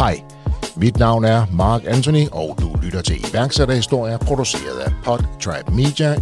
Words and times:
Hej, 0.00 0.22
mit 0.76 0.98
navn 0.98 1.24
er 1.24 1.46
Mark 1.52 1.82
Anthony, 1.86 2.28
og 2.32 2.56
du 2.60 2.76
lytter 2.82 3.02
til 3.02 3.30
iværksætterhistorier, 3.30 4.18
produceret 4.18 4.78
af 4.78 4.92
Podtrap 5.04 5.70
Media. 5.70 6.16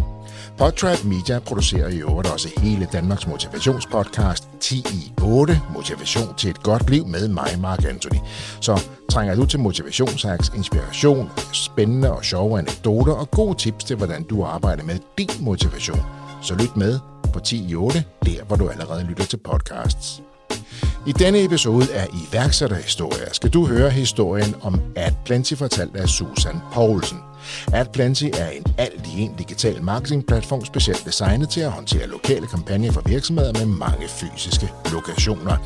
Podtrap 0.57 1.03
Media 1.03 1.39
producerer 1.39 1.89
i 1.89 1.97
øvrigt 1.97 2.33
også 2.33 2.49
hele 2.57 2.87
Danmarks 2.93 3.27
motivationspodcast 3.27 4.49
10 4.59 4.77
i 4.77 5.13
8, 5.23 5.61
Motivation 5.73 6.35
til 6.37 6.49
et 6.49 6.63
godt 6.63 6.89
liv 6.89 7.07
med 7.07 7.27
mig, 7.27 7.59
Mark 7.59 7.85
Anthony. 7.89 8.19
Så 8.61 8.81
trænger 9.11 9.35
du 9.35 9.45
til 9.45 9.59
motivationshacks, 9.59 10.51
inspiration, 10.55 11.29
spændende 11.53 12.11
og 12.11 12.25
sjove 12.25 12.59
anekdoter 12.59 13.13
og 13.13 13.31
gode 13.31 13.57
tips 13.57 13.83
til, 13.83 13.95
hvordan 13.95 14.23
du 14.23 14.43
arbejder 14.43 14.83
med 14.83 14.99
din 15.17 15.29
motivation, 15.39 16.01
så 16.41 16.55
lyt 16.55 16.77
med 16.77 16.99
på 17.33 17.39
10 17.39 17.69
i 17.69 17.75
8, 17.75 18.03
der 18.25 18.43
hvor 18.43 18.55
du 18.55 18.69
allerede 18.69 19.03
lytter 19.03 19.25
til 19.25 19.37
podcasts. 19.37 20.21
I 21.07 21.11
denne 21.11 21.43
episode 21.43 21.93
af 21.93 22.07
iværksætterhistorier 22.13 23.33
skal 23.33 23.49
du 23.49 23.65
høre 23.65 23.89
historien 23.89 24.55
om 24.61 24.81
AdPlenty 24.95 25.53
fortalt 25.53 25.95
af 25.95 26.09
Susan 26.09 26.55
Poulsen. 26.73 27.17
AdPlenty 27.73 28.23
er 28.23 28.49
en 28.49 28.63
alt 28.77 29.07
i 29.17 29.21
en 29.21 29.35
digital 29.35 29.83
marketingplatform 29.83 30.65
specielt 30.65 31.05
designet 31.05 31.49
til 31.49 31.61
at 31.61 31.71
håndtere 31.71 32.07
lokale 32.07 32.47
kampagner 32.47 32.91
for 32.91 33.01
virksomheder 33.05 33.53
med 33.53 33.65
mange 33.65 34.07
fysiske 34.07 34.69
lokationer. 34.91 35.57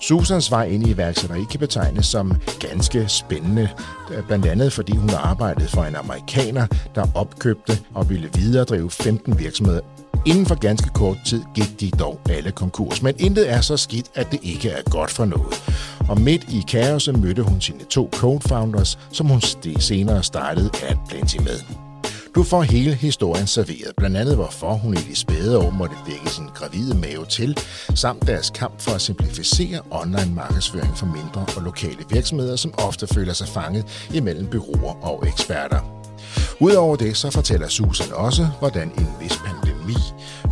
Susans 0.00 0.50
vej 0.50 0.64
ind 0.64 0.86
i 0.86 0.90
iværksætteri 0.90 1.44
kan 1.50 1.60
betegnes 1.60 2.06
som 2.06 2.32
ganske 2.60 3.08
spændende, 3.08 3.68
øh, 4.10 4.26
blandt 4.26 4.46
andet 4.46 4.72
fordi 4.72 4.96
hun 4.96 5.08
har 5.08 5.18
arbejdet 5.18 5.70
for 5.70 5.84
en 5.84 5.96
amerikaner, 5.96 6.66
der 6.94 7.06
opkøbte 7.14 7.78
og 7.94 8.10
ville 8.10 8.30
videredrive 8.34 8.90
15 8.90 9.38
virksomheder 9.38 9.80
Inden 10.26 10.46
for 10.46 10.54
ganske 10.54 10.90
kort 10.90 11.16
tid 11.26 11.42
gik 11.54 11.80
de 11.80 11.90
dog 11.90 12.20
alle 12.30 12.50
konkurs, 12.50 13.02
men 13.02 13.14
intet 13.18 13.50
er 13.50 13.60
så 13.60 13.76
skidt, 13.76 14.06
at 14.14 14.30
det 14.30 14.40
ikke 14.42 14.70
er 14.70 14.82
godt 14.90 15.10
for 15.10 15.24
noget. 15.24 15.62
Og 16.08 16.20
midt 16.20 16.44
i 16.52 16.64
kaoset 16.68 17.18
mødte 17.20 17.42
hun 17.42 17.60
sine 17.60 17.84
to 17.90 18.10
co-founders, 18.16 18.98
som 19.12 19.26
hun 19.26 19.40
senere 19.78 20.22
startede 20.22 20.70
at 20.88 20.96
Plenty 21.08 21.36
med. 21.36 21.60
Du 22.34 22.42
får 22.42 22.62
hele 22.62 22.94
historien 22.94 23.46
serveret, 23.46 23.92
blandt 23.96 24.16
andet 24.16 24.34
hvorfor 24.34 24.74
hun 24.74 24.94
i 24.94 24.96
de 24.96 25.16
spæde 25.16 25.58
år 25.58 25.70
måtte 25.70 25.96
dække 26.06 26.30
sin 26.30 26.46
gravide 26.54 26.98
mave 26.98 27.26
til, 27.26 27.58
samt 27.94 28.26
deres 28.26 28.50
kamp 28.50 28.80
for 28.80 28.92
at 28.92 29.00
simplificere 29.00 29.80
online 29.90 30.34
markedsføring 30.34 30.96
for 30.96 31.06
mindre 31.06 31.46
og 31.56 31.62
lokale 31.62 32.04
virksomheder, 32.10 32.56
som 32.56 32.74
ofte 32.78 33.06
føler 33.06 33.32
sig 33.32 33.48
fanget 33.48 34.08
imellem 34.14 34.46
byråer 34.46 35.04
og 35.04 35.28
eksperter. 35.28 35.99
Udover 36.60 36.96
det, 36.96 37.16
så 37.16 37.30
fortæller 37.30 37.68
Susan 37.68 38.12
også, 38.12 38.48
hvordan 38.58 38.92
en 38.98 39.08
vis 39.20 39.36
pandemi 39.46 39.96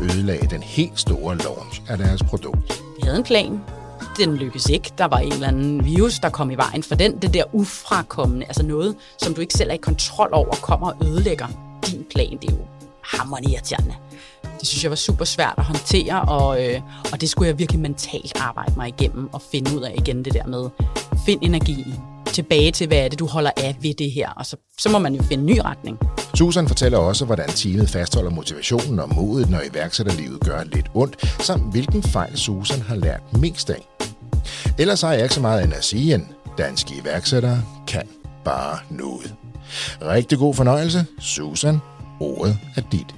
ødelagde 0.03 0.47
den 0.47 0.63
helt 0.63 1.01
store 1.01 1.37
launch 1.37 1.83
af 1.89 1.99
deres 1.99 2.23
produkt. 2.23 2.83
Vi 2.97 3.03
havde 3.03 3.17
en 3.17 3.25
plan. 3.25 3.61
Den 4.19 4.37
lykkedes 4.37 4.69
ikke. 4.69 4.93
Der 4.99 5.05
var 5.05 5.19
en 5.19 5.33
eller 5.33 5.49
anden 5.49 5.85
virus, 5.85 6.19
der 6.19 6.29
kom 6.29 6.51
i 6.51 6.55
vejen 6.55 6.83
for 6.83 6.95
den. 6.95 7.19
Det 7.19 7.35
der 7.35 7.45
ufrakommende, 7.53 8.47
altså 8.47 8.63
noget, 8.63 8.97
som 9.19 9.35
du 9.35 9.41
ikke 9.41 9.55
selv 9.55 9.71
er 9.71 9.75
i 9.75 9.79
kontrol 9.79 10.29
over, 10.33 10.55
kommer 10.55 10.91
og 10.91 11.07
ødelægger 11.07 11.47
din 11.87 12.05
plan. 12.11 12.39
Det 12.43 12.51
er 12.51 12.55
jo 12.55 12.61
hammerende 13.05 13.51
irriterende. 13.53 13.95
Det 14.61 14.69
synes 14.69 14.83
jeg 14.83 14.91
var 14.91 14.97
super 14.97 15.25
svært 15.25 15.55
at 15.59 15.65
håndtere, 15.65 16.23
og, 16.23 16.65
øh, 16.65 16.81
og 17.13 17.21
det 17.21 17.29
skulle 17.29 17.49
jeg 17.49 17.59
virkelig 17.59 17.81
mentalt 17.81 18.41
arbejde 18.41 18.73
mig 18.77 18.89
igennem 18.89 19.29
og 19.33 19.43
finde 19.43 19.77
ud 19.77 19.83
af 19.83 19.95
igen 19.97 20.25
det 20.25 20.35
der 20.35 20.47
med, 20.47 20.69
find 21.27 21.43
energien, 21.43 21.95
tilbage 22.33 22.73
til, 22.73 22.87
hvad 22.87 22.99
er 22.99 23.09
det, 23.09 23.19
du 23.19 23.27
holder 23.27 23.51
af 23.57 23.77
ved 23.81 23.95
det 23.95 24.13
her, 24.13 24.31
og 24.31 24.47
så, 24.47 24.57
så 24.79 24.89
må 24.89 24.99
man 24.99 25.15
jo 25.15 25.23
finde 25.23 25.43
en 25.43 25.47
ny 25.47 25.59
retning. 25.65 25.99
Susan 26.35 26.69
fortæller 26.69 26.99
også, 26.99 27.25
hvordan 27.25 27.49
teamet 27.49 27.91
fastholder 27.91 28.31
motivationen 28.31 28.99
og 29.01 29.15
modet, 29.15 29.51
når 29.51 29.61
iværksætterlivet 29.73 30.41
gør 30.41 30.65
lidt 30.65 30.87
ondt, 30.95 31.43
samt 31.43 31.71
hvilken 31.73 32.03
fejl 32.03 32.37
Susan 32.37 32.83
har 32.83 32.97
lært 32.97 33.21
mest 33.41 33.71
af. 33.71 33.89
Ellers 34.79 35.01
har 35.01 35.13
jeg 35.13 35.23
ikke 35.23 35.35
så 35.35 35.41
meget 35.41 35.65
end 35.65 35.75
at 35.75 35.85
sige, 35.85 36.15
end 36.15 36.27
danske 36.59 36.95
iværksættere 37.03 37.63
kan 37.87 38.09
bare 38.45 38.79
noget. 38.91 39.35
Rigtig 40.03 40.39
god 40.39 40.55
fornøjelse. 40.55 41.07
Susan, 41.21 41.79
ordet 42.21 42.59
er 42.77 42.83
dit. 42.93 43.18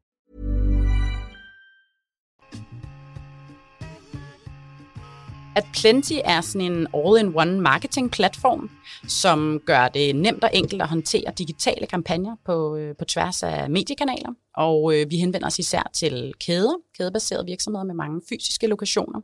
At 5.55 5.65
Plenty 5.73 6.13
er 6.25 6.41
sådan 6.41 6.71
en 6.71 6.87
all-in-one 6.93 7.61
marketing-platform, 7.61 8.69
som 9.07 9.61
gør 9.65 9.87
det 9.87 10.15
nemt 10.15 10.43
og 10.43 10.49
enkelt 10.53 10.81
at 10.81 10.87
håndtere 10.87 11.33
digitale 11.37 11.87
kampagner 11.87 12.35
på, 12.45 12.75
øh, 12.75 12.95
på 12.99 13.05
tværs 13.05 13.43
af 13.43 13.69
mediekanaler. 13.69 14.33
Og 14.57 14.95
øh, 14.95 15.09
vi 15.09 15.17
henvender 15.17 15.47
os 15.47 15.59
især 15.59 15.89
til 15.93 16.33
kæder, 16.39 16.75
kædebaserede 16.97 17.45
virksomheder 17.45 17.83
med 17.83 17.95
mange 17.95 18.21
fysiske 18.29 18.67
lokationer. 18.67 19.21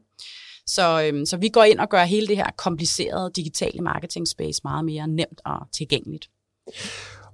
Så, 0.65 1.03
øhm, 1.03 1.25
så 1.25 1.37
vi 1.37 1.49
går 1.49 1.63
ind 1.63 1.79
og 1.79 1.89
gør 1.89 2.03
hele 2.03 2.27
det 2.27 2.37
her 2.37 2.49
komplicerede 2.57 3.31
digitale 3.35 3.81
marketing 3.81 4.27
space 4.27 4.61
meget 4.63 4.85
mere 4.85 5.07
nemt 5.07 5.41
og 5.45 5.57
tilgængeligt. 5.73 6.29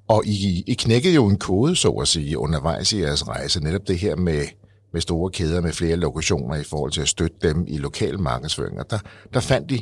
Og 0.07 0.25
I, 0.25 0.63
I 0.67 0.73
knækkede 0.73 1.13
jo 1.13 1.27
en 1.27 1.39
kode, 1.39 1.75
så 1.75 1.89
at 1.89 2.07
sige, 2.07 2.37
undervejs 2.37 2.93
i 2.93 3.01
jeres 3.01 3.27
rejse. 3.27 3.63
Netop 3.63 3.87
det 3.87 3.99
her 3.99 4.15
med, 4.15 4.45
med 4.93 5.01
store 5.01 5.31
kæder 5.31 5.61
med 5.61 5.73
flere 5.73 5.95
lokationer 5.95 6.55
i 6.55 6.63
forhold 6.63 6.91
til 6.91 7.01
at 7.01 7.07
støtte 7.07 7.37
dem 7.41 7.65
i 7.67 7.77
lokal 7.77 8.19
markedsføring. 8.19 8.79
Og 8.79 8.89
der, 8.89 8.99
der 9.33 9.39
fandt 9.39 9.69
de 9.69 9.81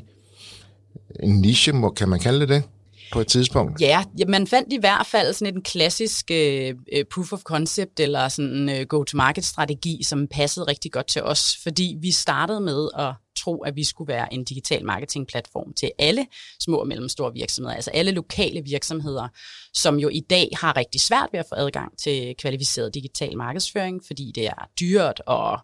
en 1.20 1.42
niche, 1.42 1.74
kan 1.96 2.10
man 2.10 2.20
kalde 2.20 2.40
det 2.40 2.50
det? 2.50 2.64
på 3.12 3.20
et 3.20 3.28
tidspunkt? 3.28 3.82
Ja, 3.82 4.04
man 4.28 4.48
fandt 4.48 4.74
i 4.74 4.78
hvert 4.80 5.08
fald 5.08 5.34
sådan 5.34 5.56
en 5.56 5.62
klassisk 5.62 6.32
øh, 6.32 6.76
øh, 6.94 7.06
proof 7.14 7.34
of 7.34 7.40
concept 7.40 8.00
eller 8.00 8.28
sådan 8.28 8.52
en 8.52 8.70
øh, 8.70 8.86
go-to-market 8.88 9.46
strategi, 9.46 10.04
som 10.04 10.28
passede 10.28 10.66
rigtig 10.68 10.92
godt 10.92 11.08
til 11.08 11.24
os, 11.24 11.58
fordi 11.64 11.98
vi 12.02 12.12
startede 12.12 12.62
med 12.62 12.90
at 13.00 13.14
tro, 13.44 13.64
at 13.64 13.76
vi 13.76 13.84
skulle 13.84 14.08
være 14.08 14.34
en 14.34 14.44
digital 14.44 14.86
marketingplatform 14.86 15.74
til 15.74 15.92
alle 16.00 16.28
små 16.60 16.78
og 16.78 16.88
mellemstore 16.88 17.34
virksomheder, 17.34 17.76
altså 17.76 17.92
alle 17.92 18.12
lokale 18.12 18.62
virksomheder, 18.64 19.28
som 19.74 20.00
jo 20.00 20.10
i 20.10 20.20
dag 20.20 20.50
har 20.62 20.78
rigtig 20.78 21.02
svært 21.02 21.30
ved 21.32 21.40
at 21.40 21.46
få 21.50 21.56
adgang 21.56 21.98
til 21.98 22.36
kvalificeret 22.38 22.94
digital 22.94 23.38
markedsføring, 23.38 24.02
fordi 24.08 24.32
det 24.36 24.48
er 24.48 24.70
dyrt, 24.80 25.22
og 25.26 25.60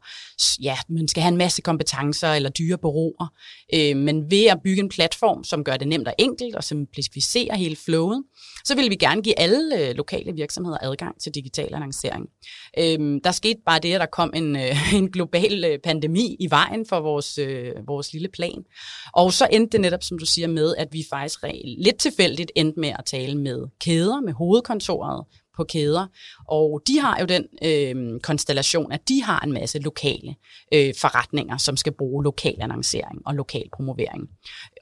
ja, 0.61 0.77
man 0.89 1.07
skal 1.07 1.23
have 1.23 1.31
en 1.31 1.38
masse 1.38 1.61
kompetencer 1.61 2.33
eller 2.33 2.49
dyre 2.49 2.77
bureauer. 2.77 3.27
Øh, 3.73 3.97
men 3.97 4.31
ved 4.31 4.45
at 4.45 4.61
bygge 4.63 4.81
en 4.81 4.89
platform, 4.89 5.44
som 5.44 5.63
gør 5.63 5.77
det 5.77 5.88
nemt 5.88 6.07
og 6.07 6.13
enkelt 6.17 6.55
og 6.55 6.63
simplificerer 6.63 7.55
hele 7.55 7.75
flowet, 7.75 8.23
så 8.67 8.75
ville 8.75 8.89
vi 8.89 8.95
gerne 8.95 9.22
give 9.22 9.39
alle 9.39 9.79
øh, 9.79 9.95
lokale 9.95 10.33
virksomheder 10.33 10.78
adgang 10.81 11.22
til 11.22 11.35
digital 11.35 11.73
annoncering. 11.73 12.25
Øh, 12.79 13.19
der 13.23 13.31
skete 13.31 13.59
bare 13.66 13.80
det, 13.80 13.94
at 13.94 14.00
der 14.00 14.06
kom 14.06 14.31
en, 14.36 14.56
øh, 14.56 14.94
en 15.00 15.12
global 15.12 15.65
øh, 15.65 15.80
pandemi 15.80 16.36
i 16.39 16.50
vejen 16.50 16.86
for 16.89 17.00
vores, 17.00 17.38
øh, 17.38 17.71
vores 17.88 18.13
lille 18.13 18.27
plan. 18.27 18.63
Og 19.13 19.33
så 19.33 19.47
endte 19.51 19.71
det 19.71 19.81
netop, 19.81 20.03
som 20.03 20.19
du 20.19 20.25
siger, 20.25 20.47
med, 20.47 20.75
at 20.75 20.88
vi 20.91 21.06
faktisk 21.09 21.39
lidt 21.77 22.00
tilfældigt 22.00 22.51
endte 22.56 22.80
med 22.80 22.89
at 22.89 23.06
tale 23.06 23.38
med 23.38 23.65
kæder, 23.80 24.21
med 24.21 24.33
hovedkontoret 24.33 25.25
på 25.57 25.63
kæder. 25.63 26.06
Og 26.48 26.81
de 26.88 27.00
har 27.00 27.19
jo 27.19 27.25
den 27.25 27.45
øh, 27.63 28.19
konstellation, 28.19 28.92
at 28.92 29.01
de 29.07 29.24
har 29.24 29.39
en 29.39 29.51
masse 29.51 29.80
lokale 29.80 30.36
øh, 30.74 30.94
forretninger, 30.98 31.57
som 31.57 31.77
skal 31.77 31.94
bruge 31.94 32.24
lokal 32.24 32.56
annoncering 32.59 33.21
og 33.25 33.36
lokal 33.36 33.69
promovering. 33.75 34.30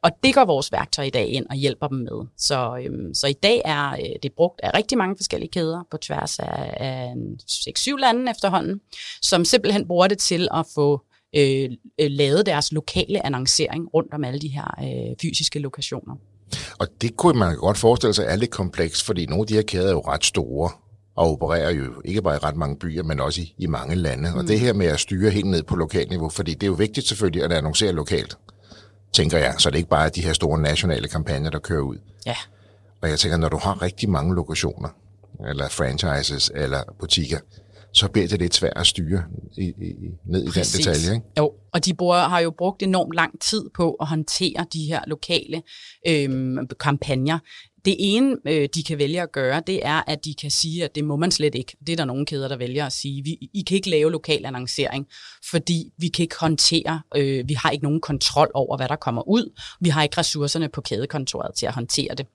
Og 0.03 0.11
det 0.23 0.35
går 0.35 0.45
vores 0.45 0.71
værktøj 0.71 1.05
i 1.05 1.09
dag 1.09 1.27
ind 1.27 1.45
og 1.49 1.55
hjælper 1.55 1.87
dem 1.87 1.97
med. 1.97 2.27
Så, 2.37 2.77
øh, 2.77 3.15
så 3.15 3.27
i 3.27 3.33
dag 3.33 3.61
er 3.65 3.91
øh, 3.91 4.15
det 4.23 4.31
brugt 4.33 4.61
af 4.63 4.77
rigtig 4.77 4.97
mange 4.97 5.15
forskellige 5.17 5.51
kæder 5.51 5.87
på 5.91 5.97
tværs 5.97 6.39
af, 6.39 6.73
af 6.77 7.13
6-7 7.49 7.95
lande 7.95 8.31
efterhånden, 8.31 8.81
som 9.21 9.45
simpelthen 9.45 9.87
bruger 9.87 10.07
det 10.07 10.17
til 10.17 10.47
at 10.53 10.65
få 10.75 11.05
øh, 11.35 11.69
øh, 12.01 12.11
lavet 12.11 12.45
deres 12.45 12.71
lokale 12.71 13.25
annoncering 13.25 13.93
rundt 13.93 14.13
om 14.13 14.23
alle 14.23 14.39
de 14.39 14.47
her 14.47 14.75
øh, 14.83 15.15
fysiske 15.21 15.59
lokationer. 15.59 16.15
Og 16.79 16.87
det 17.01 17.17
kunne 17.17 17.39
man 17.39 17.55
godt 17.55 17.77
forestille 17.77 18.13
sig 18.13 18.25
er 18.27 18.35
lidt 18.35 18.51
kompleks, 18.51 19.03
fordi 19.03 19.25
nogle 19.25 19.41
af 19.41 19.47
de 19.47 19.53
her 19.53 19.61
kæder 19.61 19.87
er 19.87 19.91
jo 19.91 19.99
ret 19.99 20.25
store. 20.25 20.69
og 21.15 21.31
opererer 21.31 21.71
jo 21.71 22.01
ikke 22.05 22.21
bare 22.21 22.35
i 22.35 22.39
ret 22.39 22.55
mange 22.55 22.75
byer, 22.75 23.03
men 23.03 23.19
også 23.19 23.41
i, 23.41 23.53
i 23.57 23.67
mange 23.67 23.95
lande. 23.95 24.31
Mm. 24.31 24.37
Og 24.37 24.47
det 24.47 24.59
her 24.59 24.73
med 24.73 24.85
at 24.85 24.99
styre 24.99 25.29
helt 25.31 25.45
ned 25.45 25.63
på 25.63 25.75
lokalniveau, 25.75 26.29
fordi 26.29 26.53
det 26.53 26.63
er 26.63 26.67
jo 26.67 26.73
vigtigt 26.73 27.07
selvfølgelig 27.07 27.43
at 27.43 27.51
annoncere 27.51 27.91
lokalt, 27.91 28.37
tænker 29.13 29.37
jeg, 29.37 29.55
så 29.57 29.69
det 29.69 29.75
er 29.75 29.77
ikke 29.77 29.89
bare 29.89 30.09
de 30.09 30.21
her 30.21 30.33
store 30.33 30.59
nationale 30.59 31.07
kampagner, 31.07 31.49
der 31.49 31.59
kører 31.59 31.81
ud. 31.81 31.97
Ja. 32.25 32.35
Og 33.01 33.09
jeg 33.09 33.19
tænker, 33.19 33.37
når 33.37 33.49
du 33.49 33.57
har 33.57 33.81
rigtig 33.81 34.09
mange 34.09 34.35
lokationer, 34.35 34.89
eller 35.47 35.69
franchises, 35.69 36.51
eller 36.55 36.79
butikker, 36.99 37.39
så 37.95 38.07
bliver 38.07 38.27
det 38.27 38.39
lidt 38.39 38.55
svært 38.55 38.73
at 38.75 38.87
styre 38.87 39.23
i, 39.57 39.63
i, 39.63 39.93
ned 40.25 40.47
Præcis. 40.47 40.73
i 40.75 40.77
den 40.77 40.93
detalje. 40.93 41.15
Ikke? 41.15 41.27
Jo, 41.37 41.51
og 41.73 41.85
de 41.85 41.93
bruger, 41.93 42.17
har 42.17 42.39
jo 42.39 42.53
brugt 42.57 42.83
enormt 42.83 43.15
lang 43.15 43.41
tid 43.41 43.69
på 43.75 43.93
at 43.93 44.07
håndtere 44.07 44.65
de 44.73 44.85
her 44.85 45.01
lokale 45.07 45.61
øhm, 46.07 46.67
kampagner. 46.79 47.39
Det 47.85 47.95
ene, 47.99 48.35
øh, 48.47 48.69
de 48.75 48.83
kan 48.83 48.97
vælge 48.97 49.21
at 49.21 49.31
gøre, 49.31 49.61
det 49.67 49.85
er, 49.85 50.01
at 50.07 50.25
de 50.25 50.33
kan 50.41 50.51
sige, 50.51 50.83
at 50.83 50.95
det 50.95 51.03
må 51.03 51.15
man 51.15 51.31
slet 51.31 51.55
ikke. 51.55 51.77
Det 51.87 51.93
er 51.93 51.97
der 51.97 52.05
nogle 52.05 52.25
kæder, 52.25 52.47
der 52.47 52.57
vælger 52.57 52.85
at 52.85 52.93
sige. 52.93 53.23
Vi, 53.23 53.49
I 53.53 53.63
kan 53.67 53.75
ikke 53.75 53.89
lave 53.89 54.11
lokal 54.11 54.45
annoncering, 54.45 55.07
fordi 55.51 55.91
vi 55.97 56.07
kan 56.07 56.23
ikke 56.23 56.35
håndtere, 56.39 57.01
øh, 57.15 57.49
vi 57.49 57.53
har 57.53 57.69
ikke 57.69 57.83
nogen 57.83 58.01
kontrol 58.01 58.51
over, 58.53 58.77
hvad 58.77 58.87
der 58.87 58.95
kommer 58.95 59.27
ud. 59.27 59.59
Vi 59.81 59.89
har 59.89 60.03
ikke 60.03 60.17
ressourcerne 60.17 60.69
på 60.69 60.81
kædekontoret 60.81 61.55
til 61.55 61.65
at 61.65 61.73
håndtere 61.73 62.15
det. 62.15 62.27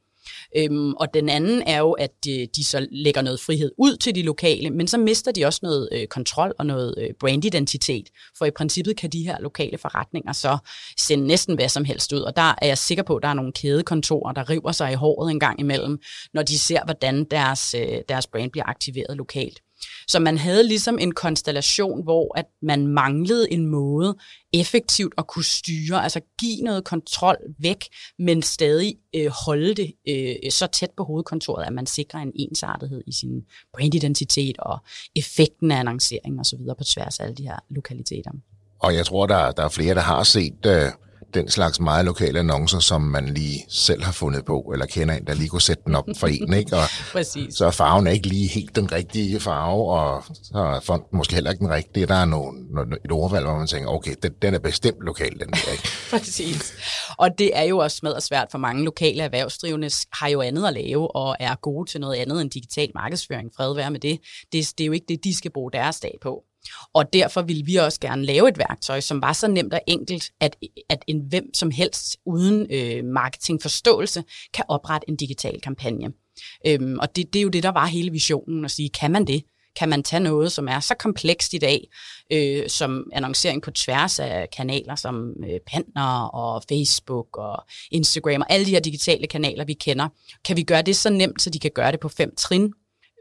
Øhm, 0.57 0.95
og 0.95 1.15
den 1.15 1.29
anden 1.29 1.63
er 1.63 1.79
jo, 1.79 1.93
at 1.93 2.11
de, 2.25 2.49
de 2.57 2.65
så 2.65 2.87
lægger 2.93 3.23
noget 3.23 3.41
frihed 3.41 3.73
ud 3.79 3.97
til 3.97 4.15
de 4.15 4.23
lokale, 4.23 4.71
men 4.71 4.89
så 4.89 4.99
mister 4.99 5.33
de 5.33 5.45
også 5.45 5.61
noget 5.63 5.89
øh, 5.93 6.07
kontrol 6.07 6.55
og 6.59 6.67
noget 6.67 6.95
øh, 6.99 7.11
brandidentitet. 7.21 8.09
For 8.39 8.45
i 8.45 8.51
princippet 8.51 8.97
kan 8.97 9.11
de 9.11 9.23
her 9.23 9.41
lokale 9.41 9.79
forretninger 9.79 10.33
så 10.33 10.59
sende 10.99 11.27
næsten 11.27 11.55
hvad 11.55 11.69
som 11.69 11.85
helst 11.85 12.13
ud. 12.13 12.21
Og 12.21 12.37
der 12.37 12.55
er 12.63 12.67
jeg 12.67 12.79
sikker 12.79 13.03
på, 13.03 13.17
at 13.17 13.23
der 13.23 13.29
er 13.29 13.35
nogle 13.35 13.53
kædekontorer, 13.53 14.33
der 14.33 14.51
river 14.51 14.73
sig 14.73 14.93
i 14.93 14.95
håret 14.95 15.31
en 15.31 15.41
gang 15.41 15.61
imellem, 15.61 15.99
når 16.35 16.43
de 16.43 16.59
ser, 16.59 16.85
hvordan 16.85 17.25
deres, 17.25 17.75
øh, 17.75 17.99
deres 18.09 18.27
brand 18.27 18.51
bliver 18.51 18.65
aktiveret 18.67 19.17
lokalt. 19.17 19.61
Så 20.09 20.19
man 20.19 20.39
havde 20.39 20.69
ligesom 20.69 20.99
en 20.99 21.13
konstellation, 21.13 22.03
hvor 22.03 22.39
at 22.39 22.47
man 22.63 22.87
manglede 22.87 23.53
en 23.53 23.67
måde 23.67 24.17
effektivt 24.53 25.15
at 25.19 25.27
kunne 25.27 25.45
styre, 25.45 26.03
altså 26.03 26.21
give 26.39 26.63
noget 26.63 26.85
kontrol 26.85 27.37
væk, 27.59 27.85
men 28.19 28.43
stadig 28.43 28.97
øh, 29.15 29.31
holde 29.47 29.75
det 29.75 29.93
øh, 30.09 30.51
så 30.51 30.67
tæt 30.67 30.91
på 30.97 31.05
hovedkontoret, 31.05 31.67
at 31.67 31.73
man 31.73 31.87
sikrer 31.87 32.21
en 32.21 32.33
ensartethed 32.35 33.03
i 33.07 33.13
sin 33.13 33.45
brandidentitet 33.75 34.59
og 34.59 34.79
effekten 35.17 35.71
af 35.71 35.79
annoncering 35.79 36.41
osv. 36.41 36.59
på 36.79 36.85
tværs 36.85 37.21
af 37.21 37.25
alle 37.25 37.35
de 37.35 37.43
her 37.43 37.59
lokaliteter. 37.71 38.31
Og 38.79 38.95
jeg 38.95 39.07
tror, 39.07 39.27
der, 39.27 39.53
der 39.53 39.65
er 39.65 39.69
flere, 39.69 39.95
der 39.95 40.01
har 40.01 40.23
set 40.23 40.67
øh, 40.67 40.93
den 41.35 41.51
slags 41.51 41.81
meget 41.81 42.05
lokale 42.05 42.39
annoncer, 42.39 42.79
som 42.79 43.01
man 43.01 43.29
lige 43.29 43.65
selv 43.69 44.03
har 44.03 44.13
fundet 44.13 44.45
på, 44.45 44.71
eller 44.73 44.87
kender 44.87 45.15
en, 45.15 45.25
der 45.25 45.35
lige 45.35 45.49
kunne 45.49 45.63
sætte 45.63 45.83
den 45.87 45.95
op 45.95 46.05
for 46.17 46.27
en, 46.27 46.53
ikke? 46.53 46.77
Og 46.77 46.83
Præcis. 47.13 47.55
Så 47.55 47.67
er 47.67 47.71
farven 47.71 48.07
ikke 48.07 48.29
lige 48.29 48.49
helt 48.49 48.77
den 48.77 48.93
rigtige 48.93 49.41
farve, 49.41 49.93
og 49.93 50.25
så 50.43 50.59
er 50.59 50.81
fonden 50.81 51.07
måske 51.13 51.35
heller 51.35 51.51
ikke 51.51 51.61
den 51.61 51.71
rigtige. 51.71 52.07
Der 52.07 52.15
er 52.15 52.25
nogle, 52.25 52.59
et 53.05 53.13
ordvalg, 53.13 53.45
hvor 53.45 53.59
man 53.59 53.67
tænker, 53.67 53.91
okay, 53.91 54.15
den, 54.23 54.33
den 54.43 54.55
er 54.55 54.59
bestemt 54.59 55.01
lokal, 55.01 55.33
den 55.33 55.51
der, 55.51 55.73
ikke? 55.73 55.89
Præcis. 56.11 56.75
Og 57.19 57.39
det 57.39 57.51
er 57.59 57.63
jo 57.63 57.79
også 57.79 57.97
smadret 57.97 58.23
svært 58.23 58.49
for 58.51 58.59
mange 58.59 58.85
lokale 58.85 59.23
erhvervsdrivende, 59.23 59.91
har 60.13 60.29
jo 60.29 60.41
andet 60.41 60.67
at 60.67 60.75
lave, 60.75 61.17
og 61.17 61.37
er 61.41 61.55
gode 61.55 61.91
til 61.91 62.01
noget 62.01 62.17
andet 62.17 62.41
end 62.41 62.51
digital 62.51 62.91
markedsføring. 62.95 63.51
Fred 63.57 63.75
være 63.75 63.91
med 63.91 64.01
det. 64.01 64.21
det. 64.53 64.79
Det 64.79 64.85
er 64.85 64.87
jo 64.87 64.93
ikke 64.93 65.07
det, 65.09 65.25
de 65.25 65.37
skal 65.37 65.51
bruge 65.51 65.73
deres 65.73 66.01
dag 66.01 66.19
på. 66.23 66.45
Og 66.93 67.13
derfor 67.13 67.43
ville 67.43 67.67
vi 67.67 67.77
også 67.77 68.01
gerne 68.01 68.25
lave 68.25 68.49
et 68.49 68.59
værktøj, 68.59 69.01
som 69.01 69.23
var 69.23 69.33
så 69.33 69.49
nemt 69.49 69.75
og 69.75 69.81
enkelt, 69.87 70.31
at, 70.41 70.57
at 70.89 71.05
en 71.07 71.21
hvem 71.29 71.55
som 71.55 71.71
helst 71.71 72.17
uden 72.27 72.67
øh, 72.71 73.05
marketingforståelse 73.05 74.25
kan 74.55 74.65
oprette 74.69 75.09
en 75.09 75.17
digital 75.17 75.61
kampagne. 75.61 76.13
Øhm, 76.67 76.99
og 76.99 77.17
det, 77.17 77.33
det 77.33 77.39
er 77.39 77.43
jo 77.43 77.49
det, 77.49 77.63
der 77.63 77.73
var 77.73 77.87
hele 77.87 78.11
visionen, 78.11 78.65
at 78.65 78.71
sige, 78.71 78.89
kan 78.89 79.11
man 79.11 79.27
det? 79.27 79.45
Kan 79.77 79.89
man 79.89 80.03
tage 80.03 80.21
noget, 80.21 80.53
som 80.53 80.69
er 80.69 80.81
så 80.81 80.95
komplekst 80.95 81.53
i 81.53 81.59
dag, 81.59 81.89
øh, 82.33 82.69
som 82.69 83.11
annoncering 83.13 83.63
på 83.63 83.71
tværs 83.71 84.19
af 84.19 84.49
kanaler 84.57 84.95
som 84.95 85.35
øh, 85.45 85.61
Pantner 85.67 86.23
og 86.23 86.63
Facebook 86.69 87.37
og 87.39 87.65
Instagram 87.91 88.41
og 88.41 88.53
alle 88.53 88.67
de 88.67 88.71
her 88.71 88.81
digitale 88.81 89.27
kanaler, 89.27 89.65
vi 89.65 89.73
kender, 89.73 90.09
kan 90.45 90.57
vi 90.57 90.63
gøre 90.63 90.83
det 90.83 90.97
så 90.97 91.11
nemt, 91.11 91.43
så 91.43 91.51
de 91.51 91.59
kan 91.59 91.71
gøre 91.75 91.93
det 91.93 92.01
på 92.01 92.09
fem 92.09 92.35
trin, 92.37 92.73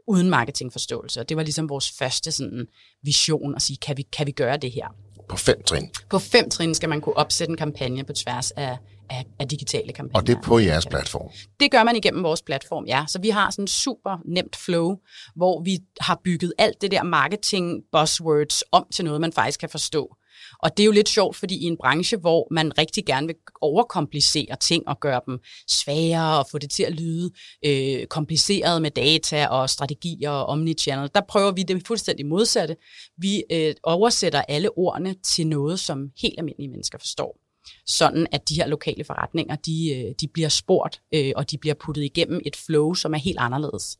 uden 0.06 0.30
marketingforståelse. 0.30 1.20
Og 1.20 1.28
det 1.28 1.36
var 1.36 1.42
ligesom 1.42 1.68
vores 1.68 1.90
første 1.98 2.32
sådan, 2.32 2.66
vision 3.02 3.54
at 3.54 3.62
sige, 3.62 3.76
kan 3.76 3.96
vi, 3.96 4.02
kan 4.02 4.26
vi 4.26 4.32
gøre 4.32 4.56
det 4.56 4.72
her? 4.72 4.86
På 5.28 5.36
fem 5.36 5.62
trin? 5.62 5.90
På 6.10 6.18
fem 6.18 6.50
trin 6.50 6.74
skal 6.74 6.88
man 6.88 7.00
kunne 7.00 7.16
opsætte 7.16 7.50
en 7.50 7.56
kampagne 7.56 8.04
på 8.04 8.12
tværs 8.12 8.50
af, 8.50 8.78
af, 9.10 9.24
af 9.38 9.48
digitale 9.48 9.92
kampagner. 9.92 10.20
Og 10.20 10.26
det 10.26 10.36
er 10.36 10.42
på 10.42 10.58
jeres 10.58 10.86
platform? 10.86 11.30
Det 11.60 11.70
gør 11.70 11.84
man 11.84 11.96
igennem 11.96 12.22
vores 12.22 12.42
platform, 12.42 12.84
ja. 12.86 13.04
Så 13.08 13.20
vi 13.20 13.28
har 13.28 13.50
sådan 13.50 13.62
en 13.62 13.68
super 13.68 14.18
nemt 14.24 14.56
flow, 14.56 14.96
hvor 15.36 15.62
vi 15.62 15.78
har 16.00 16.20
bygget 16.24 16.52
alt 16.58 16.80
det 16.80 16.90
der 16.90 17.02
marketing 17.02 17.82
buzzwords 17.92 18.62
om 18.72 18.86
til 18.92 19.04
noget, 19.04 19.20
man 19.20 19.32
faktisk 19.32 19.60
kan 19.60 19.68
forstå. 19.68 20.16
Og 20.62 20.76
det 20.76 20.82
er 20.82 20.84
jo 20.84 20.92
lidt 20.92 21.08
sjovt, 21.08 21.36
fordi 21.36 21.54
i 21.54 21.64
en 21.64 21.76
branche, 21.76 22.18
hvor 22.18 22.48
man 22.50 22.78
rigtig 22.78 23.06
gerne 23.06 23.26
vil 23.26 23.36
overkomplicere 23.60 24.56
ting 24.60 24.88
og 24.88 25.00
gøre 25.00 25.20
dem 25.26 25.38
sværere 25.68 26.38
og 26.38 26.46
få 26.50 26.58
det 26.58 26.70
til 26.70 26.82
at 26.82 26.92
lyde 26.92 27.30
øh, 27.66 28.06
kompliceret 28.06 28.82
med 28.82 28.90
data 28.90 29.46
og 29.46 29.70
strategier 29.70 30.30
og 30.30 30.46
omnichannel, 30.46 31.10
der 31.14 31.20
prøver 31.28 31.52
vi 31.52 31.62
det 31.62 31.86
fuldstændig 31.86 32.26
modsatte. 32.26 32.76
Vi 33.18 33.44
øh, 33.52 33.74
oversætter 33.82 34.42
alle 34.42 34.78
ordene 34.78 35.14
til 35.34 35.46
noget, 35.46 35.80
som 35.80 35.98
helt 36.22 36.34
almindelige 36.38 36.70
mennesker 36.70 36.98
forstår 36.98 37.40
sådan 37.86 38.26
at 38.32 38.48
de 38.48 38.54
her 38.54 38.66
lokale 38.66 39.04
forretninger, 39.04 39.56
de, 39.56 39.94
øh, 39.94 40.14
de 40.20 40.28
bliver 40.28 40.48
spurgt, 40.48 41.00
øh, 41.14 41.32
og 41.36 41.50
de 41.50 41.58
bliver 41.58 41.74
puttet 41.74 42.02
igennem 42.02 42.40
et 42.46 42.56
flow, 42.56 42.94
som 42.94 43.14
er 43.14 43.18
helt 43.18 43.38
anderledes. 43.40 43.98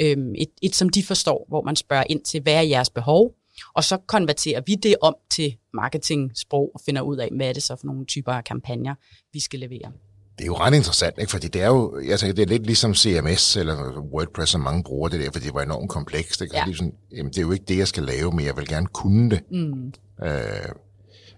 Øhm, 0.00 0.34
et, 0.38 0.48
et, 0.62 0.74
som 0.74 0.88
de 0.88 1.02
forstår, 1.02 1.46
hvor 1.48 1.62
man 1.62 1.76
spørger 1.76 2.04
ind 2.10 2.24
til, 2.24 2.42
hvad 2.42 2.54
er 2.54 2.60
jeres 2.60 2.90
behov? 2.90 3.34
Og 3.74 3.84
så 3.84 3.96
konverterer 3.96 4.60
vi 4.66 4.74
det 4.74 4.96
om 5.02 5.14
til 5.30 5.56
marketing-sprog 5.74 6.70
og 6.74 6.80
finder 6.86 7.02
ud 7.02 7.16
af, 7.16 7.28
hvad 7.36 7.48
er 7.48 7.52
det 7.52 7.62
så 7.62 7.76
for 7.76 7.86
nogle 7.86 8.06
typer 8.06 8.32
af 8.32 8.44
kampagner, 8.44 8.94
vi 9.32 9.40
skal 9.40 9.60
levere. 9.60 9.92
Det 10.38 10.44
er 10.44 10.46
jo 10.46 10.54
ret 10.54 10.74
interessant, 10.74 11.14
ikke? 11.18 11.30
fordi 11.30 11.48
det 11.48 11.62
er 11.62 11.66
jo, 11.66 12.00
jeg 12.08 12.18
tænker, 12.18 12.34
det 12.34 12.42
er 12.42 12.46
lidt 12.46 12.66
ligesom 12.66 12.94
CMS 12.94 13.56
eller 13.56 14.00
WordPress, 14.12 14.52
som 14.52 14.60
mange 14.60 14.82
bruger 14.82 15.08
det 15.08 15.20
der, 15.20 15.30
fordi 15.32 15.44
det 15.46 15.54
var 15.54 15.62
enormt 15.62 15.90
komplekst. 15.90 16.40
Ikke? 16.40 16.56
Ja. 16.56 16.64
Det, 16.64 16.72
er 16.72 16.76
sådan, 16.76 16.94
jamen, 17.16 17.32
det 17.32 17.38
er 17.38 17.42
jo 17.42 17.52
ikke 17.52 17.64
det, 17.64 17.78
jeg 17.78 17.88
skal 17.88 18.02
lave, 18.02 18.32
men 18.32 18.46
jeg 18.46 18.56
vil 18.56 18.68
gerne 18.68 18.86
kunne 18.86 19.30
det. 19.30 19.40
Mm. 19.50 19.92
Øh, 20.22 20.32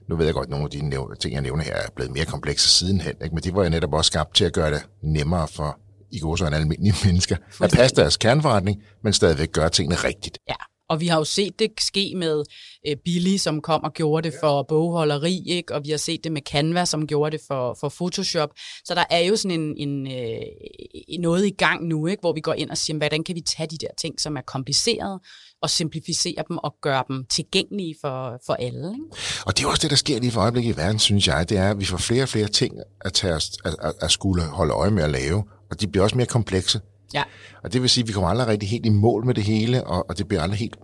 nu 0.09 0.17
ved 0.17 0.25
jeg 0.25 0.35
godt, 0.35 0.47
at 0.47 0.51
nogle 0.51 0.65
af 0.65 0.71
de 0.71 1.17
ting, 1.21 1.35
jeg 1.35 1.43
nævner 1.43 1.65
her, 1.65 1.75
er 1.75 1.91
blevet 1.97 2.13
mere 2.13 2.25
komplekse 2.25 2.69
sidenhen, 2.69 3.15
ikke? 3.25 3.35
men 3.35 3.45
det 3.45 3.55
var 3.55 3.63
jo 3.65 3.71
netop 3.71 3.95
også 3.95 4.09
skabt 4.09 4.35
til 4.35 4.45
at 4.45 4.53
gøre 4.53 4.71
det 4.71 4.87
nemmere 5.03 5.49
for 5.49 5.79
i 6.11 6.19
går 6.19 6.37
så 6.37 6.47
en 6.47 6.55
almindelige 6.55 6.95
mennesker 7.07 7.37
at 7.63 7.71
passe 7.71 7.97
deres 7.97 8.17
kerneforretning, 8.17 8.83
men 9.03 9.13
stadigvæk 9.13 9.53
gøre 9.53 9.71
tingene 9.71 9.97
rigtigt. 9.97 10.39
Ja, 10.49 10.55
og 10.89 11.01
vi 11.01 11.07
har 11.07 11.19
jo 11.19 11.25
set 11.25 11.59
det 11.59 11.71
ske 11.81 12.13
med 12.17 12.45
øh, 12.89 12.97
Billy, 13.05 13.37
som 13.37 13.61
kom 13.61 13.85
og 13.85 13.93
gjorde 13.93 14.31
det 14.31 14.39
for 14.41 14.63
bogholderi, 14.63 15.43
ikke? 15.47 15.75
og 15.75 15.85
vi 15.85 15.91
har 15.91 15.97
set 15.97 16.25
det 16.25 16.33
med 16.33 16.43
Canva, 16.43 16.85
som 16.85 17.07
gjorde 17.07 17.31
det 17.31 17.41
for, 17.47 17.77
for 17.81 17.89
Photoshop. 17.89 18.51
Så 18.85 18.95
der 18.95 19.05
er 19.11 19.21
jo 19.21 19.37
sådan 19.37 19.61
en, 19.61 19.89
en, 19.89 20.07
øh, 20.07 21.21
noget 21.21 21.47
i 21.47 21.51
gang 21.51 21.87
nu, 21.87 22.07
ikke? 22.07 22.21
hvor 22.21 22.33
vi 22.33 22.41
går 22.41 22.55
ind 22.55 22.71
og 22.71 22.77
siger, 22.77 22.97
hvordan 22.97 23.25
kan 23.25 23.35
vi 23.35 23.41
tage 23.41 23.67
de 23.67 23.77
der 23.77 23.91
ting, 23.99 24.21
som 24.21 24.37
er 24.37 24.41
komplicerede, 24.41 25.21
og 25.63 25.71
simplificere 25.71 26.45
dem 26.49 26.59
og 26.59 26.75
gøre 26.83 27.05
dem 27.09 27.25
tilgængelige 27.25 27.97
for, 28.01 28.41
for 28.47 28.55
alle. 28.55 28.93
Ikke? 28.93 29.05
Og 29.47 29.59
det 29.59 29.65
er 29.65 29.69
også 29.69 29.83
det, 29.83 29.91
der 29.91 29.97
sker 29.97 30.21
lige 30.21 30.33
for 30.33 30.41
øjeblikket 30.41 30.75
i 30.75 30.77
verden, 30.77 30.99
synes 30.99 31.29
jeg. 31.29 31.49
Det 31.49 31.59
er, 31.59 31.71
at 31.71 31.81
vi 31.81 31.85
får 31.85 31.97
flere 31.97 32.23
og 32.23 32.29
flere 32.29 32.49
ting 32.49 32.75
at, 33.01 33.13
tage 33.13 33.35
os, 33.35 33.51
at, 33.65 33.75
at, 33.83 33.95
at 34.01 34.11
skulle 34.11 34.43
holde 34.43 34.73
øje 34.73 34.91
med 34.91 35.03
at 35.03 35.11
lave, 35.11 35.45
og 35.71 35.81
de 35.81 35.87
bliver 35.87 36.05
også 36.05 36.17
mere 36.17 36.27
komplekse. 36.27 36.81
Ja. 37.15 37.23
Og 37.63 37.73
det 37.73 37.83
vil 37.83 37.91
sige, 37.91 38.03
at 38.03 38.09
vi 38.09 38.13
kommer 38.13 38.31
aldrig 38.31 38.47
rigtig 38.47 38.69
helt 38.69 38.87
i 38.87 38.91
mål 38.91 39.27
med 39.27 39.35
det 39.35 39.45
hele, 39.45 39.85
og, 39.85 40.07
og 40.09 40.19
det 40.19 40.29
bliver 40.29 40.43
aldrig 40.43 40.59
helt 40.59 40.77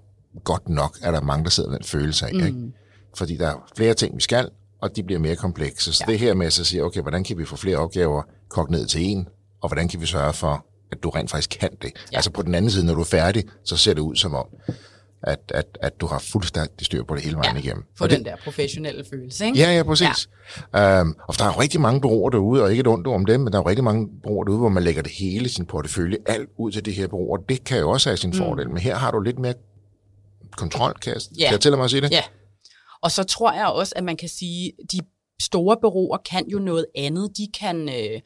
godt 0.44 0.68
nok, 0.68 0.98
at 1.02 1.12
der 1.12 1.20
er 1.20 1.24
mange, 1.24 1.44
der 1.44 1.50
sidder 1.50 1.70
med 1.70 1.78
den 1.78 1.86
følelse 1.86 2.26
af. 2.26 2.34
Mm. 2.34 2.46
Ikke? 2.46 2.58
Fordi 3.14 3.36
der 3.36 3.48
er 3.48 3.54
flere 3.76 3.94
ting, 3.94 4.16
vi 4.16 4.20
skal, 4.20 4.48
og 4.80 4.96
de 4.96 5.02
bliver 5.02 5.18
mere 5.20 5.36
komplekse. 5.36 5.92
Så 5.92 6.04
ja. 6.06 6.12
det 6.12 6.20
her 6.20 6.34
med 6.34 6.46
at 6.46 6.52
sige, 6.52 6.84
okay, 6.84 7.00
hvordan 7.00 7.24
kan 7.24 7.38
vi 7.38 7.44
få 7.44 7.56
flere 7.56 7.76
opgaver 7.76 8.22
kogt 8.48 8.70
ned 8.70 8.86
til 8.86 9.04
en, 9.04 9.28
og 9.60 9.68
hvordan 9.68 9.88
kan 9.88 10.00
vi 10.00 10.06
sørge 10.06 10.32
for, 10.32 10.66
at 10.92 11.02
du 11.02 11.10
rent 11.10 11.30
faktisk 11.30 11.50
kan 11.60 11.70
det. 11.82 11.92
Ja. 12.12 12.16
Altså 12.16 12.30
på 12.30 12.42
den 12.42 12.54
anden 12.54 12.70
side, 12.70 12.86
når 12.86 12.94
du 12.94 13.00
er 13.00 13.04
færdig, 13.04 13.44
så 13.64 13.76
ser 13.76 13.94
det 13.94 14.00
ud 14.00 14.16
som 14.16 14.34
om, 14.34 14.46
at, 15.26 15.52
at, 15.54 15.78
at 15.82 16.00
du 16.00 16.06
har 16.06 16.18
fuldstændig 16.18 16.86
styr 16.86 17.04
på 17.04 17.14
det 17.14 17.22
hele 17.22 17.36
vejen 17.36 17.56
ja, 17.56 17.62
igennem. 17.62 17.84
For 17.98 18.06
den 18.06 18.24
der 18.24 18.36
professionelle 18.44 19.04
følelse, 19.10 19.46
ikke? 19.46 19.58
Ja, 19.58 19.76
ja, 19.76 19.82
præcis. 19.82 20.28
Ja. 20.74 21.00
Øhm, 21.00 21.14
og 21.28 21.38
der 21.38 21.44
er 21.44 21.48
jo 21.48 21.60
rigtig 21.60 21.80
mange 21.80 22.00
bureauer 22.00 22.30
derude, 22.30 22.62
og 22.62 22.70
ikke 22.70 22.80
et 22.80 22.86
ondt 22.86 23.06
om 23.06 23.26
dem, 23.26 23.40
men 23.40 23.52
der 23.52 23.58
er 23.58 23.62
jo 23.62 23.68
rigtig 23.68 23.84
mange 23.84 24.08
bureauer 24.22 24.44
derude, 24.44 24.58
hvor 24.58 24.68
man 24.68 24.82
lægger 24.82 25.02
det 25.02 25.12
hele 25.12 25.48
sin 25.48 25.66
portefølje, 25.66 26.18
alt 26.26 26.48
ud 26.58 26.72
til 26.72 26.84
det 26.84 26.94
her 26.94 27.06
bureauer. 27.06 27.36
Det 27.36 27.64
kan 27.64 27.78
jo 27.78 27.90
også 27.90 28.08
have 28.08 28.16
sin 28.16 28.30
mm. 28.30 28.36
fordel, 28.36 28.68
men 28.68 28.78
her 28.78 28.96
har 28.96 29.10
du 29.10 29.20
lidt 29.20 29.38
mere 29.38 29.54
kontrol, 30.56 30.94
kan 31.02 31.14
jeg, 31.14 31.22
ja. 31.38 31.44
kan 31.44 31.52
jeg 31.52 31.60
tælle 31.60 31.76
mig 31.76 31.84
at 31.84 31.90
sige 31.90 32.00
det? 32.00 32.10
Ja. 32.10 32.22
Og 33.02 33.10
så 33.10 33.22
tror 33.22 33.52
jeg 33.52 33.66
også, 33.66 33.92
at 33.96 34.04
man 34.04 34.16
kan 34.16 34.28
sige, 34.28 34.72
de 34.92 35.00
store 35.44 35.76
bureauer 35.80 36.16
kan 36.16 36.48
jo 36.48 36.58
noget 36.58 36.86
andet. 36.94 37.36
De 37.36 37.48
kan, 37.60 37.88
øh, 37.88 38.20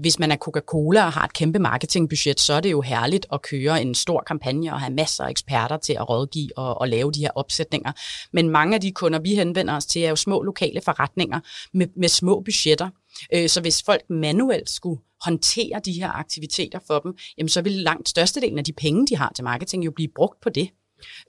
hvis 0.00 0.18
man 0.18 0.30
er 0.30 0.36
Coca-Cola 0.36 1.04
og 1.04 1.12
har 1.12 1.24
et 1.24 1.32
kæmpe 1.32 1.58
marketingbudget, 1.58 2.40
så 2.40 2.52
er 2.52 2.60
det 2.60 2.70
jo 2.70 2.80
herligt 2.80 3.26
at 3.32 3.42
køre 3.42 3.82
en 3.82 3.94
stor 3.94 4.22
kampagne 4.26 4.72
og 4.72 4.80
have 4.80 4.92
masser 4.92 5.24
af 5.24 5.30
eksperter 5.30 5.76
til 5.76 5.92
at 5.92 6.08
rådgive 6.08 6.58
og, 6.58 6.80
og 6.80 6.88
lave 6.88 7.12
de 7.12 7.20
her 7.20 7.30
opsætninger. 7.34 7.92
Men 8.32 8.48
mange 8.48 8.74
af 8.74 8.80
de 8.80 8.92
kunder, 8.92 9.18
vi 9.18 9.34
henvender 9.34 9.76
os 9.76 9.86
til, 9.86 10.02
er 10.02 10.08
jo 10.08 10.16
små 10.16 10.42
lokale 10.42 10.80
forretninger 10.80 11.40
med, 11.72 11.86
med 11.96 12.08
små 12.08 12.40
budgetter. 12.40 12.90
Øh, 13.34 13.48
så 13.48 13.60
hvis 13.60 13.82
folk 13.82 14.02
manuelt 14.10 14.70
skulle 14.70 15.00
håndtere 15.24 15.80
de 15.84 15.92
her 15.92 16.10
aktiviteter 16.18 16.78
for 16.86 16.98
dem, 16.98 17.14
jamen 17.38 17.48
så 17.48 17.62
vil 17.62 17.72
langt 17.72 18.08
størstedelen 18.08 18.58
af 18.58 18.64
de 18.64 18.72
penge, 18.72 19.06
de 19.06 19.16
har 19.16 19.32
til 19.34 19.44
marketing, 19.44 19.84
jo 19.84 19.90
blive 19.90 20.08
brugt 20.16 20.40
på 20.40 20.48
det. 20.48 20.70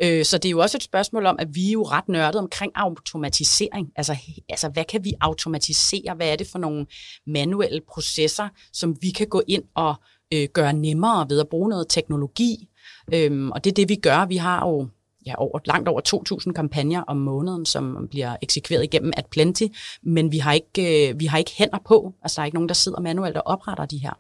Øh, 0.04 0.26
så 0.26 0.38
det 0.38 0.46
er 0.46 0.52
jo 0.52 0.60
også 0.60 0.78
et 0.78 0.84
spørgsmål 0.84 1.26
om, 1.26 1.36
at 1.40 1.48
vi 1.56 1.68
er 1.68 1.72
jo 1.72 1.84
ret 1.84 2.10
nørdet 2.10 2.42
omkring 2.42 2.72
automatisering. 2.76 3.92
Altså, 3.96 4.18
altså, 4.50 4.70
hvad 4.70 4.84
kan 4.84 5.04
vi 5.04 5.14
automatisere? 5.22 6.16
Hvad 6.16 6.28
er 6.28 6.36
det 6.36 6.48
for 6.48 6.60
nogle 6.60 6.86
manuelle 7.28 7.82
processer, 7.94 8.50
som 8.74 8.96
vi 9.02 9.10
kan 9.10 9.28
gå 9.28 9.42
ind 9.48 9.64
og 9.76 9.96
øh, 10.34 10.48
gøre 10.54 10.74
nemmere 10.74 11.30
ved 11.30 11.40
at 11.40 11.50
bruge 11.50 11.70
noget 11.70 11.86
teknologi? 11.90 12.68
Øhm, 13.14 13.52
og 13.52 13.64
det 13.64 13.70
er 13.70 13.76
det, 13.76 13.90
vi 13.90 13.96
gør. 13.96 14.26
Vi 14.26 14.38
har 14.38 14.68
jo 14.68 14.88
ja, 15.26 15.36
over, 15.38 15.60
langt 15.66 15.88
over 15.88 16.02
2.000 16.48 16.54
kampagner 16.54 17.02
om 17.02 17.18
måneden, 17.18 17.66
som 17.66 18.08
bliver 18.10 18.36
eksekveret 18.42 18.84
igennem 18.84 19.14
at 19.18 19.26
plenty, 19.26 19.64
men 20.04 20.32
vi 20.32 20.38
har, 20.38 20.54
ikke, 20.54 21.10
øh, 21.10 21.20
vi 21.20 21.26
har 21.26 21.38
ikke 21.38 21.52
hænder 21.58 21.80
på. 21.86 22.14
Altså, 22.22 22.36
der 22.36 22.42
er 22.42 22.46
ikke 22.46 22.56
nogen, 22.56 22.70
der 22.70 22.76
sidder 22.76 23.00
manuelt 23.00 23.38
og 23.38 23.44
opretter 23.46 23.86
de 23.86 23.98
her. 23.98 24.14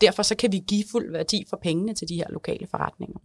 Derfor 0.00 0.22
så 0.22 0.34
kan 0.34 0.52
vi 0.52 0.62
give 0.68 0.84
fuld 0.92 1.12
værdi 1.12 1.44
for 1.50 1.58
pengene 1.62 1.94
til 1.94 2.08
de 2.08 2.14
her 2.14 2.26
lokale 2.30 2.66
forretninger. 2.70 3.18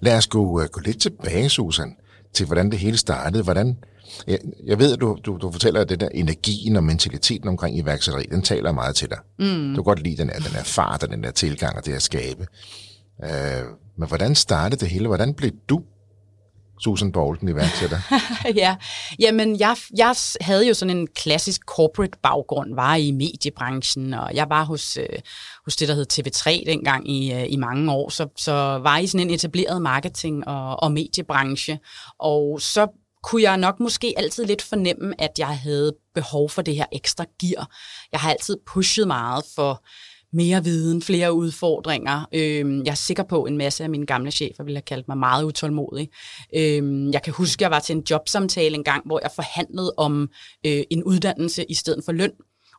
Lad 0.00 0.16
os 0.16 0.26
gå, 0.26 0.42
uh, 0.42 0.64
gå 0.64 0.80
lidt 0.80 1.00
tilbage, 1.00 1.48
Susan, 1.48 1.96
til 2.32 2.46
hvordan 2.46 2.70
det 2.70 2.78
hele 2.78 2.96
startede. 2.96 3.42
Hvordan, 3.42 3.76
jeg, 4.26 4.38
jeg 4.66 4.78
ved, 4.78 4.92
at 4.92 5.00
du, 5.00 5.18
du, 5.24 5.36
du 5.36 5.52
fortæller, 5.52 5.80
at 5.80 5.88
det 5.88 6.00
der 6.00 6.08
energien 6.08 6.76
og 6.76 6.84
mentaliteten 6.84 7.48
omkring 7.48 7.78
iværksætteri, 7.78 8.22
den 8.30 8.42
taler 8.42 8.72
meget 8.72 8.96
til 8.96 9.10
dig. 9.10 9.18
Mm. 9.38 9.68
Du 9.68 9.74
kan 9.74 9.84
godt 9.84 10.02
lide 10.02 10.16
den 10.16 10.28
her, 10.28 10.36
den 10.36 10.52
her 10.52 10.64
fart 10.64 11.02
og 11.02 11.08
den 11.08 11.22
der 11.22 11.30
tilgang 11.30 11.76
og 11.76 11.86
det 11.86 11.92
at 11.92 12.02
skabe. 12.02 12.46
Uh, 13.18 13.28
men 13.96 14.08
hvordan 14.08 14.34
startede 14.34 14.80
det 14.80 14.88
hele? 14.88 15.06
Hvordan 15.06 15.34
blev 15.34 15.50
du 15.68 15.82
Susan 16.80 17.12
Bolton 17.12 17.48
iværksætter? 17.48 17.98
ja, 18.62 18.76
jamen 19.18 19.60
jeg, 19.60 19.76
jeg 19.96 20.14
havde 20.40 20.66
jo 20.68 20.74
sådan 20.74 20.96
en 20.96 21.06
klassisk 21.06 21.60
corporate 21.66 22.18
baggrund, 22.22 22.74
var 22.74 22.94
i 22.94 23.10
mediebranchen, 23.10 24.14
og 24.14 24.34
jeg 24.34 24.46
var 24.48 24.64
hos, 24.64 24.96
øh, 24.96 25.18
hos 25.64 25.76
det, 25.76 25.88
der 25.88 25.94
hed 25.94 26.06
TV3 26.12 26.70
dengang 26.70 27.10
i, 27.10 27.32
øh, 27.32 27.52
i 27.52 27.56
mange 27.56 27.92
år, 27.92 28.08
så, 28.08 28.28
så 28.36 28.52
var 28.82 28.98
i 28.98 29.06
sådan 29.06 29.26
en 29.26 29.34
etableret 29.34 29.82
marketing- 29.82 30.48
og, 30.48 30.82
og 30.82 30.92
mediebranche, 30.92 31.78
og 32.18 32.60
så 32.60 32.86
kunne 33.22 33.42
jeg 33.42 33.56
nok 33.56 33.80
måske 33.80 34.14
altid 34.16 34.44
lidt 34.44 34.62
fornemme, 34.62 35.14
at 35.18 35.30
jeg 35.38 35.58
havde 35.58 35.92
behov 36.14 36.50
for 36.50 36.62
det 36.62 36.76
her 36.76 36.86
ekstra 36.92 37.24
gear. 37.40 37.70
Jeg 38.12 38.20
har 38.20 38.30
altid 38.30 38.56
pushet 38.66 39.06
meget 39.06 39.44
for 39.54 39.84
mere 40.32 40.64
viden, 40.64 41.02
flere 41.02 41.32
udfordringer. 41.32 42.28
Øh, 42.32 42.84
jeg 42.84 42.90
er 42.90 42.94
sikker 42.94 43.22
på, 43.22 43.42
at 43.42 43.50
en 43.50 43.58
masse 43.58 43.84
af 43.84 43.90
mine 43.90 44.06
gamle 44.06 44.30
chefer 44.30 44.64
ville 44.64 44.76
have 44.76 44.82
kaldt 44.82 45.08
mig 45.08 45.18
meget 45.18 45.44
utålmodig. 45.44 46.08
Øh, 46.56 47.12
jeg 47.12 47.22
kan 47.22 47.32
huske, 47.32 47.58
at 47.58 47.62
jeg 47.62 47.70
var 47.70 47.80
til 47.80 47.96
en 47.96 48.02
jobsamtale 48.10 48.74
en 48.74 48.84
gang, 48.84 49.06
hvor 49.06 49.20
jeg 49.22 49.30
forhandlede 49.34 49.94
om 49.96 50.28
øh, 50.66 50.82
en 50.90 51.04
uddannelse 51.04 51.64
i 51.64 51.74
stedet 51.74 52.04
for 52.04 52.12
løn. 52.12 52.32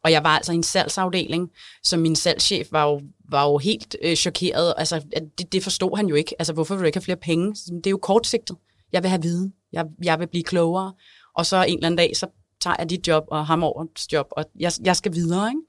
Og 0.03 0.11
jeg 0.11 0.23
var 0.23 0.29
altså 0.29 0.51
i 0.51 0.55
en 0.55 0.63
salgsafdeling, 0.63 1.49
så 1.83 1.97
min 1.97 2.15
salgschef 2.15 2.67
var 2.71 2.83
jo, 2.83 3.01
var 3.29 3.45
jo 3.45 3.57
helt 3.57 3.95
øh, 4.03 4.15
chokeret. 4.15 4.73
Altså, 4.77 5.01
det, 5.37 5.53
det 5.53 5.63
forstod 5.63 5.97
han 5.97 6.07
jo 6.07 6.15
ikke. 6.15 6.35
Altså, 6.39 6.53
hvorfor 6.53 6.75
vil 6.75 6.81
du 6.81 6.85
ikke 6.85 6.95
have 6.95 7.03
flere 7.03 7.17
penge? 7.17 7.53
Det 7.53 7.87
er 7.87 7.91
jo 7.91 7.99
kortsigtet. 8.01 8.57
Jeg 8.93 9.03
vil 9.03 9.09
have 9.09 9.21
viden. 9.21 9.53
Jeg, 9.73 9.85
jeg 10.03 10.19
vil 10.19 10.27
blive 10.27 10.43
klogere. 10.43 10.93
Og 11.35 11.45
så 11.45 11.63
en 11.63 11.77
eller 11.77 11.85
anden 11.85 11.97
dag, 11.97 12.17
så 12.17 12.27
tager 12.61 12.75
jeg 12.79 12.89
dit 12.89 13.07
job 13.07 13.23
og 13.27 13.47
ham 13.47 13.63
over 13.63 13.85
job, 14.11 14.27
og 14.31 14.45
jeg, 14.59 14.71
jeg 14.83 14.95
skal 14.95 15.13
videre. 15.13 15.49
Ikke? 15.49 15.61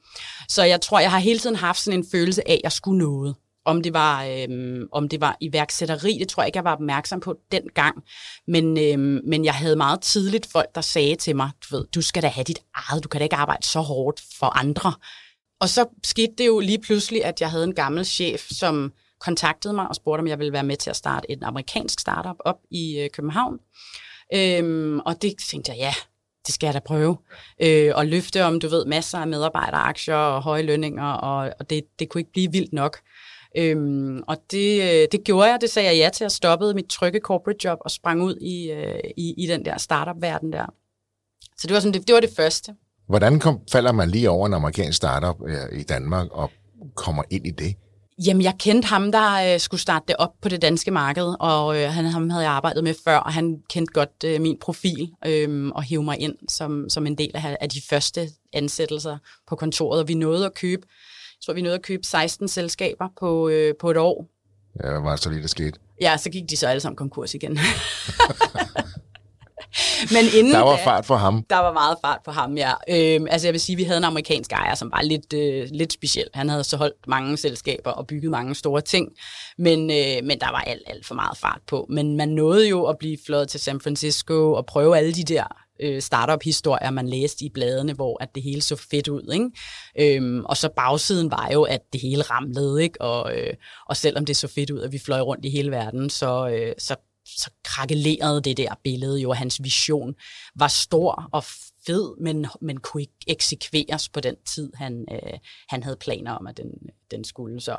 Så 0.48 0.64
jeg 0.64 0.80
tror, 0.80 1.00
jeg 1.00 1.10
har 1.10 1.18
hele 1.18 1.38
tiden 1.38 1.56
haft 1.56 1.80
sådan 1.80 1.98
en 1.98 2.06
følelse 2.12 2.48
af, 2.48 2.54
at 2.54 2.60
jeg 2.62 2.72
skulle 2.72 2.98
noget. 2.98 3.34
Om 3.64 3.82
det 3.82 3.92
var, 3.92 4.24
øhm, 4.24 4.88
om 4.92 5.08
det 5.08 5.20
var 5.20 5.36
iværksætteri, 5.40 6.16
det 6.18 6.28
tror 6.28 6.42
jeg 6.42 6.48
ikke, 6.48 6.56
jeg 6.56 6.64
var 6.64 6.72
opmærksom 6.72 7.20
på 7.20 7.34
dengang. 7.52 8.02
Men, 8.48 8.78
øhm, 8.78 9.20
men 9.26 9.44
jeg 9.44 9.54
havde 9.54 9.76
meget 9.76 10.00
tidligt 10.00 10.52
folk, 10.52 10.74
der 10.74 10.80
sagde 10.80 11.16
til 11.16 11.36
mig, 11.36 11.50
du 11.62 11.76
ved, 11.76 11.86
du 11.94 12.02
skal 12.02 12.22
da 12.22 12.28
have 12.28 12.44
dit 12.44 12.58
eget, 12.74 13.04
du 13.04 13.08
kan 13.08 13.18
da 13.18 13.24
ikke 13.24 13.36
arbejde 13.36 13.66
så 13.66 13.80
hårdt 13.80 14.22
for 14.38 14.46
andre. 14.46 14.92
Og 15.60 15.68
så 15.68 15.86
skete 16.04 16.32
det 16.38 16.46
jo 16.46 16.60
lige 16.60 16.80
pludselig, 16.80 17.24
at 17.24 17.40
jeg 17.40 17.50
havde 17.50 17.64
en 17.64 17.74
gammel 17.74 18.04
chef, 18.04 18.48
som 18.50 18.92
kontaktede 19.20 19.74
mig 19.74 19.88
og 19.88 19.94
spurgte, 19.94 20.20
om 20.20 20.26
jeg 20.26 20.38
ville 20.38 20.52
være 20.52 20.62
med 20.62 20.76
til 20.76 20.90
at 20.90 20.96
starte 20.96 21.30
et 21.30 21.42
amerikansk 21.42 22.00
startup 22.00 22.36
op 22.40 22.58
i 22.70 22.98
øh, 22.98 23.10
København. 23.10 23.58
Øhm, 24.34 25.00
og 25.00 25.22
det 25.22 25.34
tænkte 25.50 25.70
jeg, 25.70 25.78
ja, 25.78 25.94
det 26.46 26.54
skal 26.54 26.66
jeg 26.66 26.74
da 26.74 26.78
prøve. 26.78 27.16
Øh, 27.62 27.92
og 27.94 28.06
løfte 28.06 28.44
om, 28.44 28.60
du 28.60 28.68
ved, 28.68 28.84
masser 28.84 29.18
af 29.18 29.26
medarbejderaktier 29.26 30.14
og 30.14 30.42
høje 30.42 30.62
lønninger, 30.62 31.12
og, 31.12 31.52
og 31.60 31.70
det, 31.70 31.84
det 31.98 32.08
kunne 32.08 32.20
ikke 32.20 32.32
blive 32.32 32.52
vildt 32.52 32.72
nok. 32.72 32.98
Øhm, 33.56 34.22
og 34.26 34.36
det, 34.50 34.82
øh, 34.82 35.08
det 35.12 35.24
gjorde 35.24 35.50
jeg, 35.50 35.60
det 35.60 35.70
sagde 35.70 35.88
jeg 35.88 35.96
ja 35.96 36.10
til, 36.14 36.24
at 36.24 36.32
stoppede 36.32 36.74
mit 36.74 36.86
trygge 36.86 37.20
corporate 37.20 37.58
job 37.64 37.78
og 37.80 37.90
sprang 37.90 38.22
ud 38.22 38.36
i, 38.36 38.70
øh, 38.70 39.00
i, 39.16 39.34
i 39.38 39.46
den 39.46 39.64
der 39.64 39.78
startup-verden 39.78 40.52
der. 40.52 40.66
Så 41.58 41.66
det 41.66 41.74
var, 41.74 41.80
sådan, 41.80 41.94
det, 41.94 42.06
det 42.06 42.14
var 42.14 42.20
det 42.20 42.30
første. 42.36 42.74
Hvordan 43.08 43.40
kom, 43.40 43.60
falder 43.72 43.92
man 43.92 44.10
lige 44.10 44.30
over 44.30 44.46
en 44.46 44.54
amerikansk 44.54 44.96
startup 44.96 45.36
øh, 45.46 45.80
i 45.80 45.82
Danmark 45.82 46.26
og 46.30 46.50
kommer 46.94 47.22
ind 47.30 47.46
i 47.46 47.50
det? 47.50 47.74
Jamen, 48.18 48.42
jeg 48.42 48.54
kendte 48.58 48.88
ham, 48.88 49.12
der 49.12 49.54
øh, 49.54 49.60
skulle 49.60 49.80
starte 49.80 50.04
det 50.08 50.16
op 50.18 50.32
på 50.42 50.48
det 50.48 50.62
danske 50.62 50.90
marked, 50.90 51.34
og 51.40 51.80
øh, 51.80 51.88
han, 51.88 52.04
ham 52.04 52.30
havde 52.30 52.44
jeg 52.44 52.52
arbejdet 52.52 52.84
med 52.84 52.94
før, 53.04 53.16
og 53.16 53.32
han 53.32 53.62
kendte 53.68 53.92
godt 53.92 54.24
øh, 54.24 54.40
min 54.40 54.58
profil 54.58 55.10
øh, 55.26 55.68
og 55.68 55.82
hævde 55.82 56.04
mig 56.04 56.20
ind 56.20 56.34
som, 56.48 56.88
som 56.88 57.06
en 57.06 57.18
del 57.18 57.30
af, 57.34 57.56
af 57.60 57.68
de 57.68 57.82
første 57.90 58.28
ansættelser 58.52 59.18
på 59.48 59.56
kontoret. 59.56 60.00
Og 60.00 60.08
vi 60.08 60.14
nåede 60.14 60.46
at 60.46 60.54
købe, 60.54 60.82
jeg 60.86 61.44
tror, 61.46 61.54
vi 61.54 61.62
nåede 61.62 61.74
at 61.74 61.82
købe 61.82 62.06
16 62.06 62.48
selskaber 62.48 63.08
på, 63.20 63.48
øh, 63.48 63.74
på 63.80 63.90
et 63.90 63.96
år. 63.96 64.26
Ja, 64.84 64.90
hvad 64.90 65.00
var 65.00 65.10
det 65.10 65.20
så 65.20 65.30
lige, 65.30 65.42
der 65.42 65.48
skete? 65.48 65.78
Ja, 66.00 66.16
så 66.16 66.30
gik 66.30 66.50
de 66.50 66.56
så 66.56 66.66
alle 66.66 66.80
sammen 66.80 66.96
konkurs 66.96 67.34
igen. 67.34 67.58
Men 70.10 70.24
inden 70.38 70.52
der 70.52 70.60
var 70.60 70.80
fart 70.84 71.04
på 71.04 71.14
ham. 71.14 71.44
Der 71.50 71.58
var 71.58 71.72
meget 71.72 71.96
fart 72.04 72.18
på 72.24 72.30
ham, 72.30 72.56
ja. 72.56 72.72
Øhm, 72.88 73.26
altså 73.30 73.46
jeg 73.46 73.52
vil 73.52 73.60
sige, 73.60 73.76
vi 73.76 73.82
havde 73.82 73.98
en 73.98 74.04
amerikansk 74.04 74.52
ejer, 74.52 74.74
som 74.74 74.90
var 74.90 75.02
lidt, 75.02 75.32
øh, 75.32 75.68
lidt 75.72 75.92
speciel. 75.92 76.26
Han 76.34 76.48
havde 76.48 76.64
så 76.64 76.76
holdt 76.76 77.08
mange 77.08 77.36
selskaber 77.36 77.90
og 77.90 78.06
bygget 78.06 78.30
mange 78.30 78.54
store 78.54 78.80
ting, 78.80 79.08
men, 79.58 79.90
øh, 79.90 80.24
men 80.24 80.40
der 80.40 80.50
var 80.50 80.64
alt, 80.66 80.82
alt 80.86 81.06
for 81.06 81.14
meget 81.14 81.38
fart 81.38 81.60
på. 81.66 81.86
Men 81.90 82.16
man 82.16 82.28
nåede 82.28 82.68
jo 82.68 82.84
at 82.84 82.98
blive 82.98 83.18
flået 83.26 83.48
til 83.48 83.60
San 83.60 83.80
Francisco 83.80 84.52
og 84.52 84.66
prøve 84.66 84.98
alle 84.98 85.12
de 85.12 85.24
der 85.24 85.44
øh, 85.82 86.02
startup-historier, 86.02 86.90
man 86.90 87.08
læste 87.08 87.44
i 87.44 87.48
bladene, 87.48 87.92
hvor 87.92 88.22
at 88.22 88.34
det 88.34 88.42
hele 88.42 88.62
så 88.62 88.76
fedt 88.76 89.08
ud. 89.08 89.32
Ikke? 89.32 90.16
Øhm, 90.16 90.44
og 90.44 90.56
så 90.56 90.68
bagsiden 90.76 91.30
var 91.30 91.50
jo, 91.52 91.62
at 91.62 91.80
det 91.92 92.00
hele 92.00 92.22
ramlede, 92.22 92.82
ikke? 92.82 93.00
Og, 93.00 93.38
øh, 93.38 93.54
og 93.88 93.96
selvom 93.96 94.24
det 94.24 94.36
så 94.36 94.48
fedt 94.48 94.70
ud, 94.70 94.80
at 94.80 94.92
vi 94.92 94.98
fløj 94.98 95.20
rundt 95.20 95.44
i 95.44 95.50
hele 95.50 95.70
verden, 95.70 96.10
så, 96.10 96.48
øh, 96.48 96.72
så 96.78 96.96
så 97.38 97.50
krakelerede 97.64 98.40
det 98.40 98.56
der 98.56 98.74
billede 98.84 99.20
jo, 99.20 99.32
hans 99.32 99.62
vision 99.62 100.14
var 100.56 100.68
stor 100.68 101.28
og 101.32 101.44
fed, 101.86 102.20
men, 102.20 102.46
men 102.60 102.76
kunne 102.76 103.00
ikke 103.00 103.12
eksekveres 103.26 104.08
på 104.08 104.20
den 104.20 104.34
tid, 104.46 104.72
han, 104.74 105.04
øh, 105.12 105.38
han 105.68 105.82
havde 105.82 105.96
planer 105.96 106.32
om, 106.32 106.46
at 106.46 106.56
den, 106.56 106.70
den 107.10 107.24
skulle. 107.24 107.60
Så, 107.60 107.76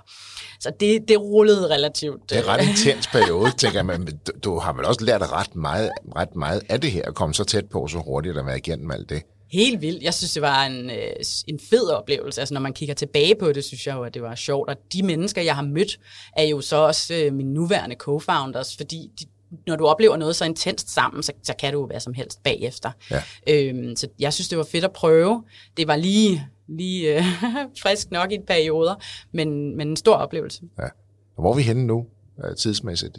så 0.60 0.72
det, 0.80 1.08
det 1.08 1.22
rullede 1.22 1.70
relativt. 1.70 2.30
Det 2.30 2.38
er 2.38 2.42
en 2.42 2.48
ret 2.48 2.68
intens 2.68 3.08
periode, 3.08 3.52
tænker 3.58 3.78
jeg, 3.78 3.86
men 3.86 4.06
du, 4.06 4.32
du 4.44 4.60
har 4.60 4.74
vel 4.74 4.86
også 4.86 5.06
lært 5.06 5.22
ret 5.32 5.56
meget, 5.56 5.92
ret 6.16 6.36
meget 6.36 6.62
af 6.70 6.82
det 6.82 6.92
her, 6.92 7.06
at 7.06 7.16
komme 7.16 7.36
så 7.36 7.44
tæt 7.44 7.70
på 7.70 7.88
så 7.88 7.98
hurtigt 7.98 8.38
at 8.38 8.46
være 8.46 8.58
igennem 8.58 8.92
alt 8.92 9.10
det. 9.10 9.24
Helt 9.54 9.82
vildt. 9.82 10.04
Jeg 10.04 10.14
synes, 10.14 10.34
det 10.34 10.42
var 10.42 10.66
en, 10.66 10.90
øh, 10.90 11.16
en 11.48 11.60
fed 11.70 11.90
oplevelse. 11.90 12.42
Altså, 12.42 12.54
når 12.54 12.62
man 12.62 12.74
kigger 12.74 12.96
tilbage 12.96 13.36
på 13.36 13.52
det, 13.52 13.64
synes 13.64 13.88
jeg 13.88 13.96
jo, 13.96 14.04
at 14.04 14.14
det 14.14 14.22
var 14.22 14.36
sjovt. 14.36 14.70
Og 14.70 14.76
de 14.94 15.04
mennesker, 15.04 15.42
jeg 15.42 15.56
har 15.56 15.64
mødt, 15.64 16.00
er 16.38 16.44
jo 16.44 16.62
så 16.62 16.76
også 16.76 17.14
øh, 17.14 17.34
mine 17.34 17.54
nuværende 17.54 17.96
co-founders, 18.04 18.78
fordi 18.78 19.12
de, 19.20 19.26
når 19.68 19.76
du 19.76 19.86
oplever 19.88 20.18
noget 20.18 20.36
så 20.36 20.46
intenst 20.46 20.94
sammen, 20.94 21.24
så, 21.24 21.32
så 21.44 21.54
kan 21.60 21.74
du 21.74 21.80
jo 21.80 21.86
hvad 21.86 22.00
som 22.00 22.14
helst 22.14 22.44
bagefter. 22.44 22.92
Ja. 23.12 23.24
Øhm, 23.50 23.96
så 23.96 24.08
jeg 24.20 24.34
synes, 24.34 24.50
det 24.50 24.58
var 24.58 24.64
fedt 24.64 24.84
at 24.84 24.94
prøve. 24.94 25.44
Det 25.78 25.88
var 25.88 25.96
lige, 25.96 26.48
lige 26.68 27.18
øh, 27.18 27.24
frisk 27.84 28.12
nok 28.12 28.32
i 28.32 28.36
et 28.36 28.46
perioder, 28.48 28.96
men, 29.32 29.78
men 29.78 29.88
en 29.88 29.96
stor 29.96 30.16
oplevelse. 30.16 30.62
Ja. 30.80 30.88
Og 31.36 31.42
hvor 31.42 31.52
er 31.52 31.56
vi 31.56 31.62
henne 31.62 31.88
nu, 31.88 32.06
øh, 32.46 32.56
tidsmæssigt? 32.56 33.18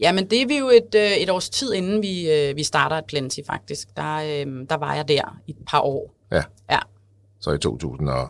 Jamen, 0.00 0.30
det 0.30 0.42
er 0.42 0.46
vi 0.46 0.58
jo 0.58 0.68
et, 0.68 0.94
øh, 0.94 1.16
et 1.16 1.30
års 1.30 1.50
tid, 1.50 1.72
inden 1.72 2.02
vi, 2.02 2.30
øh, 2.30 2.56
vi 2.56 2.62
starter 2.62 2.96
et 2.96 3.04
Plenty, 3.04 3.40
faktisk. 3.46 3.96
Der, 3.96 4.16
øh, 4.16 4.66
der 4.68 4.76
var 4.76 4.94
jeg 4.94 5.08
der 5.08 5.38
i 5.46 5.50
et 5.50 5.56
par 5.66 5.80
år. 5.80 6.14
Ja. 6.32 6.42
ja. 6.70 6.78
Så 7.40 7.52
i 7.52 7.58
2000 7.58 8.08
og... 8.08 8.28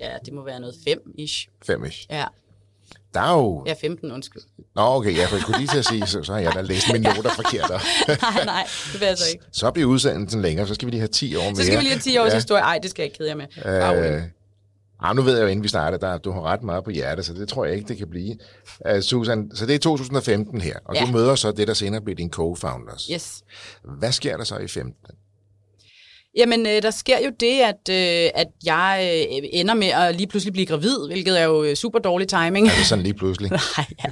Ja, 0.00 0.16
det 0.24 0.32
må 0.32 0.44
være 0.44 0.60
noget 0.60 0.74
fem-ish. 0.88 1.48
Fem-ish. 1.66 2.06
Ja. 2.10 2.24
Der 3.14 3.20
er 3.20 3.32
jo... 3.32 3.64
Ja, 3.66 3.74
15, 3.80 4.12
undskyld. 4.12 4.42
Nå, 4.74 4.82
okay, 4.82 5.16
ja, 5.16 5.26
for 5.26 5.34
jeg 5.34 5.42
skulle 5.42 5.58
lige 5.58 5.68
til 5.68 5.78
at 5.78 5.84
sige, 5.84 6.06
så, 6.06 6.22
så 6.22 6.32
har 6.32 6.40
jeg 6.40 6.52
da 6.54 6.60
læst 6.60 6.92
mine 6.92 7.04
noter 7.04 7.30
forkert. 7.30 7.70
nej, 8.22 8.44
nej, 8.44 8.66
det 8.92 9.00
vil 9.00 9.06
jeg 9.06 9.18
så 9.18 9.24
ikke. 9.32 9.44
Så 9.52 9.70
bliver 9.70 9.88
udsendelsen 9.88 10.42
længere, 10.42 10.66
så 10.66 10.74
skal 10.74 10.86
vi 10.86 10.90
lige 10.90 11.00
have 11.00 11.08
10 11.08 11.36
år 11.36 11.42
mere. 11.42 11.56
Så 11.56 11.64
skal 11.64 11.78
vi 11.78 11.82
lige 11.82 11.92
have 11.92 12.00
10 12.00 12.18
års 12.18 12.30
ja. 12.30 12.34
historie. 12.34 12.62
Ej, 12.62 12.78
det 12.82 12.90
skal 12.90 13.02
jeg 13.02 13.06
ikke 13.06 13.18
kede 13.18 13.28
jer 13.28 13.34
med. 13.34 13.46
Øh, 14.14 14.22
ah, 15.00 15.16
nu 15.16 15.22
ved 15.22 15.36
jeg 15.36 15.42
jo, 15.42 15.46
inden 15.48 15.62
vi 15.62 15.68
starter, 15.68 15.98
der, 15.98 16.18
du 16.18 16.32
har 16.32 16.42
ret 16.42 16.62
meget 16.62 16.84
på 16.84 16.90
hjertet, 16.90 17.24
så 17.24 17.34
det 17.34 17.48
tror 17.48 17.64
jeg 17.64 17.74
ikke, 17.74 17.88
det 17.88 17.96
kan 17.96 18.10
blive. 18.10 18.36
Uh, 18.94 19.00
Susan, 19.00 19.50
så 19.54 19.66
det 19.66 19.74
er 19.74 19.78
2015 19.78 20.60
her, 20.60 20.78
og 20.84 20.94
ja. 20.94 21.00
du 21.00 21.06
møder 21.06 21.34
så 21.34 21.52
det, 21.52 21.68
der 21.68 21.74
senere 21.74 22.00
bliver 22.00 22.16
din 22.16 22.30
co-founders. 22.36 23.12
Yes. 23.12 23.42
Hvad 23.98 24.12
sker 24.12 24.36
der 24.36 24.44
så 24.44 24.56
i 24.56 24.68
15? 24.68 24.94
Jamen, 26.36 26.66
øh, 26.66 26.82
der 26.82 26.90
sker 26.90 27.18
jo 27.24 27.30
det, 27.40 27.60
at, 27.60 27.88
øh, 27.90 28.30
at 28.34 28.46
jeg 28.64 29.10
øh, 29.30 29.48
ender 29.52 29.74
med 29.74 29.86
at 29.86 30.16
lige 30.16 30.26
pludselig 30.26 30.52
blive 30.52 30.66
gravid, 30.66 31.06
hvilket 31.06 31.40
er 31.40 31.44
jo 31.44 31.64
øh, 31.64 31.74
super 31.74 31.98
dårlig 31.98 32.28
timing. 32.28 32.66
Er 32.68 32.72
det 32.78 32.86
sådan 32.86 33.02
lige 33.02 33.14
pludselig? 33.14 33.50
Nej, 33.76 33.86
ja. 34.04 34.08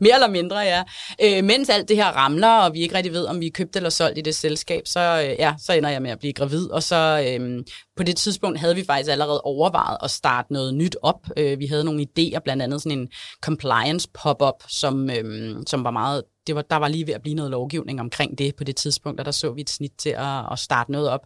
mere 0.00 0.14
eller 0.14 0.28
mindre, 0.28 0.58
ja. 0.58 0.82
Øh, 1.22 1.44
mens 1.44 1.68
alt 1.68 1.88
det 1.88 1.96
her 1.96 2.06
ramler, 2.06 2.48
og 2.48 2.74
vi 2.74 2.80
ikke 2.80 2.94
rigtig 2.94 3.12
ved, 3.12 3.26
om 3.26 3.40
vi 3.40 3.46
er 3.46 3.50
købt 3.50 3.76
eller 3.76 3.90
solgt 3.90 4.18
i 4.18 4.20
det 4.20 4.34
selskab, 4.34 4.82
så, 4.86 5.00
øh, 5.00 5.36
ja, 5.38 5.54
så 5.58 5.72
ender 5.72 5.90
jeg 5.90 6.02
med 6.02 6.10
at 6.10 6.18
blive 6.18 6.32
gravid. 6.32 6.70
Og 6.70 6.82
så 6.82 7.26
øh, 7.28 7.64
på 7.96 8.02
det 8.02 8.16
tidspunkt 8.16 8.58
havde 8.58 8.74
vi 8.74 8.84
faktisk 8.84 9.10
allerede 9.10 9.40
overvejet 9.40 9.98
at 10.02 10.10
starte 10.10 10.52
noget 10.52 10.74
nyt 10.74 10.96
op. 11.02 11.20
Øh, 11.36 11.58
vi 11.58 11.66
havde 11.66 11.84
nogle 11.84 12.06
idéer, 12.08 12.38
blandt 12.38 12.62
andet 12.62 12.82
sådan 12.82 12.98
en 12.98 13.08
compliance 13.42 14.08
pop-up, 14.14 14.62
som, 14.68 15.10
øh, 15.10 15.56
som 15.66 15.84
var 15.84 15.90
meget 15.90 16.22
det 16.46 16.54
var, 16.54 16.62
der 16.62 16.76
var 16.76 16.88
lige 16.88 17.06
ved 17.06 17.14
at 17.14 17.22
blive 17.22 17.34
noget 17.34 17.50
lovgivning 17.50 18.00
omkring 18.00 18.38
det 18.38 18.56
på 18.56 18.64
det 18.64 18.76
tidspunkt, 18.76 19.20
og 19.20 19.26
der 19.26 19.32
så 19.32 19.52
vi 19.52 19.60
et 19.60 19.70
snit 19.70 19.92
til 19.98 20.10
at, 20.10 20.52
at 20.52 20.58
starte 20.58 20.92
noget 20.92 21.08
op. 21.08 21.20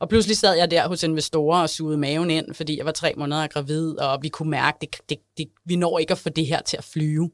Og 0.00 0.08
pludselig 0.08 0.36
sad 0.36 0.54
jeg 0.54 0.70
der 0.70 0.88
hos 0.88 1.02
investorer 1.02 1.62
og 1.62 1.70
sugede 1.70 1.98
maven 1.98 2.30
ind, 2.30 2.54
fordi 2.54 2.78
jeg 2.78 2.86
var 2.86 2.92
tre 2.92 3.14
måneder 3.16 3.46
gravid, 3.46 3.98
og 3.98 4.18
vi 4.22 4.28
kunne 4.28 4.50
mærke, 4.50 4.76
at 4.76 4.80
det, 4.80 5.00
det, 5.08 5.18
det, 5.38 5.48
vi 5.64 5.76
når 5.76 5.98
ikke 5.98 6.12
at 6.12 6.18
få 6.18 6.28
det 6.28 6.46
her 6.46 6.62
til 6.62 6.76
at 6.76 6.84
flyve. 6.84 7.30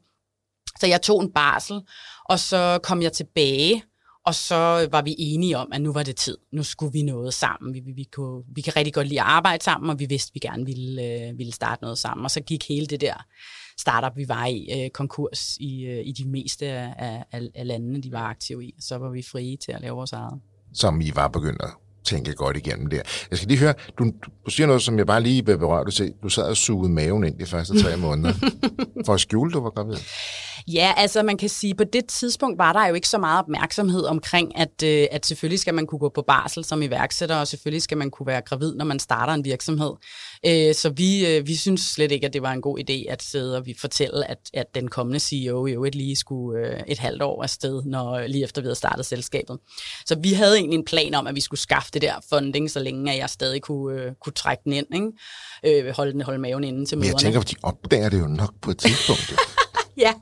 Så 0.79 0.87
jeg 0.87 1.01
tog 1.01 1.21
en 1.21 1.31
barsel, 1.31 1.81
og 2.29 2.39
så 2.39 2.79
kom 2.83 3.01
jeg 3.01 3.13
tilbage, 3.13 3.83
og 4.25 4.35
så 4.35 4.87
var 4.91 5.01
vi 5.01 5.15
enige 5.17 5.57
om, 5.57 5.69
at 5.73 5.81
nu 5.81 5.93
var 5.93 6.03
det 6.03 6.15
tid. 6.15 6.37
Nu 6.51 6.63
skulle 6.63 6.93
vi 6.93 7.01
noget 7.01 7.33
sammen. 7.33 7.73
Vi, 7.73 7.79
vi, 7.79 7.91
vi, 7.91 8.03
kunne, 8.03 8.43
vi 8.55 8.61
kan 8.61 8.75
rigtig 8.75 8.93
godt 8.93 9.07
lide 9.07 9.21
at 9.21 9.27
arbejde 9.27 9.63
sammen, 9.63 9.89
og 9.89 9.99
vi 9.99 10.05
vidste, 10.05 10.29
at 10.29 10.35
vi 10.35 10.39
gerne 10.39 10.65
ville, 10.65 11.03
øh, 11.03 11.37
ville 11.37 11.53
starte 11.53 11.81
noget 11.81 11.97
sammen. 11.97 12.25
Og 12.25 12.31
så 12.31 12.41
gik 12.41 12.67
hele 12.67 12.85
det 12.85 13.01
der 13.01 13.25
startup, 13.79 14.17
vi 14.17 14.27
var 14.27 14.45
i, 14.45 14.67
øh, 14.75 14.89
konkurs 14.89 15.57
i, 15.57 15.85
øh, 15.85 16.05
i 16.05 16.11
de 16.11 16.29
meste 16.29 16.65
af, 16.65 17.23
af, 17.31 17.41
af 17.55 17.67
landene, 17.67 18.01
de 18.01 18.11
var 18.11 18.23
aktive 18.23 18.65
i. 18.65 18.75
Så 18.79 18.97
var 18.97 19.09
vi 19.09 19.23
frie 19.31 19.57
til 19.57 19.71
at 19.71 19.81
lave 19.81 19.95
vores 19.95 20.13
eget. 20.13 20.41
Som 20.73 21.01
I 21.01 21.11
var 21.15 21.27
begyndt 21.27 21.61
at 21.61 21.69
tænke 22.05 22.33
godt 22.33 22.57
igennem 22.57 22.87
der. 22.87 23.01
Jeg 23.31 23.37
skal 23.37 23.47
lige 23.47 23.59
høre, 23.59 23.73
du, 23.99 24.11
du 24.45 24.51
siger 24.51 24.67
noget, 24.67 24.81
som 24.81 24.97
jeg 24.97 25.07
bare 25.07 25.21
lige 25.21 25.45
vil 25.45 25.57
berøre. 25.57 25.83
Du, 25.83 25.91
du 26.23 26.29
sad 26.29 26.43
og 26.43 26.57
sugede 26.57 26.93
maven 26.93 27.23
ind 27.23 27.39
de 27.39 27.45
første 27.45 27.81
tre 27.83 27.97
måneder. 27.97 28.33
For 29.05 29.13
at 29.13 29.19
skjule, 29.19 29.51
du 29.51 29.61
var 29.61 29.69
gravid. 29.69 29.97
Ja, 30.67 30.93
altså 30.97 31.23
man 31.23 31.37
kan 31.37 31.49
sige, 31.49 31.75
på 31.75 31.83
det 31.83 32.05
tidspunkt 32.05 32.57
var 32.57 32.73
der 32.73 32.87
jo 32.87 32.93
ikke 32.93 33.09
så 33.09 33.17
meget 33.17 33.39
opmærksomhed 33.39 34.03
omkring, 34.03 34.57
at, 34.57 34.83
øh, 34.83 35.07
at 35.11 35.25
selvfølgelig 35.25 35.59
skal 35.59 35.73
man 35.73 35.87
kunne 35.87 35.99
gå 35.99 36.09
på 36.09 36.21
barsel 36.27 36.65
som 36.65 36.81
iværksætter, 36.81 37.35
og 37.35 37.47
selvfølgelig 37.47 37.81
skal 37.81 37.97
man 37.97 38.11
kunne 38.11 38.27
være 38.27 38.41
gravid, 38.41 38.75
når 38.75 38.85
man 38.85 38.99
starter 38.99 39.33
en 39.33 39.45
virksomhed. 39.45 39.91
Øh, 40.45 40.75
så 40.75 40.89
vi, 40.89 41.27
øh, 41.27 41.47
vi 41.47 41.55
synes 41.55 41.81
slet 41.81 42.11
ikke, 42.11 42.27
at 42.27 42.33
det 42.33 42.41
var 42.41 42.51
en 42.51 42.61
god 42.61 42.79
idé 42.79 43.11
at 43.11 43.23
sidde 43.23 43.57
og 43.57 43.65
vi 43.65 43.75
fortælle, 43.79 44.29
at, 44.31 44.37
at 44.53 44.75
den 44.75 44.87
kommende 44.87 45.19
CEO 45.19 45.65
jo 45.65 45.85
et 45.85 45.95
lige 45.95 46.15
skulle 46.15 46.83
et 46.87 46.99
halvt 46.99 47.21
år 47.21 47.43
afsted, 47.43 47.83
når, 47.85 48.27
lige 48.27 48.43
efter 48.43 48.61
vi 48.61 48.65
havde 48.65 48.75
startet 48.75 49.05
selskabet. 49.05 49.57
Så 50.05 50.15
vi 50.15 50.33
havde 50.33 50.57
egentlig 50.57 50.77
en 50.77 50.85
plan 50.85 51.13
om, 51.13 51.27
at 51.27 51.35
vi 51.35 51.41
skulle 51.41 51.59
skaffe 51.59 51.89
det 51.93 52.01
der 52.01 52.13
funding, 52.29 52.71
så 52.71 52.79
længe 52.79 53.11
at 53.11 53.17
jeg 53.17 53.29
stadig 53.29 53.61
kunne, 53.61 54.15
kunne 54.21 54.33
trække 54.33 54.61
den 54.63 54.73
ind, 54.73 54.87
ikke? 54.95 55.93
holde, 55.93 56.11
den, 56.11 56.21
holde 56.21 56.39
maven 56.39 56.63
inden 56.63 56.85
til 56.85 56.97
møderne. 56.97 57.13
Men 57.13 57.13
jeg 57.13 57.33
tænker, 57.33 57.39
at 57.39 57.49
de 57.49 57.55
opdager 57.63 58.09
det 58.09 58.19
jo 58.19 58.27
nok 58.27 58.53
på 58.61 58.71
et 58.71 58.77
tidspunkt. 58.77 59.33
ja, 59.97 60.13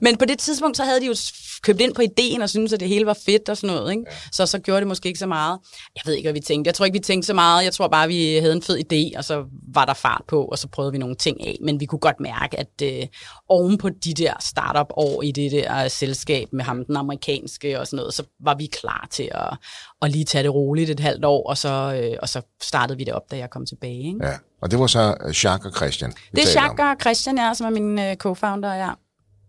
men 0.00 0.16
på 0.16 0.24
det 0.24 0.38
tidspunkt, 0.38 0.76
så 0.76 0.84
havde 0.84 1.00
de 1.00 1.06
jo 1.06 1.14
købt 1.62 1.80
ind 1.80 1.94
på 1.94 2.02
ideen 2.02 2.42
og 2.42 2.50
syntes, 2.50 2.72
at 2.72 2.80
det 2.80 2.88
hele 2.88 3.06
var 3.06 3.18
fedt 3.26 3.48
og 3.48 3.56
sådan 3.56 3.76
noget. 3.76 3.90
Ikke? 3.90 4.04
Ja. 4.10 4.16
Så 4.32 4.46
så 4.46 4.58
gjorde 4.58 4.80
det 4.80 4.88
måske 4.88 5.06
ikke 5.06 5.18
så 5.18 5.26
meget. 5.26 5.58
Jeg 5.96 6.02
ved 6.06 6.14
ikke, 6.14 6.26
hvad 6.26 6.32
vi 6.32 6.40
tænkte. 6.40 6.68
Jeg 6.68 6.74
tror 6.74 6.84
ikke, 6.84 6.98
vi 6.98 7.02
tænkte 7.02 7.26
så 7.26 7.34
meget. 7.34 7.64
Jeg 7.64 7.72
tror 7.72 7.88
bare, 7.88 8.08
vi 8.08 8.34
havde 8.34 8.52
en 8.52 8.62
fed 8.62 8.78
idé, 8.78 9.18
og 9.18 9.24
så 9.24 9.44
var 9.74 9.84
der 9.84 9.94
fart 9.94 10.22
på, 10.28 10.44
og 10.44 10.58
så 10.58 10.68
prøvede 10.68 10.92
vi 10.92 10.98
nogle 10.98 11.16
ting 11.16 11.46
af. 11.46 11.56
Men 11.60 11.80
vi 11.80 11.86
kunne 11.86 11.98
godt 11.98 12.20
mærke, 12.20 12.58
at 12.58 12.82
øh, 12.82 13.06
oven 13.48 13.78
på 13.78 13.88
de 13.88 14.14
der 14.14 14.32
startup-år 14.40 15.22
i 15.22 15.32
det 15.32 15.52
der 15.52 15.84
uh, 15.84 15.90
selskab 15.90 16.48
med 16.52 16.64
ham, 16.64 16.84
den 16.84 16.96
amerikanske 16.96 17.80
og 17.80 17.86
sådan 17.86 17.96
noget, 17.96 18.14
så 18.14 18.22
var 18.40 18.54
vi 18.54 18.66
klar 18.66 19.08
til 19.10 19.28
at, 19.34 19.58
at 20.02 20.10
lige 20.10 20.24
tage 20.24 20.44
det 20.44 20.54
roligt 20.54 20.90
et 20.90 21.00
halvt 21.00 21.24
år, 21.24 21.48
og 21.48 21.58
så, 21.58 22.00
øh, 22.02 22.16
og 22.22 22.28
så 22.28 22.42
startede 22.62 22.98
vi 22.98 23.04
det 23.04 23.14
op, 23.14 23.30
da 23.30 23.36
jeg 23.36 23.50
kom 23.50 23.66
tilbage. 23.66 24.06
Ikke? 24.06 24.26
Ja, 24.26 24.32
og 24.62 24.70
det 24.70 24.78
var 24.78 24.86
så 24.86 25.14
Jacques 25.44 25.66
og 25.66 25.76
Christian. 25.76 26.12
Det 26.32 26.44
er 26.44 26.60
Jacques 26.60 26.80
og 26.80 26.96
Christian, 27.00 27.38
ja, 27.38 27.54
som 27.54 27.66
er 27.66 27.70
min 27.70 27.98
øh, 27.98 28.16
co-founder, 28.24 28.74
ja. 28.74 28.90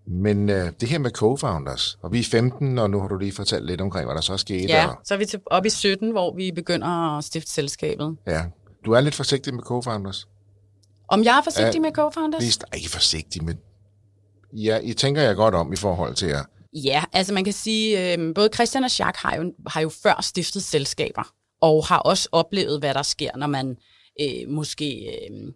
Men 0.07 0.49
øh, 0.49 0.71
det 0.79 0.89
her 0.89 0.99
med 0.99 1.11
co-founders, 1.17 1.97
og 2.01 2.13
vi 2.13 2.19
er 2.19 2.23
15, 2.23 2.77
og 2.77 2.89
nu 2.89 2.99
har 2.99 3.07
du 3.07 3.17
lige 3.17 3.31
fortalt 3.31 3.65
lidt 3.65 3.81
omkring, 3.81 4.05
hvad 4.05 4.15
der 4.15 4.21
så 4.21 4.37
skete. 4.37 4.65
Ja, 4.65 4.87
og... 4.87 4.95
så 5.03 5.13
er 5.13 5.17
vi 5.17 5.25
til, 5.25 5.39
op 5.45 5.65
i 5.65 5.69
17, 5.69 6.11
hvor 6.11 6.35
vi 6.35 6.51
begynder 6.51 7.17
at 7.17 7.23
stifte 7.23 7.51
selskabet. 7.51 8.17
Ja, 8.27 8.45
du 8.85 8.91
er 8.91 9.01
lidt 9.01 9.15
forsigtig 9.15 9.53
med 9.53 9.63
co-founders. 9.63 10.27
Om 11.09 11.23
jeg 11.23 11.37
er 11.37 11.41
forsigtig 11.43 11.77
er, 11.77 11.81
med 11.81 11.91
co-founders? 11.97 12.39
Lige, 12.39 12.59
ikke 12.75 12.89
forsigtig, 12.89 13.43
men 13.43 13.57
ja, 14.53 14.79
I 14.83 14.93
tænker 14.93 15.21
jeg 15.21 15.35
godt 15.35 15.55
om 15.55 15.73
i 15.73 15.75
forhold 15.75 16.15
til 16.15 16.27
at... 16.27 16.45
Ja, 16.73 17.03
altså 17.13 17.33
man 17.33 17.43
kan 17.43 17.53
sige, 17.53 18.13
øh, 18.13 18.33
både 18.35 18.49
Christian 18.53 18.83
og 18.83 18.99
Jacques 18.99 19.21
har 19.21 19.35
jo, 19.35 19.53
har 19.67 19.81
jo 19.81 19.89
før 19.89 20.21
stiftet 20.21 20.63
selskaber, 20.63 21.33
og 21.61 21.85
har 21.85 21.99
også 21.99 22.29
oplevet, 22.31 22.79
hvad 22.79 22.93
der 22.93 23.03
sker, 23.03 23.37
når 23.37 23.47
man 23.47 23.77
øh, 24.21 24.49
måske... 24.49 25.19
Øh, 25.31 25.53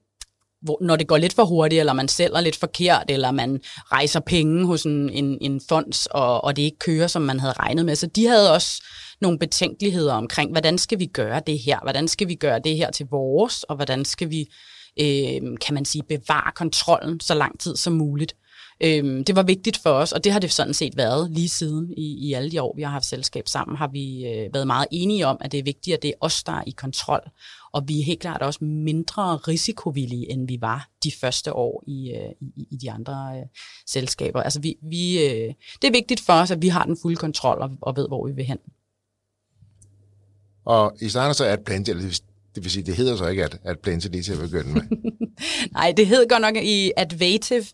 hvor, 0.62 0.78
når 0.82 0.95
det 0.95 1.08
går 1.08 1.17
lidt 1.17 1.34
for 1.34 1.45
hurtigt, 1.45 1.80
eller 1.80 1.93
man 1.93 2.08
sælger 2.08 2.41
lidt 2.41 2.56
forkert, 2.56 3.06
eller 3.10 3.32
man 3.32 3.60
rejser 3.91 4.19
penge 4.19 4.65
hos 4.65 4.84
en, 4.84 5.10
en, 5.10 5.38
en 5.41 5.62
fonds, 5.69 6.06
og, 6.06 6.43
og 6.43 6.56
det 6.56 6.62
ikke 6.62 6.80
kører, 6.80 7.08
som 7.08 7.21
man 7.21 7.39
havde 7.39 7.54
regnet 7.54 7.86
med. 7.86 7.95
Så 7.95 8.08
de 8.08 8.28
havde 8.28 8.54
også 8.54 8.84
nogle 9.21 9.39
betænkeligheder 9.39 10.13
omkring, 10.13 10.52
hvordan 10.52 10.78
skal 10.78 11.00
vi 11.00 11.06
gøre 11.06 11.41
det 11.47 11.60
her? 11.60 11.80
Hvordan 11.84 12.08
skal 12.08 12.28
vi 12.28 12.36
gøre 12.36 12.60
det 12.60 12.78
her 12.78 12.91
til 12.91 13.06
vores? 13.12 13.63
Og 13.63 13.76
hvordan 13.76 14.06
skal 14.06 14.30
vi, 14.30 14.45
øh, 15.00 15.41
kan 15.62 15.74
man 15.74 15.86
sige, 15.86 16.04
bevare 16.10 16.52
kontrollen 16.56 17.19
så 17.19 17.34
lang 17.34 17.60
tid 17.60 17.76
som 17.76 17.93
muligt? 17.93 18.36
Øhm, 18.83 19.23
det 19.23 19.35
var 19.35 19.43
vigtigt 19.43 19.77
for 19.77 19.89
os, 19.89 20.11
og 20.11 20.23
det 20.23 20.31
har 20.31 20.39
det 20.39 20.51
sådan 20.51 20.73
set 20.73 20.97
været 20.97 21.31
lige 21.31 21.49
siden 21.49 21.93
i, 21.97 22.27
i 22.27 22.33
alle 22.33 22.51
de 22.51 22.61
år, 22.61 22.75
vi 22.75 22.81
har 22.81 22.89
haft 22.89 23.05
selskab 23.05 23.47
sammen, 23.47 23.77
har 23.77 23.87
vi 23.87 24.27
øh, 24.27 24.53
været 24.53 24.67
meget 24.67 24.87
enige 24.91 25.27
om, 25.27 25.37
at 25.41 25.51
det 25.51 25.59
er 25.59 25.63
vigtigt, 25.63 25.97
at 25.97 26.03
det 26.03 26.07
er 26.09 26.13
os, 26.21 26.43
der 26.43 26.51
er 26.51 26.63
i 26.67 26.71
kontrol. 26.71 27.21
Og 27.73 27.87
vi 27.87 27.99
er 27.99 28.05
helt 28.05 28.19
klart 28.19 28.41
også 28.41 28.63
mindre 28.63 29.37
risikovillige, 29.37 30.31
end 30.31 30.47
vi 30.47 30.57
var 30.61 30.89
de 31.03 31.11
første 31.21 31.53
år 31.53 31.83
i, 31.87 32.11
øh, 32.11 32.31
i, 32.41 32.67
i 32.71 32.77
de 32.77 32.91
andre 32.91 33.31
øh, 33.37 33.45
selskaber. 33.87 34.41
Altså 34.41 34.59
vi, 34.61 34.75
vi, 34.81 35.25
øh, 35.25 35.53
det 35.81 35.87
er 35.87 35.91
vigtigt 35.91 36.19
for 36.19 36.33
os, 36.33 36.51
at 36.51 36.61
vi 36.61 36.67
har 36.67 36.85
den 36.85 36.97
fulde 37.01 37.17
kontrol 37.17 37.57
og, 37.61 37.71
og 37.81 37.95
ved, 37.95 38.07
hvor 38.07 38.27
vi 38.27 38.33
vil 38.33 38.45
hen. 38.45 38.57
Og 40.65 40.97
i 41.01 41.09
starten 41.09 41.33
så 41.33 41.45
er 41.45 41.53
et 41.53 41.65
plan, 41.65 41.85
det 42.55 42.63
vil 42.63 42.71
sige, 42.71 42.83
det 42.83 42.95
hedder 42.95 43.15
så 43.15 43.27
ikke 43.27 43.43
at, 43.43 43.57
at 43.63 43.79
Plante 43.79 44.09
lige 44.09 44.23
til 44.23 44.33
at 44.33 44.39
begynde 44.39 44.73
med. 44.73 44.81
Nej, 45.73 45.93
det 45.97 46.07
hedder 46.07 46.27
godt 46.27 46.41
nok 46.41 46.55
i 46.55 46.91
Advative, 46.97 47.65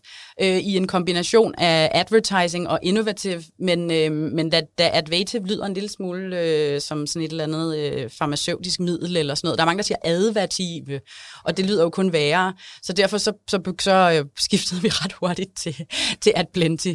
øh, 0.42 0.58
i 0.58 0.76
en 0.76 0.86
kombination 0.86 1.54
af 1.54 1.90
advertising 1.94 2.68
og 2.68 2.78
innovative, 2.82 3.42
men, 3.58 3.90
øh, 3.90 4.12
men 4.12 4.50
da, 4.50 4.62
da 4.78 4.90
Advative 4.92 5.46
lyder 5.46 5.66
en 5.66 5.74
lille 5.74 5.88
smule 5.88 6.40
øh, 6.40 6.80
som 6.80 7.06
sådan 7.06 7.22
et 7.22 7.30
eller 7.30 7.44
andet 7.44 7.78
øh, 7.78 8.10
farmaceutisk 8.10 8.80
middel 8.80 9.16
eller 9.16 9.34
sådan 9.34 9.46
noget. 9.46 9.58
Der 9.58 9.64
er 9.64 9.66
mange, 9.66 9.78
der 9.78 9.84
siger 9.84 9.98
advertive, 10.04 11.00
og 11.44 11.56
det 11.56 11.66
lyder 11.66 11.82
jo 11.82 11.90
kun 11.90 12.12
værre. 12.12 12.54
Så 12.82 12.92
derfor 12.92 13.18
så, 13.18 13.32
så, 13.50 13.72
så 13.80 14.18
øh, 14.18 14.30
skiftede 14.38 14.82
vi 14.82 14.88
ret 14.88 15.12
hurtigt 15.12 15.56
til, 15.56 15.86
til 16.20 16.32
Adplenty. 16.36 16.94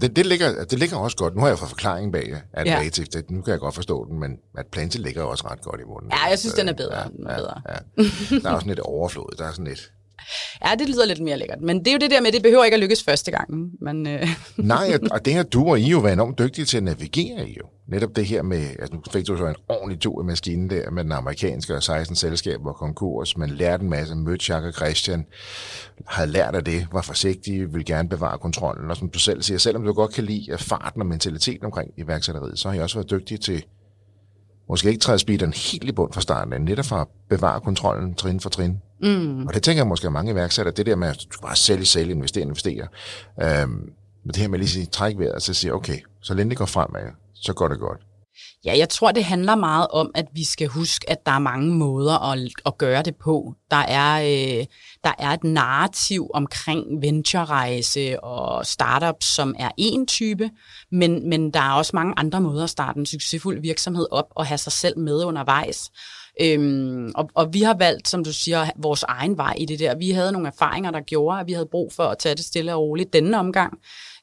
Det, 0.00 0.16
det, 0.16 0.26
ligger, 0.26 0.64
det 0.64 0.78
ligger 0.78 0.96
også 0.96 1.16
godt. 1.16 1.34
Nu 1.34 1.40
har 1.40 1.48
jeg 1.48 1.58
fået 1.58 1.68
forklaringen 1.68 2.12
bag 2.12 2.42
at 2.52 2.66
ja. 2.66 2.88
det, 2.96 3.30
nu 3.30 3.42
kan 3.42 3.50
jeg 3.50 3.60
godt 3.60 3.74
forstå 3.74 4.06
den, 4.10 4.20
men 4.20 4.38
at 4.58 4.66
plante 4.66 4.98
ligger 4.98 5.22
også 5.22 5.48
ret 5.50 5.62
godt 5.62 5.80
i 5.80 5.84
munden. 5.84 6.10
Ja, 6.10 6.30
jeg 6.30 6.38
synes, 6.38 6.54
den 6.54 6.68
er 6.68 6.72
bedre. 6.72 6.98
Ja, 6.98 7.04
den 7.16 7.26
er 7.26 7.32
ja, 7.32 7.36
bedre. 7.36 7.62
Ja. 7.68 7.74
Der 8.38 8.50
er 8.50 8.54
også 8.54 8.64
sådan 8.64 8.66
lidt 8.66 8.80
overflod. 8.80 9.34
Der 9.38 9.44
er 9.44 9.50
sådan 9.50 9.64
lidt... 9.64 9.92
Ja, 10.66 10.74
det 10.74 10.88
lyder 10.88 11.06
lidt 11.06 11.20
mere 11.20 11.38
lækkert. 11.38 11.60
Men 11.60 11.78
det 11.78 11.88
er 11.88 11.92
jo 11.92 11.98
det 11.98 12.10
der 12.10 12.20
med, 12.20 12.28
at 12.28 12.34
det 12.34 12.42
behøver 12.42 12.64
ikke 12.64 12.74
at 12.74 12.80
lykkes 12.80 13.02
første 13.02 13.30
gang. 13.30 13.70
Men, 13.80 14.06
øh. 14.06 14.28
Nej, 14.56 14.98
og 15.10 15.24
det 15.24 15.32
her 15.32 15.42
du 15.42 15.68
og 15.70 15.80
I 15.80 15.90
jo 15.90 15.98
var 15.98 16.10
enormt 16.10 16.38
dygtige 16.38 16.64
til 16.64 16.76
at 16.76 16.82
navigere 16.82 17.48
i 17.48 17.56
jo. 17.58 17.64
Netop 17.88 18.16
det 18.16 18.26
her 18.26 18.42
med, 18.42 18.66
altså 18.78 18.94
nu 18.94 19.00
fik 19.12 19.26
du 19.26 19.36
så 19.36 19.46
en 19.46 19.54
ordentlig 19.68 20.00
tur 20.00 20.22
i 20.22 20.26
maskinen 20.26 20.70
der 20.70 20.90
med 20.90 21.04
den 21.04 21.12
amerikanske 21.12 21.74
og 21.74 21.82
16 21.82 22.16
selskaber 22.16 22.70
og 22.70 22.76
konkurs. 22.76 23.36
Man 23.36 23.50
lærte 23.50 23.82
en 23.82 23.90
masse, 23.90 24.14
mødte 24.14 24.52
Jack 24.52 24.64
og 24.64 24.72
Christian, 24.72 25.26
havde 26.06 26.30
lært 26.30 26.54
af 26.54 26.64
det, 26.64 26.86
var 26.92 27.02
forsigtige, 27.02 27.72
ville 27.72 27.84
gerne 27.84 28.08
bevare 28.08 28.38
kontrollen. 28.38 28.90
Og 28.90 28.96
som 28.96 29.10
du 29.10 29.18
selv 29.18 29.42
siger, 29.42 29.58
selvom 29.58 29.84
du 29.84 29.92
godt 29.92 30.14
kan 30.14 30.24
lide 30.24 30.58
farten 30.58 31.00
og 31.00 31.06
mentaliteten 31.06 31.64
omkring 31.64 31.90
iværksætteriet, 31.96 32.58
så 32.58 32.68
har 32.68 32.74
jeg 32.74 32.82
også 32.82 32.96
været 32.96 33.10
dygtig 33.10 33.40
til 33.40 33.64
måske 34.68 34.88
ikke 34.88 35.00
træde 35.00 35.18
speederen 35.18 35.52
helt 35.52 35.84
i 35.84 35.92
bund 35.92 36.12
fra 36.12 36.20
starten, 36.20 36.50
men 36.50 36.62
netop 36.62 36.84
for 36.84 36.96
at 36.96 37.06
bevare 37.28 37.60
kontrollen 37.60 38.14
trin 38.14 38.40
for 38.40 38.50
trin. 38.50 38.80
Mm. 39.02 39.46
Og 39.46 39.54
det 39.54 39.62
tænker 39.62 39.80
jeg 39.80 39.86
måske, 39.86 40.06
at 40.06 40.12
mange 40.12 40.32
iværksættere, 40.32 40.74
det 40.76 40.86
der 40.86 40.96
med, 40.96 41.08
at 41.08 41.14
du 41.14 41.20
skal 41.20 41.42
bare 41.42 41.56
sælge, 41.56 41.84
sælge, 41.84 42.10
investere, 42.10 42.44
investere. 42.44 42.86
Øhm, 43.42 43.70
men 44.24 44.34
det 44.34 44.36
her 44.36 44.48
med 44.48 44.58
lige 44.58 44.66
at 44.66 44.70
sige, 44.70 44.86
træk 44.86 45.18
vejret, 45.18 45.32
og 45.32 45.42
så 45.42 45.54
sige, 45.54 45.74
okay, 45.74 45.98
så 46.20 46.34
længe 46.34 46.50
det 46.50 46.58
går 46.58 46.66
fremad, 46.66 47.02
så 47.34 47.52
går 47.52 47.68
det 47.68 47.78
godt. 47.78 48.00
Ja, 48.64 48.78
jeg 48.78 48.88
tror, 48.88 49.12
det 49.12 49.24
handler 49.24 49.54
meget 49.54 49.86
om, 49.90 50.10
at 50.14 50.26
vi 50.34 50.44
skal 50.44 50.66
huske, 50.66 51.10
at 51.10 51.26
der 51.26 51.32
er 51.32 51.38
mange 51.38 51.74
måder 51.74 52.32
at, 52.32 52.38
at 52.66 52.78
gøre 52.78 53.02
det 53.02 53.16
på. 53.16 53.54
Der 53.70 53.76
er, 53.76 54.22
øh, 54.22 54.66
der 55.04 55.12
er 55.18 55.30
et 55.30 55.44
narrativ 55.44 56.30
omkring 56.34 57.02
venture-rejse 57.02 58.24
og 58.24 58.66
startups, 58.66 59.26
som 59.26 59.54
er 59.58 59.70
en 59.78 60.06
type, 60.06 60.50
men, 60.92 61.28
men 61.28 61.50
der 61.50 61.60
er 61.60 61.72
også 61.72 61.90
mange 61.94 62.14
andre 62.16 62.40
måder 62.40 62.64
at 62.64 62.70
starte 62.70 62.98
en 62.98 63.06
succesfuld 63.06 63.60
virksomhed 63.60 64.06
op 64.10 64.26
og 64.30 64.46
have 64.46 64.58
sig 64.58 64.72
selv 64.72 64.98
med 64.98 65.24
undervejs. 65.24 65.90
Øhm, 66.40 67.12
og, 67.14 67.30
og 67.34 67.54
vi 67.54 67.62
har 67.62 67.74
valgt, 67.74 68.08
som 68.08 68.24
du 68.24 68.32
siger, 68.32 68.70
vores 68.76 69.02
egen 69.02 69.36
vej 69.36 69.54
i 69.58 69.64
det 69.64 69.78
der. 69.78 69.96
Vi 69.96 70.10
havde 70.10 70.32
nogle 70.32 70.48
erfaringer, 70.48 70.90
der 70.90 71.00
gjorde, 71.00 71.40
at 71.40 71.46
vi 71.46 71.52
havde 71.52 71.68
brug 71.70 71.92
for 71.92 72.02
at 72.02 72.18
tage 72.18 72.34
det 72.34 72.44
stille 72.44 72.74
og 72.74 72.80
roligt 72.80 73.12
denne 73.12 73.38
omgang 73.38 73.78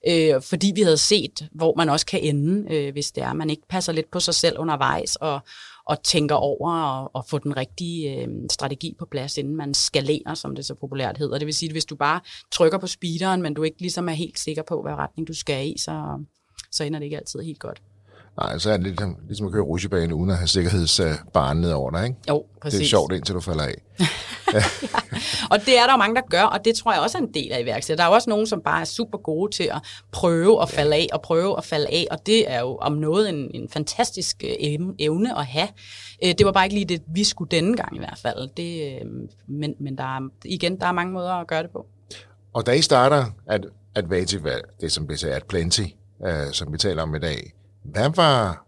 øh, 0.08 0.42
fordi 0.42 0.72
vi 0.76 0.82
havde 0.82 0.98
set, 0.98 1.50
hvor 1.52 1.76
man 1.78 1.90
også 1.90 2.06
kan 2.06 2.20
ende, 2.20 2.74
øh, 2.74 2.92
hvis 2.92 3.12
det 3.12 3.24
er, 3.24 3.34
man 3.34 3.50
ikke 3.50 3.68
passer 3.70 3.94
lidt 3.94 4.12
på 4.12 4.20
sig 4.20 4.34
selv 4.34 4.60
undervejs, 4.60 5.16
og, 5.16 5.40
og 5.86 6.04
tænker 6.04 6.36
over 6.36 6.72
og, 6.72 7.12
og 7.14 7.26
få 7.30 7.38
den 7.38 7.58
rigtige 7.58 8.22
øh, 8.22 8.28
strategi 8.52 8.96
på 9.00 9.06
plads, 9.06 9.38
inden 9.38 9.56
man 9.56 9.74
skalerer, 9.74 10.34
som 10.34 10.56
det 10.56 10.66
så 10.66 10.76
populært 10.76 11.18
hedder. 11.18 11.38
Det 11.38 11.46
vil 11.46 11.54
sige, 11.54 11.70
at 11.70 11.74
hvis 11.74 11.86
du 11.86 11.96
bare 11.96 12.20
trykker 12.52 12.78
på 12.78 12.88
speederen, 12.88 13.42
men 13.42 13.54
du 13.54 13.64
ikke 13.64 13.80
ligesom 13.80 14.10
er 14.10 14.14
helt 14.14 14.40
sikker 14.40 14.64
på, 14.64 14.82
hvad 14.82 14.94
retning 14.94 15.28
du 15.28 15.34
skal 15.34 15.68
i, 15.68 15.78
så, 15.78 16.24
så 16.72 16.84
ender 16.84 17.00
det 17.00 17.04
ikke 17.04 17.18
altid 17.18 17.40
helt 17.40 17.60
godt. 17.60 17.82
Nej, 18.38 18.58
så 18.58 18.72
er 18.72 18.78
det 18.78 18.88
lidt 18.88 19.02
ligesom 19.28 19.48
at 19.48 19.54
køre 19.54 19.64
rutsjebane 19.64 20.16
uden 20.16 20.30
at 20.30 20.38
have 20.38 20.48
sikkerhedsbaren 20.48 21.62
ned 21.62 21.72
over 21.72 21.92
dig, 21.92 22.04
ikke? 22.04 22.18
Jo, 22.30 22.46
præcis. 22.62 22.80
Det 22.80 22.86
er 22.86 22.90
sjovt, 22.90 23.14
indtil 23.14 23.36
du 23.36 23.40
falder 23.40 23.64
af. 23.64 23.76
ja. 24.54 24.64
Og 25.52 25.60
det 25.66 25.78
er 25.80 25.86
der 25.86 25.94
jo 25.94 25.98
mange, 25.98 26.16
der 26.16 26.22
gør, 26.30 26.44
og 26.44 26.66
det 26.66 26.76
tror 26.76 26.94
jeg 26.94 27.02
også 27.02 27.18
er 27.18 27.22
en 27.22 27.34
del 27.34 27.52
af 27.52 27.62
iværksætter. 27.62 28.04
Der 28.04 28.08
er 28.08 28.14
jo 28.14 28.16
også 28.16 28.30
nogen, 28.30 28.48
som 28.48 28.62
bare 28.62 28.82
er 28.82 28.86
super 28.86 29.18
gode 29.18 29.52
til 29.52 29.64
at 29.64 29.82
prøve 30.12 30.62
at 30.62 30.70
falde 30.70 30.96
af, 30.96 31.08
og 31.14 31.22
prøve 31.22 31.58
at 31.58 31.66
falde 31.66 31.88
af, 31.88 32.08
og 32.12 32.26
det 32.26 32.52
er 32.52 32.60
jo 32.60 32.76
om 32.76 32.94
noget 32.94 33.30
en, 33.30 33.52
en 33.54 33.70
fantastisk 33.70 34.44
øh, 34.44 34.80
evne 35.00 35.40
at 35.40 35.46
have. 35.46 35.68
Øh, 36.24 36.34
det 36.38 36.46
var 36.46 36.52
bare 36.52 36.66
ikke 36.66 36.76
lige 36.76 36.86
det, 36.86 37.02
vi 37.08 37.24
skulle 37.24 37.50
denne 37.52 37.78
gang 37.78 37.96
i 37.96 38.00
hvert 38.00 38.20
fald. 38.22 38.50
Det, 38.58 39.02
øh, 39.02 39.08
men 39.48 39.76
men 39.80 39.98
der 39.98 40.04
er, 40.04 40.30
igen, 40.46 40.80
der 40.80 40.88
er 40.88 40.92
mange 40.92 41.14
måder 41.14 41.32
at 41.32 41.48
gøre 41.48 41.64
det 41.64 41.72
på. 41.72 41.86
Og 42.54 42.66
da 42.66 42.72
I 42.72 42.82
starter 42.82 43.26
at 43.48 43.66
Advative, 43.96 44.50
det 44.82 44.92
som 44.92 45.08
bliver 45.08 45.36
at 45.36 45.44
Plenty, 45.46 45.82
som 46.52 46.74
vi 46.74 46.78
taler 46.78 47.04
om 47.04 47.16
i 47.16 47.20
dag, 47.20 47.55
hvad 47.96 48.10
var 48.16 48.66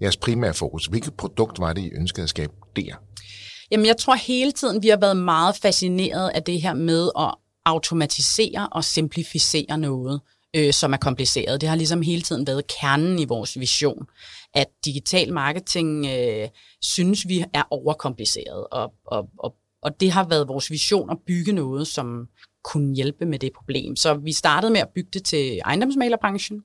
jeres 0.00 0.16
primære 0.16 0.54
fokus? 0.54 0.86
Hvilket 0.86 1.14
produkt 1.14 1.58
var 1.58 1.72
det, 1.72 1.82
I 1.82 1.90
ønskede 1.94 2.22
at 2.22 2.28
skabe 2.28 2.52
der? 2.76 2.94
Jamen, 3.70 3.86
jeg 3.86 3.96
tror 3.96 4.14
hele 4.14 4.52
tiden, 4.52 4.82
vi 4.82 4.88
har 4.88 4.96
været 4.96 5.16
meget 5.16 5.56
fascineret 5.56 6.30
af 6.34 6.42
det 6.42 6.62
her 6.62 6.74
med 6.74 7.10
at 7.18 7.34
automatisere 7.64 8.68
og 8.72 8.84
simplificere 8.84 9.78
noget, 9.78 10.20
øh, 10.56 10.72
som 10.72 10.92
er 10.92 10.96
kompliceret. 10.96 11.60
Det 11.60 11.68
har 11.68 11.76
ligesom 11.76 12.02
hele 12.02 12.22
tiden 12.22 12.46
været 12.46 12.66
kernen 12.80 13.18
i 13.18 13.24
vores 13.24 13.60
vision, 13.60 14.06
at 14.54 14.66
digital 14.84 15.32
marketing 15.32 16.06
øh, 16.06 16.48
synes 16.82 17.28
vi 17.28 17.44
er 17.54 17.62
overkompliceret, 17.70 18.66
og, 18.72 18.92
og, 19.06 19.28
og, 19.38 19.54
og 19.82 20.00
det 20.00 20.10
har 20.10 20.28
været 20.28 20.48
vores 20.48 20.70
vision 20.70 21.10
at 21.10 21.18
bygge 21.26 21.52
noget, 21.52 21.86
som 21.86 22.28
kunne 22.64 22.94
hjælpe 22.94 23.26
med 23.26 23.38
det 23.38 23.52
problem. 23.56 23.96
Så 23.96 24.14
vi 24.14 24.32
startede 24.32 24.72
med 24.72 24.80
at 24.80 24.88
bygge 24.94 25.10
det 25.12 25.24
til 25.24 25.60
ejendomsmalerbranchen, 25.64 26.62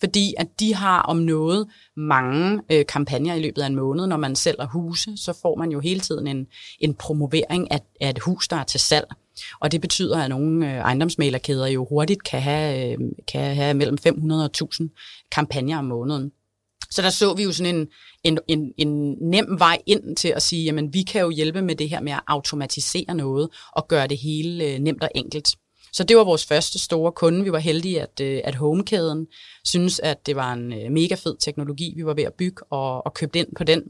fordi 0.00 0.34
at 0.38 0.60
de 0.60 0.74
har 0.74 1.02
om 1.02 1.16
noget 1.16 1.68
mange 1.96 2.60
øh, 2.72 2.86
kampagner 2.86 3.34
i 3.34 3.40
løbet 3.40 3.62
af 3.62 3.66
en 3.66 3.76
måned. 3.76 4.06
Når 4.06 4.16
man 4.16 4.36
sælger 4.36 4.66
huse, 4.66 5.16
så 5.16 5.38
får 5.42 5.56
man 5.56 5.70
jo 5.70 5.80
hele 5.80 6.00
tiden 6.00 6.26
en, 6.26 6.46
en 6.80 6.94
promovering 6.94 7.72
af, 7.72 7.80
af 8.00 8.10
et 8.10 8.18
hus, 8.18 8.48
der 8.48 8.56
er 8.56 8.64
til 8.64 8.80
salg. 8.80 9.06
Og 9.60 9.72
det 9.72 9.80
betyder, 9.80 10.18
at 10.18 10.30
nogle 10.30 10.72
øh, 10.72 10.76
ejendomsmalerkæder 10.76 11.66
jo 11.66 11.86
hurtigt 11.90 12.24
kan 12.24 12.42
have, 12.42 12.92
øh, 12.92 12.98
kan 13.28 13.54
have 13.54 13.74
mellem 13.74 13.98
500 13.98 14.42
og 14.42 14.46
1000 14.46 14.90
kampagner 15.32 15.78
om 15.78 15.84
måneden. 15.84 16.32
Så 16.90 17.02
der 17.02 17.10
så 17.10 17.34
vi 17.34 17.42
jo 17.42 17.52
sådan 17.52 17.74
en, 17.74 17.88
en, 18.24 18.38
en, 18.48 18.72
en 18.76 19.16
nem 19.20 19.46
vej 19.58 19.78
ind 19.86 20.16
til 20.16 20.28
at 20.28 20.42
sige, 20.42 20.64
jamen 20.64 20.94
vi 20.94 21.02
kan 21.02 21.20
jo 21.20 21.30
hjælpe 21.30 21.62
med 21.62 21.74
det 21.74 21.88
her 21.88 22.00
med 22.00 22.12
at 22.12 22.20
automatisere 22.26 23.14
noget 23.14 23.48
og 23.72 23.88
gøre 23.88 24.06
det 24.06 24.18
hele 24.18 24.64
øh, 24.64 24.78
nemt 24.78 25.02
og 25.02 25.10
enkelt. 25.14 25.56
Så 25.92 26.04
det 26.04 26.16
var 26.16 26.24
vores 26.24 26.46
første 26.46 26.78
store 26.78 27.12
kunde. 27.12 27.44
Vi 27.44 27.52
var 27.52 27.58
heldige, 27.58 28.02
at, 28.02 28.20
øh, 28.20 28.40
at 28.44 28.54
Homekæden 28.54 29.26
synes, 29.64 30.00
at 30.00 30.26
det 30.26 30.36
var 30.36 30.52
en 30.52 30.72
øh, 30.72 30.92
mega 30.92 31.14
fed 31.14 31.36
teknologi, 31.40 31.92
vi 31.96 32.04
var 32.04 32.14
ved 32.14 32.24
at 32.24 32.34
bygge, 32.34 32.62
og, 32.72 33.06
og 33.06 33.14
købte 33.14 33.38
ind 33.38 33.48
på 33.56 33.64
den 33.64 33.82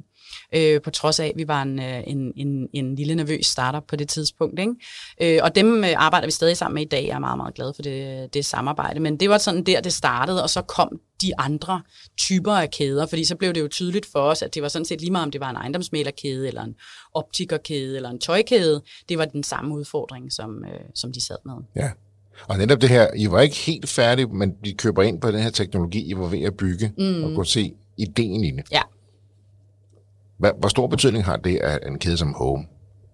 øh, 0.55 0.81
på 0.81 0.91
trods 0.91 1.21
af, 1.21 1.27
at 1.27 1.33
vi 1.37 1.49
var 1.49 1.63
en, 1.63 1.79
øh, 1.79 2.03
en, 2.07 2.33
en, 2.37 2.69
en 2.73 2.95
lille 2.95 3.15
nervøs 3.15 3.47
startup 3.47 3.83
på 3.89 3.97
det 3.97 4.09
tidspunkt. 4.09 4.59
Ikke? 4.59 4.75
Øh, 5.23 5.41
og 5.43 5.55
dem 5.55 5.85
øh, 5.85 5.93
arbejder 5.97 6.27
vi 6.27 6.33
stadig 6.33 6.57
sammen 6.57 6.75
med 6.75 6.83
i 6.83 6.89
dag. 6.89 7.07
Jeg 7.07 7.15
er 7.15 7.19
meget, 7.19 7.37
meget 7.37 7.55
glad 7.55 7.73
for 7.75 7.83
det, 7.83 8.35
det 8.35 8.45
samarbejde. 8.45 9.01
Men 9.01 9.17
det 9.17 9.31
var 9.31 9.39
sådan 9.39 9.65
der, 9.65 9.81
det 9.81 9.93
startede, 9.93 10.43
og 10.43 10.51
så 10.51 10.63
kom 10.63 11.01
de 11.23 11.39
andre 11.39 11.83
typer 12.19 12.53
af 12.53 12.71
kæder, 12.71 13.07
fordi 13.07 13.25
så 13.25 13.37
blev 13.37 13.53
det 13.53 13.61
jo 13.61 13.69
tydeligt 13.69 14.07
for 14.13 14.21
os, 14.21 14.43
at 14.43 14.55
det 14.55 14.63
var 14.63 14.69
sådan 14.69 14.87
set 14.87 15.01
lige 15.01 15.13
meget, 15.13 15.25
om 15.25 15.31
det 15.31 15.41
var 15.41 15.51
en 15.51 15.57
ejendomsmælerkæde, 15.57 16.49
eller 16.49 16.63
en 16.63 16.75
optikerkæde, 17.15 17.97
eller 17.97 18.11
en 18.11 18.19
tøjkæde. 18.19 18.83
Det 19.09 19.19
var 19.19 19.25
den 19.25 19.43
samme 19.43 19.75
udfordring, 19.75 20.33
som, 20.33 20.65
øh, 20.65 20.81
som 20.95 21.13
de 21.13 21.27
sad 21.27 21.37
med. 21.45 21.55
Ja, 21.77 21.91
og 22.49 22.59
netop 22.59 22.81
det 22.81 22.89
her, 22.89 23.09
I 23.17 23.31
var 23.31 23.41
ikke 23.41 23.57
helt 23.57 23.89
færdige, 23.89 24.27
men 24.27 24.55
de 24.65 24.75
køber 24.75 25.03
ind 25.03 25.21
på 25.21 25.31
den 25.31 25.41
her 25.41 25.51
teknologi, 25.51 26.11
I 26.11 26.17
var 26.17 26.27
ved 26.27 26.43
at 26.43 26.57
bygge, 26.57 26.93
mm. 26.99 27.25
og 27.25 27.35
kunne 27.35 27.47
se 27.47 27.73
ideen 27.97 28.45
i 28.45 28.51
det. 28.51 28.65
Ja, 28.73 28.83
hvad, 30.41 30.51
hvor 30.59 30.69
stor 30.69 30.87
betydning 30.87 31.25
har 31.25 31.37
det, 31.37 31.57
at 31.57 31.79
en 31.87 31.99
kæde 31.99 32.17
som 32.17 32.35
Home 32.35 32.65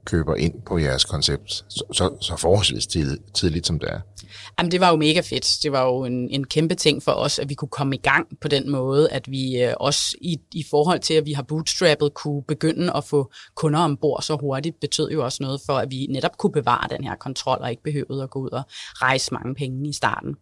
køber 0.05 0.35
ind 0.35 0.55
på 0.67 0.79
jeres 0.79 1.05
koncept 1.05 1.53
så, 1.53 1.85
så, 1.93 2.17
så 2.21 2.37
forholdsvis 2.37 2.87
tid, 2.87 3.19
tidligt, 3.35 3.67
som 3.67 3.79
det 3.79 3.89
er? 3.91 4.01
Jamen, 4.59 4.71
det 4.73 4.81
var 4.81 4.91
jo 4.91 4.97
mega 4.97 5.21
fedt. 5.21 5.59
Det 5.63 5.73
var 5.73 5.85
jo 5.85 6.05
en, 6.05 6.31
en 6.31 6.45
kæmpe 6.47 6.75
ting 6.75 7.03
for 7.03 7.13
os, 7.13 7.39
at 7.39 7.49
vi 7.49 7.55
kunne 7.55 7.69
komme 7.69 7.95
i 7.97 7.99
gang 7.99 8.27
på 8.41 8.49
den 8.49 8.71
måde, 8.71 9.11
at 9.11 9.31
vi 9.31 9.63
øh, 9.63 9.75
også 9.81 10.17
i, 10.21 10.37
i 10.55 10.65
forhold 10.71 11.01
til, 11.01 11.15
at 11.15 11.27
vi 11.27 11.33
har 11.33 11.43
bootstrappet, 11.43 12.15
kunne 12.15 12.43
begynde 12.43 12.93
at 12.97 13.05
få 13.05 13.33
kunder 13.55 13.81
ombord 13.81 14.23
så 14.23 14.37
hurtigt, 14.41 14.81
betød 14.81 15.11
jo 15.11 15.25
også 15.25 15.43
noget 15.43 15.61
for, 15.67 15.73
at 15.73 15.91
vi 15.91 16.07
netop 16.11 16.39
kunne 16.39 16.53
bevare 16.53 16.97
den 16.97 17.05
her 17.05 17.15
kontrol, 17.15 17.59
og 17.61 17.71
ikke 17.71 17.83
behøvede 17.83 18.23
at 18.23 18.31
gå 18.31 18.39
ud 18.39 18.51
og 18.51 18.63
rejse 18.95 19.35
mange 19.35 19.55
penge 19.55 19.89
i 19.89 19.93
starten. 19.93 20.35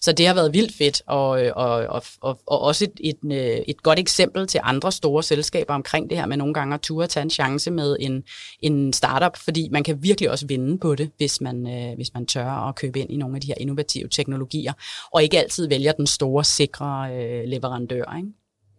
Så 0.00 0.12
det 0.12 0.26
har 0.26 0.34
været 0.34 0.54
vildt 0.54 0.76
fedt, 0.78 1.02
og, 1.06 1.28
og, 1.28 1.70
og, 1.86 2.02
og, 2.20 2.40
og 2.46 2.60
også 2.60 2.84
et, 2.84 2.92
et, 3.00 3.32
øh, 3.32 3.62
et 3.68 3.82
godt 3.82 3.98
eksempel 3.98 4.46
til 4.46 4.60
andre 4.62 4.92
store 4.92 5.22
selskaber 5.22 5.74
omkring 5.74 6.10
det 6.10 6.18
her 6.18 6.26
med 6.26 6.36
nogle 6.36 6.54
gange 6.54 6.74
at 6.74 6.80
ture 6.80 7.06
tage 7.06 7.22
en 7.22 7.30
chance 7.30 7.70
med 7.70 7.96
en, 8.00 8.22
en 8.60 8.92
startup, 8.92 9.36
fordi 9.36 9.68
man 9.72 9.84
kan 9.84 10.02
virkelig 10.02 10.30
også 10.30 10.46
vinde 10.46 10.78
på 10.78 10.94
det, 10.94 11.10
hvis 11.16 11.40
man, 11.40 11.66
øh, 11.66 11.96
hvis 11.96 12.14
man 12.14 12.26
tør 12.26 12.68
at 12.68 12.74
købe 12.74 13.00
ind 13.00 13.10
i 13.10 13.16
nogle 13.16 13.36
af 13.36 13.40
de 13.40 13.46
her 13.46 13.54
innovative 13.56 14.08
teknologier, 14.08 14.72
og 15.12 15.22
ikke 15.22 15.38
altid 15.38 15.68
vælger 15.68 15.92
den 15.92 16.06
store, 16.06 16.44
sikre 16.44 17.08
øh, 17.12 17.44
leverandør. 17.44 18.16
Ikke? 18.16 18.28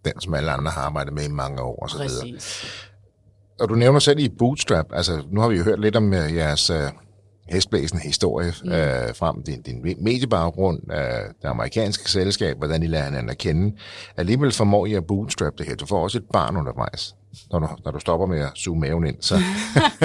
Den, 0.05 0.21
som 0.21 0.33
alle 0.33 0.51
andre 0.51 0.71
har 0.71 0.81
arbejdet 0.81 1.13
med 1.13 1.23
i 1.23 1.31
mange 1.31 1.61
år 1.61 1.75
og 1.75 1.89
så 1.89 1.97
videre. 1.97 2.39
Og 3.59 3.69
du 3.69 3.75
nævner 3.75 3.99
selv 3.99 4.19
i 4.19 4.29
Bootstrap, 4.29 4.85
altså 4.93 5.23
nu 5.31 5.41
har 5.41 5.47
vi 5.47 5.57
jo 5.57 5.63
hørt 5.63 5.79
lidt 5.79 5.95
om 5.95 6.13
jeres 6.13 6.69
hestblæsende 7.49 8.03
historie 8.03 8.53
mm. 8.63 8.71
øh, 8.71 9.15
frem, 9.15 9.43
din, 9.43 9.61
din 9.61 10.03
mediebaggrund, 10.03 10.79
øh, 10.91 10.97
det 11.41 11.47
amerikanske 11.47 12.11
selskab, 12.11 12.57
hvordan 12.57 12.83
I 12.83 12.87
lærer 12.87 13.05
hinanden 13.05 13.29
at 13.29 13.37
kende. 13.37 13.75
Alligevel 14.17 14.51
formår 14.51 14.85
I 14.85 14.93
at 14.93 15.07
bootstrap 15.07 15.53
det 15.57 15.65
her. 15.65 15.75
Du 15.75 15.85
får 15.85 16.03
også 16.03 16.17
et 16.17 16.25
barn 16.33 16.57
undervejs, 16.57 17.15
når 17.51 17.59
du, 17.59 17.67
når 17.85 17.91
du 17.91 17.99
stopper 17.99 18.25
med 18.25 18.39
at 18.39 18.51
suge 18.55 18.79
maven 18.79 19.07
ind. 19.07 19.15
Så, 19.19 19.35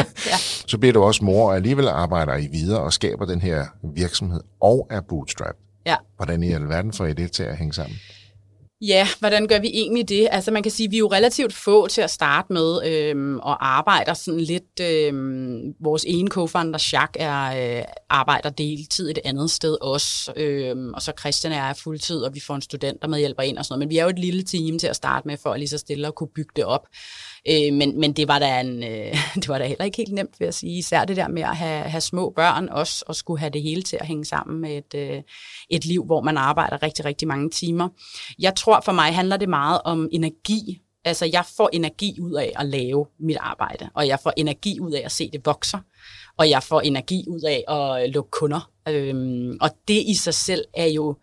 ja. 0.30 0.36
så 0.66 0.78
bliver 0.78 0.92
du 0.92 1.02
også 1.02 1.24
mor, 1.24 1.48
og 1.48 1.56
alligevel 1.56 1.88
arbejder 1.88 2.36
I 2.36 2.48
videre 2.52 2.80
og 2.80 2.92
skaber 2.92 3.24
den 3.24 3.40
her 3.40 3.66
virksomhed 3.94 4.40
og 4.60 4.86
er 4.90 5.00
bootstrap. 5.00 5.54
Ja. 5.86 5.96
Hvordan 6.16 6.42
i 6.42 6.52
alverden 6.52 6.92
får 6.92 7.06
I 7.06 7.12
det 7.12 7.32
til 7.32 7.42
at 7.42 7.56
hænge 7.56 7.72
sammen? 7.72 7.96
Ja, 8.80 9.06
hvordan 9.18 9.48
gør 9.48 9.58
vi 9.58 9.68
egentlig 9.68 10.08
det? 10.08 10.28
Altså 10.30 10.50
man 10.50 10.62
kan 10.62 10.72
sige, 10.72 10.84
at 10.84 10.90
vi 10.90 10.96
er 10.96 10.98
jo 10.98 11.12
relativt 11.12 11.52
få 11.52 11.86
til 11.86 12.00
at 12.00 12.10
starte 12.10 12.52
med, 12.52 12.86
øhm, 12.86 13.38
og 13.38 13.76
arbejder 13.76 14.14
sådan 14.14 14.40
lidt, 14.40 14.80
øhm, 14.80 15.74
vores 15.80 16.04
ene 16.08 16.28
co-founder, 16.34 16.90
Jacques, 16.92 17.16
er, 17.16 17.78
øh, 17.78 17.84
arbejder 18.10 18.50
deltid 18.50 19.10
et 19.10 19.18
andet 19.24 19.50
sted 19.50 19.76
også, 19.80 20.32
øhm, 20.36 20.94
og 20.94 21.02
så 21.02 21.12
Christian 21.18 21.52
er 21.52 21.74
fuldtid, 21.74 22.22
og 22.22 22.34
vi 22.34 22.40
får 22.40 22.54
en 22.54 22.62
student, 22.62 23.02
der 23.02 23.08
med 23.08 23.18
hjælper 23.18 23.42
ind 23.42 23.58
og 23.58 23.64
sådan 23.64 23.72
noget. 23.72 23.88
Men 23.88 23.90
vi 23.90 23.98
er 23.98 24.02
jo 24.02 24.08
et 24.08 24.18
lille 24.18 24.42
team 24.42 24.78
til 24.78 24.86
at 24.86 24.96
starte 24.96 25.28
med, 25.28 25.36
for 25.36 25.50
at 25.50 25.58
lige 25.58 25.68
så 25.68 25.78
stille 25.78 26.08
og 26.08 26.14
kunne 26.14 26.30
bygge 26.34 26.52
det 26.56 26.64
op. 26.64 26.86
Øh, 27.48 27.72
men, 27.72 28.00
men 28.00 28.12
det 28.12 28.28
var 28.28 28.38
da 28.38 28.60
en, 28.60 28.82
øh, 28.82 29.16
det 29.34 29.48
var 29.48 29.58
da 29.58 29.66
heller 29.66 29.84
ikke 29.84 29.96
helt 29.96 30.12
nemt, 30.12 30.40
vil 30.40 30.46
jeg 30.46 30.54
sige. 30.54 30.78
Især 30.78 31.04
det 31.04 31.16
der 31.16 31.28
med 31.28 31.42
at 31.42 31.56
have, 31.56 31.82
have 31.82 32.00
små 32.00 32.30
børn 32.30 32.68
også, 32.68 33.04
og 33.06 33.16
skulle 33.16 33.40
have 33.40 33.50
det 33.50 33.62
hele 33.62 33.82
til 33.82 33.96
at 34.00 34.06
hænge 34.06 34.24
sammen 34.24 34.60
med 34.60 34.76
et, 34.76 34.94
øh, 34.94 35.22
et 35.70 35.84
liv, 35.84 36.04
hvor 36.04 36.20
man 36.20 36.36
arbejder 36.36 36.82
rigtig, 36.82 37.04
rigtig 37.04 37.28
mange 37.28 37.50
timer. 37.50 37.88
Jeg 38.38 38.54
tror 38.54 38.80
for 38.84 38.92
mig 38.92 39.14
handler 39.14 39.36
det 39.36 39.48
meget 39.48 39.80
om 39.84 40.08
energi. 40.12 40.80
Altså 41.04 41.26
jeg 41.32 41.44
får 41.56 41.70
energi 41.72 42.20
ud 42.20 42.32
af 42.32 42.52
at 42.56 42.66
lave 42.66 43.06
mit 43.20 43.36
arbejde, 43.40 43.88
og 43.94 44.06
jeg 44.06 44.18
får 44.22 44.32
energi 44.36 44.80
ud 44.80 44.92
af 44.92 45.02
at 45.04 45.12
se 45.12 45.30
det 45.32 45.46
vokser, 45.46 45.78
og 46.38 46.50
jeg 46.50 46.62
får 46.62 46.80
energi 46.80 47.24
ud 47.28 47.40
af 47.40 47.74
at 47.74 48.10
lukke 48.10 48.30
kunder. 48.30 48.70
Øhm, 48.88 49.58
og 49.60 49.70
det 49.88 50.02
i 50.06 50.14
sig 50.14 50.34
selv 50.34 50.64
er 50.74 50.86
jo 50.86 51.16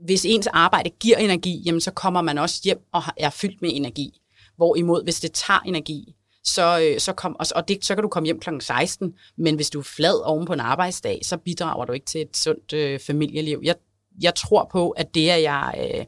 hvis 0.00 0.24
ens 0.24 0.46
arbejde 0.46 0.90
giver 0.90 1.16
energi, 1.16 1.62
jamen 1.66 1.80
så 1.80 1.90
kommer 1.90 2.22
man 2.22 2.38
også 2.38 2.60
hjem 2.64 2.80
og 2.92 3.02
er 3.16 3.30
fyldt 3.30 3.62
med 3.62 3.70
energi. 3.72 4.20
Hvorimod, 4.58 5.04
hvis 5.04 5.20
det 5.20 5.32
tager 5.32 5.60
energi, 5.60 6.14
så, 6.44 6.80
øh, 6.82 7.00
så, 7.00 7.12
kom, 7.12 7.36
og 7.56 7.68
det, 7.68 7.84
så 7.84 7.94
kan 7.94 8.02
du 8.02 8.08
komme 8.08 8.24
hjem 8.24 8.40
kl. 8.40 8.50
16, 8.60 9.14
men 9.36 9.54
hvis 9.54 9.70
du 9.70 9.78
er 9.78 9.82
flad 9.82 10.24
oven 10.24 10.46
på 10.46 10.52
en 10.52 10.60
arbejdsdag, 10.60 11.20
så 11.22 11.36
bidrager 11.36 11.84
du 11.84 11.92
ikke 11.92 12.06
til 12.06 12.20
et 12.20 12.36
sundt 12.36 12.72
øh, 12.72 13.00
familieliv. 13.00 13.60
Jeg, 13.64 13.74
jeg 14.22 14.34
tror 14.34 14.68
på, 14.72 14.90
at 14.90 15.14
det, 15.14 15.30
at 15.30 15.42
jeg 15.42 15.90
øh, 15.98 16.04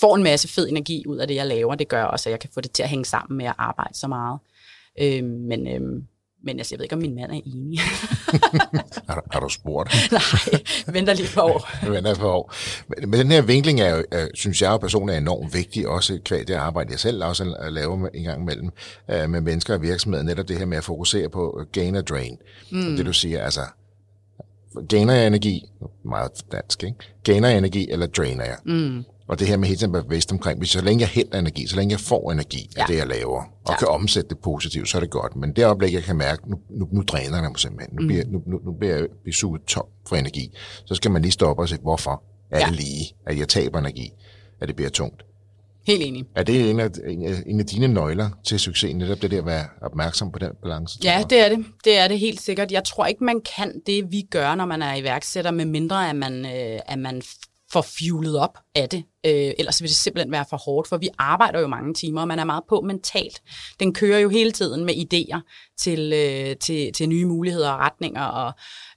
får 0.00 0.16
en 0.16 0.22
masse 0.22 0.48
fed 0.48 0.68
energi 0.68 1.04
ud 1.06 1.16
af 1.16 1.28
det, 1.28 1.34
jeg 1.34 1.46
laver, 1.46 1.74
det 1.74 1.88
gør 1.88 2.04
også, 2.04 2.28
at 2.28 2.30
jeg 2.30 2.40
kan 2.40 2.50
få 2.54 2.60
det 2.60 2.72
til 2.72 2.82
at 2.82 2.88
hænge 2.88 3.04
sammen 3.04 3.38
med 3.38 3.46
at 3.46 3.54
arbejde 3.58 3.94
så 3.94 4.08
meget. 4.08 4.38
Øh, 5.00 5.24
men, 5.24 5.68
øh, 5.68 6.02
men 6.44 6.58
altså, 6.58 6.74
jeg 6.74 6.78
ved 6.78 6.84
ikke, 6.84 6.94
om 6.94 7.02
min 7.02 7.14
mand 7.14 7.30
er 7.30 7.40
enig. 7.46 7.78
har, 9.08 9.24
har 9.30 9.40
du 9.40 9.48
spurgt? 9.48 9.94
Nej, 10.12 10.62
venter 10.86 11.14
lige 11.14 11.28
på 11.34 11.40
år. 11.40 11.68
venter 11.92 12.14
på 12.14 12.28
år. 12.28 12.54
Men, 12.88 13.10
men 13.10 13.20
den 13.20 13.30
her 13.30 13.42
vinkling 13.42 13.80
er 13.80 13.96
jo, 13.96 14.04
er, 14.10 14.28
synes 14.34 14.62
jeg 14.62 14.70
jo 14.70 14.76
personligt 14.76 15.16
er 15.16 15.20
enormt 15.20 15.54
vigtig, 15.54 15.88
også 15.88 16.18
kvad 16.24 16.44
det 16.44 16.54
arbejde, 16.54 16.90
jeg 16.90 16.98
selv 16.98 17.24
også 17.24 17.68
laver 17.70 17.96
med, 17.96 18.10
en 18.14 18.24
gang 18.24 18.42
imellem 18.42 18.70
uh, 19.12 19.30
med 19.30 19.40
mennesker 19.40 19.74
og 19.74 19.82
virksomheder, 19.82 20.24
netop 20.24 20.48
det 20.48 20.58
her 20.58 20.66
med 20.66 20.78
at 20.78 20.84
fokusere 20.84 21.28
på 21.28 21.60
gain 21.72 21.96
og 21.96 22.06
drain. 22.06 22.38
Mm. 22.72 22.96
Det 22.96 23.06
du 23.06 23.12
siger, 23.12 23.44
altså, 23.44 23.60
gainer 24.88 25.14
jeg 25.14 25.26
energi, 25.26 25.64
meget 26.04 26.30
dansk, 26.52 26.82
ikke? 26.82 26.96
Gainer 27.24 27.48
jeg 27.48 27.58
energi, 27.58 27.90
eller 27.90 28.06
drainer 28.06 28.44
jeg? 28.44 28.56
Mm. 28.64 29.04
Og 29.28 29.38
det 29.38 29.48
her 29.48 29.56
med 29.56 29.68
hele 29.68 29.78
tiden 29.78 29.94
at 29.94 30.04
bevidst 30.04 30.32
omkring, 30.32 30.58
hvis 30.58 30.70
så 30.70 30.80
længe 30.80 31.00
jeg 31.00 31.08
henter 31.08 31.38
energi, 31.38 31.66
så 31.66 31.76
længe 31.76 31.92
jeg 31.92 32.00
får 32.00 32.32
energi 32.32 32.70
af 32.76 32.80
Ja. 32.80 32.84
det, 32.92 32.98
jeg 32.98 33.06
laver, 33.06 33.38
og 33.64 33.70
Ja. 33.72 33.76
kan 33.76 33.88
omsætte 33.88 34.28
det 34.28 34.38
positivt, 34.38 34.88
så 34.88 34.98
er 34.98 35.00
det 35.00 35.10
godt. 35.10 35.36
Men 35.36 35.52
det 35.56 35.64
øjeblik, 35.64 35.92
jeg 35.92 36.02
kan 36.02 36.16
mærke, 36.16 36.50
nu, 36.50 36.56
nu, 36.70 36.88
nu 36.92 37.02
dræner 37.02 37.42
jeg 37.42 37.50
mig 37.50 37.58
simpelthen. 37.58 37.96
Nu, 38.00 38.06
bliver, 38.06 38.24
nu, 38.26 38.42
nu, 38.46 38.58
nu 38.64 38.72
bliver 38.72 38.96
jeg 38.96 39.34
suget 39.34 39.62
tom 39.64 39.86
for 40.08 40.16
energi. 40.16 40.56
Så 40.84 40.94
skal 40.94 41.10
man 41.10 41.22
lige 41.22 41.32
stoppe 41.32 41.62
og 41.62 41.68
se, 41.68 41.76
hvorfor 41.82 42.22
er 42.50 42.58
Ja. 42.58 42.66
det 42.66 42.76
lige, 42.76 43.14
at 43.26 43.38
jeg 43.38 43.48
taber 43.48 43.78
energi, 43.78 44.10
at 44.60 44.68
det 44.68 44.76
bliver 44.76 44.90
tungt. 44.90 45.22
Helt 45.86 46.02
enig. 46.02 46.24
Er 46.36 46.42
det 46.42 46.70
en 46.70 46.80
af, 46.80 46.88
en 47.46 47.60
af, 47.60 47.66
dine 47.66 47.88
nøgler 47.88 48.30
til 48.44 48.60
succes, 48.60 48.94
netop 48.94 49.22
det 49.22 49.30
der 49.30 49.38
at 49.38 49.46
være 49.46 49.64
opmærksom 49.82 50.32
på 50.32 50.38
den 50.38 50.50
balance? 50.62 50.98
Ja, 51.04 51.22
det 51.30 51.38
er 51.40 51.48
det. 51.48 51.64
Det 51.84 51.98
er 51.98 52.08
det 52.08 52.18
helt 52.18 52.40
sikkert. 52.40 52.72
Jeg 52.72 52.84
tror 52.84 53.06
ikke, 53.06 53.24
man 53.24 53.40
kan 53.56 53.80
det, 53.86 54.12
vi 54.12 54.22
gør, 54.30 54.54
når 54.54 54.64
man 54.66 54.82
er 54.82 54.94
iværksætter, 54.94 55.50
med 55.50 55.64
mindre 55.64 56.10
at 56.10 56.16
man, 56.16 56.44
øh, 56.46 56.78
at 56.86 56.98
man 56.98 57.22
får 57.72 57.86
fuelet 57.98 58.38
op 58.38 58.58
af 58.74 58.88
det. 58.88 59.04
Øh, 59.26 59.52
ellers 59.58 59.82
vil 59.82 59.88
det 59.88 59.96
simpelthen 59.96 60.32
være 60.32 60.44
for 60.50 60.56
hårdt, 60.56 60.88
for 60.88 60.96
vi 60.96 61.08
arbejder 61.18 61.60
jo 61.60 61.66
mange 61.66 61.94
timer, 61.94 62.20
og 62.20 62.28
man 62.28 62.38
er 62.38 62.44
meget 62.44 62.62
på 62.68 62.80
mentalt. 62.80 63.42
Den 63.80 63.94
kører 63.94 64.18
jo 64.18 64.28
hele 64.28 64.52
tiden 64.52 64.84
med 64.84 64.94
idéer 64.94 65.40
til, 65.78 66.12
øh, 66.12 66.56
til, 66.56 66.92
til 66.92 67.08
nye 67.08 67.26
muligheder 67.26 67.70
og 67.70 67.78
retninger, 67.78 68.22
og 68.22 68.52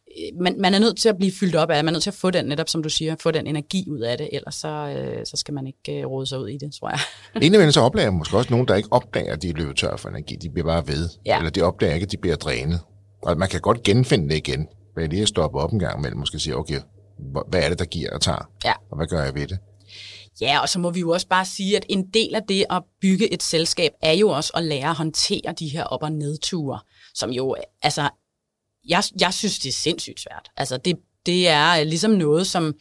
øh, 0.07 0.41
man, 0.41 0.55
man 0.59 0.73
er 0.73 0.79
nødt 0.79 0.97
til 0.97 1.09
at 1.09 1.17
blive 1.17 1.31
fyldt 1.39 1.55
op 1.55 1.69
af 1.69 1.75
det. 1.75 1.85
Man 1.85 1.91
er 1.91 1.95
nødt 1.95 2.03
til 2.03 2.09
at 2.09 2.15
få 2.15 2.31
den, 2.31 2.45
netop 2.45 2.69
som 2.69 2.83
du 2.83 2.89
siger, 2.89 3.15
få 3.21 3.31
den 3.31 3.47
energi 3.47 3.85
ud 3.89 3.99
af 3.99 4.17
det, 4.17 4.29
ellers 4.31 4.55
så, 4.55 4.67
øh, 4.67 5.25
så 5.25 5.38
skal 5.38 5.53
man 5.53 5.67
ikke 5.67 6.01
øh, 6.01 6.05
rode 6.05 6.25
sig 6.25 6.39
ud 6.39 6.47
i 6.47 6.57
det, 6.57 6.73
tror 6.79 6.89
jeg. 6.89 6.99
Indimellem 7.45 7.71
så 7.71 7.81
opdager 7.81 8.11
måske 8.11 8.38
også 8.38 8.49
nogen, 8.49 8.67
der 8.67 8.75
ikke 8.75 8.93
opdager, 8.93 9.33
at 9.33 9.41
de 9.41 9.49
er 9.49 9.53
løbet 9.53 9.77
tør 9.77 9.97
for 9.97 10.09
energi. 10.09 10.35
De 10.35 10.49
bliver 10.49 10.65
bare 10.65 10.88
ved. 10.88 11.09
Ja. 11.25 11.38
Eller 11.38 11.49
de 11.49 11.61
opdager 11.61 11.93
ikke, 11.93 12.05
at 12.05 12.11
de 12.11 12.17
bliver 12.17 12.35
drænet. 12.35 12.79
Og 13.23 13.38
man 13.38 13.49
kan 13.49 13.61
godt 13.61 13.83
genfinde 13.83 14.29
det 14.29 14.35
igen. 14.35 14.67
Ved 14.95 15.07
lige 15.07 15.21
at 15.21 15.27
stoppe 15.27 15.59
op 15.59 15.71
en 15.71 15.79
gang 15.79 15.99
imellem, 15.99 16.19
måske 16.19 16.39
sige, 16.39 16.55
okay, 16.55 16.79
hvad 17.47 17.63
er 17.63 17.69
det, 17.69 17.80
der 17.80 17.86
giver 17.86 18.13
og 18.13 18.21
tager? 18.21 18.49
Ja. 18.65 18.73
Og 18.91 18.97
hvad 18.97 19.08
gør 19.08 19.23
jeg 19.23 19.36
ved 19.36 19.47
det? 19.47 19.60
Ja, 20.41 20.60
og 20.60 20.69
så 20.69 20.80
må 20.80 20.89
vi 20.89 20.99
jo 20.99 21.10
også 21.10 21.28
bare 21.28 21.45
sige, 21.45 21.78
at 21.78 21.86
en 21.89 22.08
del 22.13 22.36
af 22.36 22.43
det 22.43 22.65
at 22.69 22.84
bygge 23.01 23.34
et 23.34 23.43
selskab 23.43 23.91
er 24.01 24.12
jo 24.12 24.30
også 24.30 24.51
at 24.56 24.63
lære 24.63 24.89
at 24.89 24.95
håndtere 24.95 25.54
de 25.60 25.67
her 25.67 25.84
op- 25.84 26.04
og 26.04 26.12
nedture, 26.12 26.80
som 27.13 27.30
jo, 27.30 27.56
altså, 27.82 28.10
jeg, 28.88 29.04
jeg 29.19 29.34
synes, 29.34 29.60
det 29.60 29.69
er 29.69 29.73
sindssygt 29.73 30.19
svært. 30.19 30.49
Altså, 30.58 30.78
det, 30.78 30.95
det 31.25 31.47
er 31.47 31.84
ligesom 31.84 32.12
noget, 32.12 32.47
som, 32.47 32.73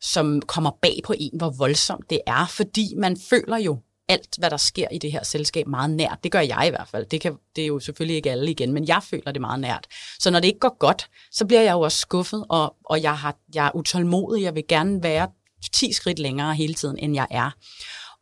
som 0.00 0.42
kommer 0.42 0.70
bag 0.82 1.00
på 1.04 1.14
en, 1.18 1.38
hvor 1.38 1.50
voldsomt 1.50 2.10
det 2.10 2.20
er, 2.26 2.46
fordi 2.46 2.94
man 2.96 3.16
føler 3.30 3.58
jo 3.58 3.78
alt, 4.12 4.36
hvad 4.38 4.50
der 4.50 4.56
sker 4.56 4.88
i 4.92 4.98
det 4.98 5.12
her 5.12 5.24
selskab 5.24 5.66
meget 5.66 5.90
nært. 5.90 6.18
Det 6.24 6.32
gør 6.32 6.40
jeg 6.40 6.64
i 6.66 6.70
hvert 6.70 6.88
fald. 6.88 7.06
Det, 7.06 7.20
kan, 7.20 7.36
det 7.56 7.62
er 7.62 7.66
jo 7.66 7.80
selvfølgelig 7.80 8.16
ikke 8.16 8.30
alle 8.30 8.50
igen, 8.50 8.72
men 8.72 8.88
jeg 8.88 9.02
føler 9.02 9.32
det 9.32 9.40
meget 9.40 9.60
nært. 9.60 9.86
Så 10.18 10.30
når 10.30 10.40
det 10.40 10.48
ikke 10.48 10.60
går 10.60 10.76
godt, 10.78 11.10
så 11.30 11.46
bliver 11.46 11.62
jeg 11.62 11.72
jo 11.72 11.80
også 11.80 11.98
skuffet, 11.98 12.44
og, 12.48 12.76
og 12.84 13.02
jeg, 13.02 13.18
har, 13.18 13.36
jeg 13.54 13.66
er 13.66 13.76
utålmodig. 13.76 14.42
Jeg 14.42 14.54
vil 14.54 14.64
gerne 14.68 15.02
være 15.02 15.28
10 15.72 15.92
skridt 15.92 16.18
længere 16.18 16.54
hele 16.54 16.74
tiden, 16.74 16.98
end 16.98 17.14
jeg 17.14 17.26
er. 17.30 17.50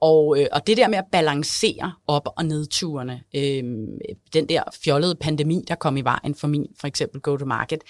Og, 0.00 0.40
øh, 0.40 0.46
og 0.52 0.66
det 0.66 0.76
der 0.76 0.88
med 0.88 0.98
at 0.98 1.04
balancere 1.12 1.92
op- 2.06 2.28
og 2.36 2.44
nedturene, 2.44 3.22
øh, 3.34 3.64
den 4.32 4.48
der 4.48 4.62
fjollede 4.84 5.14
pandemi, 5.14 5.64
der 5.68 5.74
kom 5.74 5.96
i 5.96 6.00
vejen 6.00 6.34
for 6.34 6.48
min, 6.48 6.66
for 6.80 6.86
eksempel 6.86 7.20
go-to-market, 7.20 7.80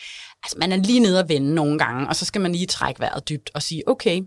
altså 0.42 0.58
man 0.58 0.72
er 0.72 0.76
lige 0.76 1.00
nede 1.00 1.18
at 1.18 1.28
vende 1.28 1.54
nogle 1.54 1.78
gange, 1.78 2.08
og 2.08 2.16
så 2.16 2.24
skal 2.24 2.40
man 2.40 2.52
lige 2.52 2.66
trække 2.66 3.00
vejret 3.00 3.28
dybt 3.28 3.50
og 3.54 3.62
sige, 3.62 3.88
okay, 3.88 4.20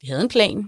vi 0.00 0.06
havde 0.06 0.22
en 0.22 0.28
plan, 0.28 0.64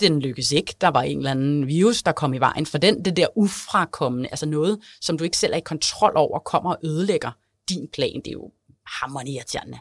den 0.00 0.20
lykkedes 0.20 0.52
ikke. 0.52 0.74
Der 0.80 0.88
var 0.88 1.02
en 1.02 1.18
eller 1.18 1.30
anden 1.30 1.66
virus, 1.66 2.02
der 2.02 2.12
kom 2.12 2.34
i 2.34 2.38
vejen 2.38 2.66
for 2.66 2.78
den. 2.78 3.04
Det 3.04 3.16
der 3.16 3.38
ufrakommende, 3.38 4.28
altså 4.28 4.46
noget, 4.46 4.78
som 5.00 5.18
du 5.18 5.24
ikke 5.24 5.36
selv 5.36 5.52
er 5.52 5.56
i 5.56 5.60
kontrol 5.60 6.12
over, 6.16 6.38
kommer 6.38 6.70
og 6.70 6.78
ødelægger 6.84 7.30
din 7.68 7.88
plan. 7.92 8.20
Det 8.24 8.26
er 8.26 8.32
jo 8.32 8.52
hammerende 8.86 9.32
irriterende. 9.32 9.78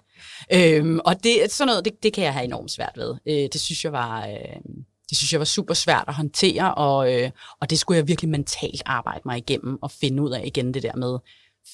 Øhm, 0.54 1.00
og 1.06 1.24
det, 1.24 1.52
sådan 1.52 1.68
noget, 1.68 1.86
det, 1.86 2.04
det 2.04 2.14
kan 2.14 2.24
jeg 2.24 2.34
have 2.34 2.46
enormt 2.46 2.72
svært 2.72 2.94
ved. 2.96 3.16
Øh, 3.26 3.50
det 3.54 3.62
synes 3.62 3.84
jeg 3.84 3.92
var... 3.92 4.28
Øh, 4.28 4.62
det 5.10 5.18
synes 5.18 5.32
jeg 5.32 5.40
var 5.40 5.46
super 5.46 5.74
svært 5.74 6.04
at 6.08 6.14
håndtere, 6.14 6.74
og, 6.76 7.14
øh, 7.14 7.32
og 7.62 7.70
det 7.70 7.80
skulle 7.80 7.98
jeg 7.98 8.08
virkelig 8.08 8.30
mentalt 8.30 8.84
arbejde 8.86 9.22
mig 9.26 9.38
igennem 9.38 9.78
og 9.82 9.92
finde 9.92 10.24
ud 10.24 10.32
af 10.32 10.42
igen 10.46 10.74
det 10.74 10.84
der 10.84 10.96
med, 10.96 11.18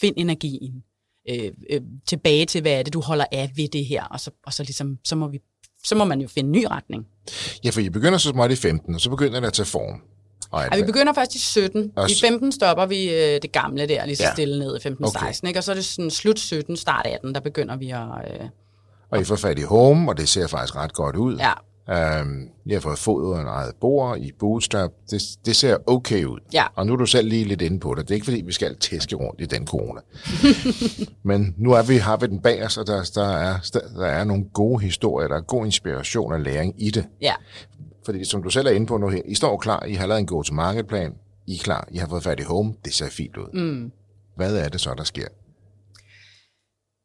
find 0.02 0.16
energien, 0.18 0.84
øh, 1.30 1.52
øh, 1.70 1.82
tilbage 2.08 2.46
til, 2.46 2.62
hvad 2.62 2.72
er 2.72 2.84
det, 2.84 2.94
du 2.94 3.02
holder 3.02 3.26
af 3.32 3.52
ved 3.56 3.68
det 3.68 3.86
her, 3.86 4.04
og 4.04 4.20
så, 4.20 4.32
og 4.46 4.54
så, 4.54 4.64
ligesom, 4.64 5.00
så, 5.04 5.16
må 5.16 5.28
vi, 5.28 5.40
så 5.86 5.96
må 5.96 6.06
man 6.06 6.22
jo 6.22 6.28
finde 6.28 6.48
en 6.48 6.52
ny 6.52 6.66
retning. 6.72 7.08
Ja, 7.64 7.70
for 7.70 7.80
I 7.80 7.90
begynder 7.90 8.18
så 8.18 8.30
småt 8.30 8.52
i 8.52 8.56
15, 8.56 8.96
og 8.96 9.02
så 9.02 9.10
begynder 9.10 9.40
det 9.40 9.48
at 9.48 9.54
tage 9.54 9.66
form. 9.66 10.02
Og 10.52 10.64
Ja, 10.72 10.78
vi 10.80 10.84
begynder 10.84 11.14
først 11.14 11.36
i 11.36 11.40
17. 11.40 11.92
Og 11.96 12.12
I 12.12 12.14
s- 12.14 12.22
15 12.22 12.52
stopper 12.52 12.86
vi 12.86 13.10
øh, 13.14 13.42
det 13.42 13.52
gamle 13.52 13.88
der, 13.88 14.06
lige 14.06 14.16
så 14.16 14.24
Ja. 14.24 14.34
stille 14.34 14.60
ned 14.60 14.76
i 14.78 14.80
15-16, 14.88 15.18
Okay. 15.18 15.34
ikke? 15.48 15.60
og 15.60 15.64
så 15.64 15.72
er 15.72 15.76
det 15.76 15.86
sådan 15.86 16.12
slut 16.12 16.40
17, 16.40 16.78
start 16.78 17.06
18, 17.06 17.36
der 17.36 17.42
begynder 17.42 17.76
vi 17.78 17.90
at... 17.90 18.00
Øh, 18.42 18.48
og 19.12 19.22
I 19.22 19.24
får 19.24 19.36
fat 19.36 19.60
i 19.60 19.62
home, 19.62 20.12
og 20.12 20.18
det 20.18 20.30
ser 20.30 20.48
faktisk 20.48 20.76
ret 20.76 20.94
godt 20.94 21.16
ud. 21.16 21.38
ja, 21.38 21.52
Øhm, 21.90 22.50
jeg 22.66 22.76
har 22.76 22.80
fået 22.80 22.98
fod 22.98 23.24
under 23.24 23.42
en 23.42 23.48
eget 23.48 23.76
bord 23.82 24.18
i 24.18 24.32
bootstrap. 24.40 24.92
Det, 25.12 25.22
det 25.46 25.56
ser 25.56 25.78
okay 25.88 26.26
ud. 26.26 26.40
Ja. 26.54 26.66
Og 26.76 26.88
nu 26.88 26.94
er 26.94 26.98
du 26.98 27.06
selv 27.06 27.30
lige 27.30 27.46
lidt 27.46 27.62
inde 27.62 27.80
på 27.80 27.94
det. 27.94 28.08
Det 28.08 28.12
er 28.12 28.16
ikke 28.16 28.26
fordi, 28.26 28.42
vi 28.42 28.52
skal 28.52 28.78
tæske 28.78 29.16
rundt 29.16 29.42
i 29.42 29.46
den 29.46 29.68
corona. 29.68 30.02
Men 31.30 31.56
nu 31.58 31.72
er 31.72 31.84
vi, 31.84 31.96
har 31.96 32.18
vi 32.18 32.28
den 32.28 32.40
bag 32.40 32.66
os, 32.66 32.78
og 32.78 32.88
der, 32.88 33.12
der, 33.16 33.28
er, 33.28 33.56
der 33.96 34.06
er 34.06 34.24
nogle 34.24 34.46
gode 34.54 34.82
historier, 34.82 35.28
der 35.28 35.36
er 35.36 35.42
god 35.42 35.66
inspiration 35.66 36.34
og 36.34 36.40
læring 36.40 36.74
i 36.78 36.90
det. 36.92 37.06
ja. 37.22 37.34
Fordi 38.06 38.26
som 38.26 38.44
du 38.44 38.50
selv 38.50 38.68
er 38.68 38.72
inde 38.72 38.86
på 38.86 38.98
nu 38.98 39.10
her, 39.10 39.22
I 39.26 39.36
står 39.36 39.58
klar, 39.58 39.86
I 39.86 39.94
har 39.94 40.08
lavet 40.08 40.20
en 40.20 40.26
go-to-market-plan, 40.26 41.14
I 41.48 41.54
er 41.54 41.64
klar, 41.64 41.88
I 41.92 41.98
har 41.98 42.08
fået 42.08 42.24
fat 42.24 42.40
i 42.40 42.44
home, 42.44 42.74
det 42.86 42.94
ser 42.94 43.10
fint 43.10 43.38
ud. 43.38 43.60
Mm. 43.62 43.92
Hvad 44.36 44.58
er 44.58 44.70
det 44.70 44.82
så, 44.82 44.94
der 44.98 45.04
sker? 45.04 45.28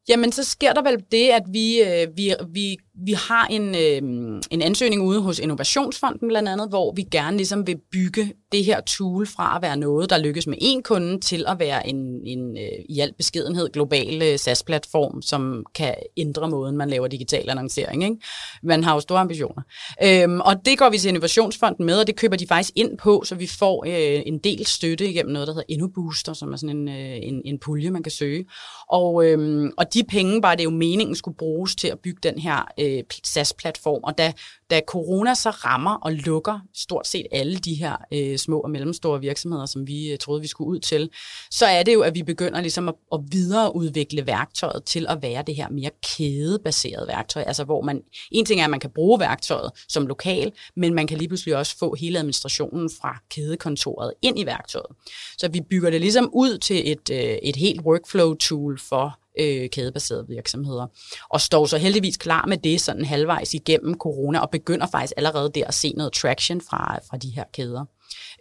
Jamen, 0.08 0.32
så 0.32 0.44
sker 0.44 0.72
der 0.72 0.82
vel 0.82 1.04
det, 1.12 1.28
at 1.28 1.42
vi, 1.52 1.82
øh, 1.82 2.16
vi, 2.16 2.34
vi, 2.52 2.76
vi 3.06 3.12
har 3.12 3.46
en, 3.46 3.74
øh, 3.74 4.40
en 4.50 4.62
ansøgning 4.62 5.02
ude 5.02 5.20
hos 5.20 5.38
Innovationsfonden 5.38 6.28
blandt 6.28 6.48
andet, 6.48 6.68
hvor 6.68 6.92
vi 6.96 7.02
gerne 7.02 7.36
ligesom 7.36 7.66
vil 7.66 7.76
bygge 7.92 8.32
det 8.52 8.64
her 8.64 8.80
tool 8.80 9.26
fra 9.26 9.56
at 9.56 9.62
være 9.62 9.76
noget, 9.76 10.10
der 10.10 10.18
lykkes 10.18 10.46
med 10.46 10.58
én 10.62 10.82
kunde, 10.82 11.20
til 11.20 11.44
at 11.48 11.58
være 11.58 11.88
en, 11.88 11.96
en 12.26 12.56
øh, 12.56 12.84
i 12.88 13.00
al 13.00 13.14
beskedenhed 13.16 13.68
global 13.72 14.22
øh, 14.22 14.38
SaaS-platform, 14.38 15.22
som 15.22 15.64
kan 15.74 15.94
ændre 16.16 16.48
måden, 16.48 16.76
man 16.76 16.90
laver 16.90 17.08
digital 17.08 17.50
annoncering. 17.50 18.04
Ikke? 18.04 18.16
Man 18.62 18.84
har 18.84 18.94
jo 18.94 19.00
store 19.00 19.20
ambitioner. 19.20 19.62
Øhm, 20.04 20.40
og 20.40 20.54
det 20.64 20.78
går 20.78 20.90
vi 20.90 20.98
til 20.98 21.08
Innovationsfonden 21.08 21.86
med, 21.86 22.00
og 22.00 22.06
det 22.06 22.16
køber 22.16 22.36
de 22.36 22.46
faktisk 22.46 22.72
ind 22.76 22.98
på, 22.98 23.22
så 23.24 23.34
vi 23.34 23.46
får 23.46 23.84
øh, 23.86 24.22
en 24.26 24.38
del 24.38 24.66
støtte 24.66 25.08
igennem 25.10 25.32
noget, 25.32 25.48
der 25.48 25.54
hedder 25.54 25.66
InnoBooster, 25.68 26.32
som 26.32 26.52
er 26.52 26.56
sådan 26.56 26.76
en, 26.76 26.88
øh, 26.88 27.16
en, 27.22 27.42
en 27.44 27.58
pulje, 27.58 27.90
man 27.90 28.02
kan 28.02 28.12
søge. 28.12 28.44
Og, 28.88 29.26
øhm, 29.26 29.70
og 29.76 29.94
de 29.94 30.04
penge 30.04 30.42
var 30.42 30.54
det 30.54 30.64
jo 30.64 30.70
meningen 30.70 31.16
skulle 31.16 31.36
bruges 31.36 31.76
til 31.76 31.88
at 31.88 31.98
bygge 31.98 32.20
den 32.22 32.38
her 32.38 32.68
øh, 32.80 32.89
Øh, 32.98 33.04
SaaS-platform. 33.24 34.00
Og 34.04 34.18
da, 34.18 34.32
da 34.70 34.80
corona 34.86 35.34
så 35.34 35.50
rammer 35.50 35.94
og 35.94 36.12
lukker 36.12 36.60
stort 36.74 37.06
set 37.06 37.26
alle 37.32 37.56
de 37.56 37.74
her 37.74 37.96
øh, 38.12 38.38
små 38.38 38.60
og 38.60 38.70
mellemstore 38.70 39.20
virksomheder, 39.20 39.66
som 39.66 39.86
vi 39.86 40.12
øh, 40.12 40.18
troede, 40.18 40.40
vi 40.40 40.46
skulle 40.46 40.68
ud 40.68 40.78
til, 40.78 41.10
så 41.50 41.66
er 41.66 41.82
det 41.82 41.94
jo, 41.94 42.00
at 42.00 42.14
vi 42.14 42.22
begynder 42.22 42.60
ligesom 42.60 42.88
at, 42.88 42.94
at 43.12 43.20
videreudvikle 43.30 44.26
værktøjet 44.26 44.84
til 44.84 45.06
at 45.08 45.22
være 45.22 45.42
det 45.46 45.54
her 45.54 45.68
mere 45.68 45.90
kædebaserede 46.16 47.06
værktøj. 47.08 47.42
Altså 47.46 47.64
hvor 47.64 47.82
man, 47.82 48.02
en 48.32 48.44
ting 48.44 48.60
er, 48.60 48.64
at 48.64 48.70
man 48.70 48.80
kan 48.80 48.90
bruge 48.90 49.20
værktøjet 49.20 49.70
som 49.88 50.06
lokal, 50.06 50.52
men 50.76 50.94
man 50.94 51.06
kan 51.06 51.18
lige 51.18 51.28
pludselig 51.28 51.56
også 51.56 51.78
få 51.78 51.94
hele 51.94 52.18
administrationen 52.18 52.90
fra 53.00 53.18
kædekontoret 53.30 54.12
ind 54.22 54.38
i 54.38 54.46
værktøjet. 54.46 54.96
Så 55.38 55.48
vi 55.48 55.60
bygger 55.70 55.90
det 55.90 56.00
ligesom 56.00 56.30
ud 56.32 56.58
til 56.58 56.92
et, 56.92 57.10
øh, 57.10 57.18
et 57.18 57.56
helt 57.56 57.80
workflow-tool 57.80 58.78
for 58.78 59.19
øh, 59.38 59.68
kædebaserede 59.70 60.26
virksomheder. 60.28 60.86
Og 61.30 61.40
står 61.40 61.66
så 61.66 61.78
heldigvis 61.78 62.16
klar 62.16 62.46
med 62.46 62.56
det 62.56 62.80
sådan 62.80 63.04
halvvejs 63.04 63.54
igennem 63.54 63.94
corona, 63.94 64.38
og 64.38 64.50
begynder 64.50 64.86
faktisk 64.86 65.12
allerede 65.16 65.50
der 65.54 65.66
at 65.66 65.74
se 65.74 65.92
noget 65.96 66.12
traction 66.12 66.60
fra, 66.60 66.98
fra 67.10 67.16
de 67.16 67.28
her 67.30 67.44
kæder. 67.52 67.84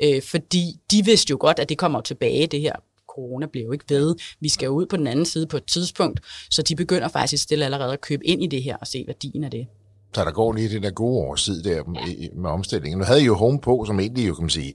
Øh, 0.04 0.22
fordi 0.22 0.80
de 0.92 1.06
vidste 1.06 1.32
jo 1.32 1.38
godt, 1.40 1.60
at 1.60 1.70
det 1.70 1.78
kommer 1.78 2.02
tilbage, 2.02 2.48
det 2.48 2.62
her 2.62 2.74
corona 3.08 3.46
bliver 3.46 3.66
jo 3.66 3.72
ikke 3.72 3.86
ved. 3.90 4.16
Vi 4.40 4.50
skal 4.50 4.66
jo 4.66 4.72
ud 4.72 4.86
på 4.86 4.98
den 4.98 5.08
anden 5.08 5.26
side 5.26 5.48
på 5.48 5.58
et 5.58 5.66
tidspunkt, 5.66 6.20
så 6.50 6.62
de 6.62 6.76
begynder 6.76 7.08
faktisk 7.08 7.44
stille 7.44 7.66
allerede 7.66 7.94
at 7.94 8.02
købe 8.02 8.26
ind 8.28 8.44
i 8.44 8.48
det 8.48 8.64
her 8.64 8.78
og 8.78 8.88
se 8.88 9.04
værdien 9.08 9.44
af 9.44 9.52
det. 9.52 9.68
Så 10.16 10.24
der 10.26 10.32
går 10.32 10.54
lige 10.54 10.70
det 10.70 10.84
der 10.84 10.92
gode 10.92 11.18
årsid 11.28 11.64
der 11.64 11.84
med, 11.84 12.30
med 12.36 12.50
omstillingen. 12.50 13.00
Nu 13.00 13.06
havde 13.06 13.22
I 13.22 13.26
jo 13.26 13.36
Home 13.36 13.60
på, 13.62 13.84
som 13.88 14.00
egentlig 14.00 14.28
jo 14.28 14.34
kan 14.34 14.44
man 14.44 14.50
sige, 14.50 14.74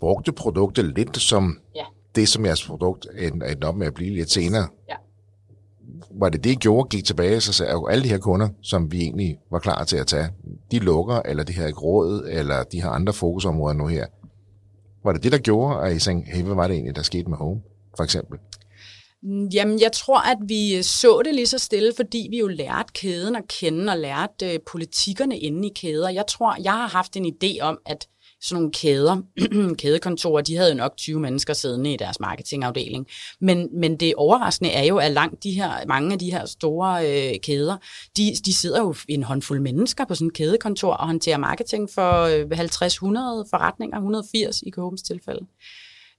brugte 0.00 0.32
produktet 0.32 0.96
lidt 0.96 1.20
som 1.20 1.58
Ja. 1.74 1.84
det, 2.14 2.28
som 2.28 2.46
jeres 2.46 2.66
produkt 2.66 3.06
endte 3.18 3.64
op 3.64 3.76
med 3.76 3.86
at 3.86 3.94
blive 3.94 4.14
lidt 4.14 4.30
senere. 4.30 4.68
Ja. 4.88 4.94
Var 6.10 6.28
det 6.28 6.44
det, 6.44 6.50
I 6.50 6.54
gjorde, 6.54 6.88
gik 6.88 7.04
tilbage, 7.04 7.40
så 7.40 7.52
sagde 7.52 7.72
jo, 7.72 7.86
alle 7.86 8.04
de 8.04 8.08
her 8.08 8.18
kunder, 8.18 8.48
som 8.62 8.92
vi 8.92 9.00
egentlig 9.02 9.38
var 9.50 9.58
klar 9.58 9.84
til 9.84 9.96
at 9.96 10.06
tage, 10.06 10.28
de 10.70 10.78
lukker, 10.78 11.22
eller 11.24 11.44
de 11.44 11.52
har 11.52 11.66
ikke 11.66 11.80
råd, 11.80 12.28
eller 12.30 12.62
de 12.62 12.80
har 12.80 12.90
andre 12.90 13.12
fokusområder 13.12 13.74
nu 13.74 13.86
her. 13.86 14.06
Var 15.04 15.12
det 15.12 15.22
det, 15.22 15.32
der 15.32 15.38
gjorde, 15.38 15.80
at 15.80 15.96
I 15.96 15.98
tænkte, 15.98 16.30
hey, 16.30 16.42
hvad 16.42 16.54
var 16.54 16.66
det 16.66 16.74
egentlig, 16.74 16.96
der 16.96 17.02
skete 17.02 17.30
med 17.30 17.38
Home, 17.38 17.60
for 17.96 18.04
eksempel? 18.04 18.38
Mm, 19.22 19.46
jamen, 19.46 19.80
jeg 19.80 19.92
tror, 19.92 20.30
at 20.30 20.38
vi 20.46 20.82
så 20.82 21.22
det 21.24 21.34
lige 21.34 21.46
så 21.46 21.58
stille, 21.58 21.92
fordi 21.96 22.26
vi 22.30 22.38
jo 22.38 22.46
lærte 22.46 22.92
kæden 22.92 23.36
at 23.36 23.48
kende 23.48 23.92
og 23.92 23.98
lærte 23.98 24.52
øh, 24.52 24.58
politikkerne 24.66 25.38
inde 25.38 25.68
i 25.68 25.72
kæder. 25.74 26.08
Jeg 26.08 26.24
tror, 26.28 26.56
jeg 26.62 26.72
har 26.72 26.88
haft 26.88 27.16
en 27.16 27.26
idé 27.26 27.60
om, 27.60 27.78
at 27.86 28.08
sådan 28.44 28.60
nogle 28.60 28.72
kæder, 28.72 29.16
kædekontorer, 29.82 30.42
de 30.42 30.56
havde 30.56 30.70
jo 30.70 30.76
nok 30.76 30.96
20 30.96 31.20
mennesker 31.20 31.54
siddende 31.54 31.92
i 31.92 31.96
deres 31.96 32.20
marketingafdeling. 32.20 33.06
Men, 33.40 33.68
men 33.72 33.96
det 33.96 34.14
overraskende 34.14 34.70
er 34.70 34.84
jo, 34.84 34.96
at 34.96 35.10
langt 35.10 35.44
de 35.44 35.50
her, 35.50 35.86
mange 35.86 36.12
af 36.12 36.18
de 36.18 36.30
her 36.30 36.46
store 36.46 37.10
øh, 37.10 37.40
kæder, 37.40 37.76
de, 38.16 38.32
de 38.44 38.54
sidder 38.54 38.80
jo 38.80 38.94
en 39.08 39.22
håndfuld 39.22 39.60
mennesker 39.60 40.04
på 40.04 40.14
sådan 40.14 40.28
et 40.28 40.34
kædekontor 40.34 40.92
og 40.92 41.06
håndterer 41.06 41.38
marketing 41.38 41.90
for 41.94 42.22
øh, 42.22 42.42
50-100 42.42 43.50
forretninger, 43.50 43.96
180 43.96 44.62
i 44.62 44.70
Coopens 44.70 45.02
tilfælde. 45.02 45.46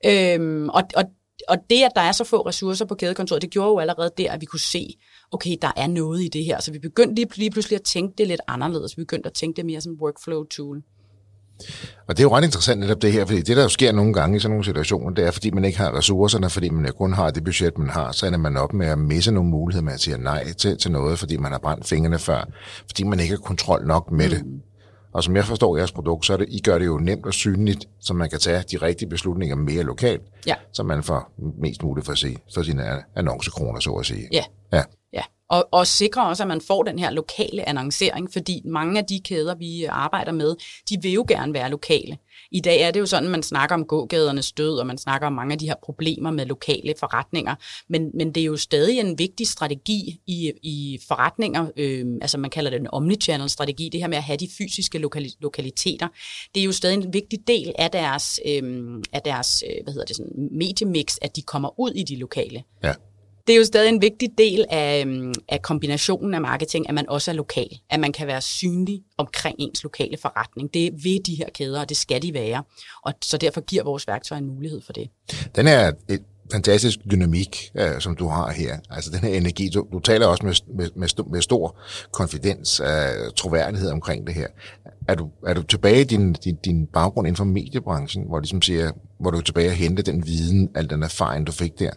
Øhm, 0.06 0.70
og, 0.70 0.84
og 0.96 1.04
og 1.48 1.58
det, 1.70 1.84
at 1.84 1.92
der 1.96 2.02
er 2.02 2.12
så 2.12 2.24
få 2.24 2.42
ressourcer 2.42 2.86
på 2.86 2.96
kædekontoret, 2.96 3.42
det 3.42 3.50
gjorde 3.50 3.70
jo 3.70 3.80
allerede 3.80 4.12
der, 4.18 4.32
at 4.32 4.42
vi 4.42 4.46
kunne 4.46 4.60
se, 4.60 4.98
okay, 5.32 5.56
der 5.62 5.72
er 5.76 5.88
noget 5.88 6.24
i 6.24 6.28
det 6.28 6.46
her. 6.46 6.62
Så 6.62 6.72
vi 6.72 6.80
begyndte 6.80 7.16
lige, 7.16 7.36
lige 7.36 7.52
pludselig 7.52 7.76
at 7.76 7.84
tænke 7.84 8.14
det 8.18 8.28
lidt 8.28 8.42
anderledes. 8.48 8.98
Vi 8.98 9.02
begyndte 9.02 9.28
at 9.28 9.34
tænke 9.34 9.58
det 9.58 9.66
mere 9.66 9.82
som 9.82 9.98
workflow-tool. 10.02 10.95
Og 12.08 12.18
det 12.18 12.20
er 12.20 12.24
jo 12.24 12.36
ret 12.36 12.44
interessant 12.44 12.80
netop 12.80 13.02
det 13.02 13.12
her, 13.12 13.26
fordi 13.26 13.42
det, 13.42 13.58
der 13.58 13.64
jo 13.64 13.70
sker 13.70 13.92
nogle 13.92 14.14
gange 14.14 14.38
i 14.38 14.40
sådan 14.40 14.52
nogle 14.52 14.66
situationer, 14.66 15.16
det 15.16 15.26
er, 15.28 15.32
fordi 15.32 15.52
man 15.52 15.66
ikke 15.66 15.78
har 15.78 15.98
ressourcerne, 15.98 16.50
fordi 16.50 16.70
man 16.70 16.92
kun 16.98 17.14
har 17.14 17.32
det 17.32 17.44
budget, 17.44 17.78
man 17.78 17.90
har, 17.90 18.12
så 18.12 18.28
ender 18.28 18.40
man 18.40 18.58
op 18.58 18.74
med 18.74 18.88
at 18.88 19.00
misse 19.00 19.32
nogle 19.32 19.50
muligheder 19.50 19.86
med 19.86 19.94
at 19.94 20.00
sige 20.00 20.18
nej 20.18 20.54
til, 20.54 20.78
til 20.78 20.92
noget, 20.92 21.20
fordi 21.20 21.38
man 21.38 21.52
har 21.52 21.60
brændt 21.60 21.88
fingrene 21.88 22.20
før, 22.20 22.50
fordi 22.86 23.04
man 23.04 23.20
ikke 23.20 23.36
har 23.36 23.42
kontrol 23.42 23.88
nok 23.88 24.12
med 24.12 24.26
mm. 24.26 24.32
det. 24.32 24.44
Og 25.14 25.24
som 25.24 25.36
jeg 25.36 25.46
forstår 25.46 25.78
jeres 25.78 25.92
produkt, 25.92 26.26
så 26.26 26.34
er 26.34 26.38
det, 26.38 26.48
I 26.50 26.62
gør 26.62 26.78
det 26.78 26.86
jo 26.86 26.98
nemt 26.98 27.26
og 27.26 27.34
synligt, 27.34 27.86
så 28.00 28.14
man 28.14 28.30
kan 28.30 28.40
tage 28.40 28.64
de 28.72 28.78
rigtige 28.78 29.10
beslutninger 29.10 29.56
mere 29.56 29.84
lokalt, 29.84 30.22
ja. 30.48 30.56
så 30.74 30.84
man 30.84 31.04
får 31.04 31.32
mest 31.62 31.84
muligt 31.84 32.06
for, 32.06 32.14
se, 32.14 32.38
for 32.54 32.64
sine 32.64 32.84
annoncekroner, 33.16 33.80
så 33.80 33.92
at 33.92 34.06
sige. 34.06 34.28
Ja. 34.32 34.44
ja 34.74 34.84
ja. 35.16 35.24
Og, 35.50 35.68
og 35.72 35.88
sikre 35.88 36.28
også, 36.28 36.44
at 36.44 36.48
man 36.48 36.62
får 36.62 36.84
den 36.84 37.00
her 37.00 37.10
lokale 37.10 37.70
annoncering, 37.70 38.34
fordi 38.34 38.62
mange 38.66 39.00
af 39.00 39.06
de 39.06 39.20
kæder, 39.20 39.56
vi 39.56 39.84
arbejder 39.84 40.32
med, 40.32 40.56
de 40.90 40.98
vil 41.02 41.12
jo 41.12 41.26
gerne 41.28 41.54
være 41.54 41.70
lokale. 41.70 42.18
I 42.52 42.60
dag 42.60 42.82
er 42.82 42.92
det 42.92 43.00
jo 43.00 43.06
sådan, 43.06 43.26
at 43.26 43.32
man 43.32 43.44
snakker 43.44 43.76
om 43.76 43.86
gågadernes 43.86 44.52
død, 44.52 44.78
og 44.78 44.88
man 44.88 44.98
snakker 44.98 45.28
om 45.28 45.34
mange 45.34 45.54
af 45.54 45.60
de 45.60 45.68
her 45.68 45.76
problemer 45.84 46.32
med 46.32 46.46
lokale 46.46 46.94
forretninger. 47.00 47.56
Men, 47.90 48.12
men 48.14 48.32
det 48.32 48.42
er 48.42 48.46
jo 48.46 48.58
stadig 48.58 49.00
en 49.00 49.20
vigtig 49.20 49.48
strategi 49.48 50.22
i, 50.28 50.52
i 50.64 51.00
forretninger, 51.08 51.68
øh, 51.78 52.06
altså 52.22 52.38
man 52.38 52.50
kalder 52.50 52.72
det 52.72 52.80
en 52.80 52.88
omnichannel-strategi, 52.92 53.90
det 53.90 54.02
her 54.02 54.08
med 54.08 54.18
at 54.18 54.24
have 54.24 54.38
de 54.38 54.50
fysiske 54.58 54.98
lokali- 54.98 55.38
lokaliteter. 55.42 56.08
Det 56.56 56.62
er 56.62 56.66
jo 56.66 56.72
stadig 56.72 56.96
en 56.96 57.14
vigtig 57.14 57.48
del 57.48 57.74
af 57.78 57.92
deres, 57.92 58.40
øh, 58.46 59.04
af 59.14 59.22
deres 59.22 59.64
øh, 59.68 59.84
hvad 59.84 59.94
hedder 59.94 60.06
det, 60.06 60.16
sådan, 60.16 60.50
mediemix, 60.52 61.18
at 61.22 61.36
de 61.36 61.42
kommer 61.42 61.80
ud 61.80 61.92
i 61.92 62.04
de 62.04 62.16
lokale. 62.16 62.64
Ja 62.84 62.94
det 63.48 63.54
er 63.54 63.58
jo 63.58 63.66
stadig 63.66 63.90
en 63.90 64.02
vigtig 64.02 64.30
del 64.38 64.66
af, 64.70 65.06
øhm, 65.06 65.34
af 65.50 65.62
kombinationen 65.62 66.34
af 66.34 66.42
marketing, 66.42 66.90
at 66.90 66.96
man 66.96 67.10
også 67.10 67.32
er 67.32 67.36
lokal. 67.36 67.70
At 67.90 68.00
man 68.00 68.12
kan 68.12 68.28
være 68.28 68.42
synlig 68.42 69.02
omkring 69.18 69.56
ens 69.60 69.84
lokale 69.84 70.18
forretning. 70.18 70.74
Det 70.74 70.92
vil 71.04 71.22
de 71.26 71.36
her 71.36 71.50
kæder, 71.54 71.80
og 71.80 71.90
det 71.90 71.98
skal 71.98 72.22
de 72.22 72.34
være. 72.34 72.64
Og 73.02 73.14
så 73.22 73.38
derfor 73.38 73.62
giver 73.62 73.84
vores 73.84 74.08
værktøj 74.08 74.38
en 74.38 74.46
mulighed 74.46 74.82
for 74.82 74.94
det. 74.94 75.10
Den 75.56 75.68
er 75.68 75.92
et 76.10 76.22
fantastisk 76.52 77.00
dynamik, 77.12 77.72
øh, 77.76 78.02
som 78.02 78.16
du 78.16 78.28
har 78.28 78.52
her. 78.52 78.78
Altså 78.90 79.12
den 79.12 79.20
her 79.20 79.34
energi. 79.38 79.70
Du, 79.70 79.88
du 79.94 80.00
taler 80.00 80.28
også 80.28 80.46
med, 80.46 80.54
med, 80.78 80.90
med, 80.96 81.08
st- 81.08 81.32
med 81.32 81.42
stor 81.42 81.80
konfidens 82.12 82.80
og 82.80 82.88
øh, 82.88 83.32
troværdighed 83.36 83.92
omkring 83.92 84.28
det 84.28 84.36
her. 84.36 84.48
Er 85.08 85.16
du, 85.16 85.30
er 85.48 85.54
du 85.54 85.64
tilbage 85.64 86.02
i 86.02 86.04
din, 86.04 86.34
din, 86.34 86.56
din 86.66 86.88
baggrund 86.88 87.28
inden 87.28 87.38
for 87.38 87.44
mediebranchen, 87.44 88.28
hvor, 88.28 88.40
ligesom 88.40 88.62
siger, 88.62 88.92
hvor 89.20 89.32
du 89.32 89.38
er 89.38 89.42
tilbage 89.42 89.70
at 89.70 89.76
hente 89.76 90.02
den 90.02 90.26
viden, 90.26 90.70
al 90.76 90.90
den 90.90 91.04
erfaring, 91.04 91.48
du 91.48 91.52
fik 91.52 91.80
der? 91.80 91.92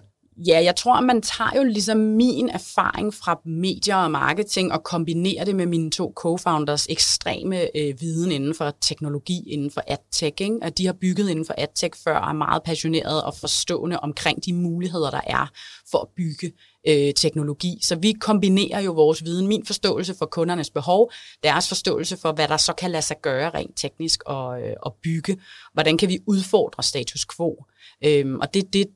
Ja, 0.47 0.61
jeg 0.65 0.77
tror, 0.77 0.95
at 0.95 1.05
man 1.05 1.23
tager 1.23 1.51
jo 1.57 1.63
ligesom 1.65 1.97
min 1.97 2.49
erfaring 2.49 3.15
fra 3.15 3.41
medier 3.45 3.97
og 3.97 4.11
marketing 4.11 4.73
og 4.73 4.85
kombinerer 4.85 5.45
det 5.45 5.57
med 5.57 5.67
mine 5.67 5.91
to 5.91 6.13
co-founders 6.17 6.87
ekstreme 6.89 7.77
øh, 7.77 8.01
viden 8.01 8.33
inden 8.33 8.55
for 8.55 8.77
teknologi, 8.81 9.51
inden 9.51 9.71
for 9.71 9.83
adtech. 9.87 10.43
Ikke? 10.43 10.59
At 10.63 10.79
de 10.79 10.87
har 10.87 10.93
bygget 10.93 11.29
inden 11.29 11.45
for 11.45 11.55
adtech 11.59 11.99
før 12.05 12.17
og 12.17 12.29
er 12.29 12.33
meget 12.33 12.63
passionerede 12.63 13.25
og 13.25 13.35
forstående 13.35 14.01
omkring 14.01 14.45
de 14.45 14.53
muligheder, 14.53 15.11
der 15.11 15.21
er 15.27 15.47
for 15.91 15.99
at 15.99 16.09
bygge 16.17 16.53
øh, 16.89 17.15
teknologi. 17.15 17.79
Så 17.83 17.97
vi 17.97 18.13
kombinerer 18.13 18.81
jo 18.81 18.93
vores 18.93 19.25
viden, 19.25 19.47
min 19.47 19.67
forståelse 19.67 20.15
for 20.19 20.27
kundernes 20.27 20.71
behov, 20.71 21.13
deres 21.43 21.69
forståelse 21.69 22.17
for, 22.17 22.33
hvad 22.33 22.49
der 22.49 22.57
så 22.57 22.73
kan 22.73 22.91
lade 22.91 23.03
sig 23.03 23.17
gøre 23.23 23.51
rent 23.51 23.77
teknisk 23.77 24.23
og, 24.27 24.63
øh, 24.63 24.75
og 24.83 24.97
bygge. 25.03 25.37
Hvordan 25.73 25.99
kan 25.99 26.09
vi 26.09 26.19
udfordre 26.27 26.83
status 26.83 27.27
quo? 27.37 27.65
Øhm, 28.05 28.41
og 28.41 28.55
det, 28.55 28.73
det 28.73 28.81
er 28.81 28.87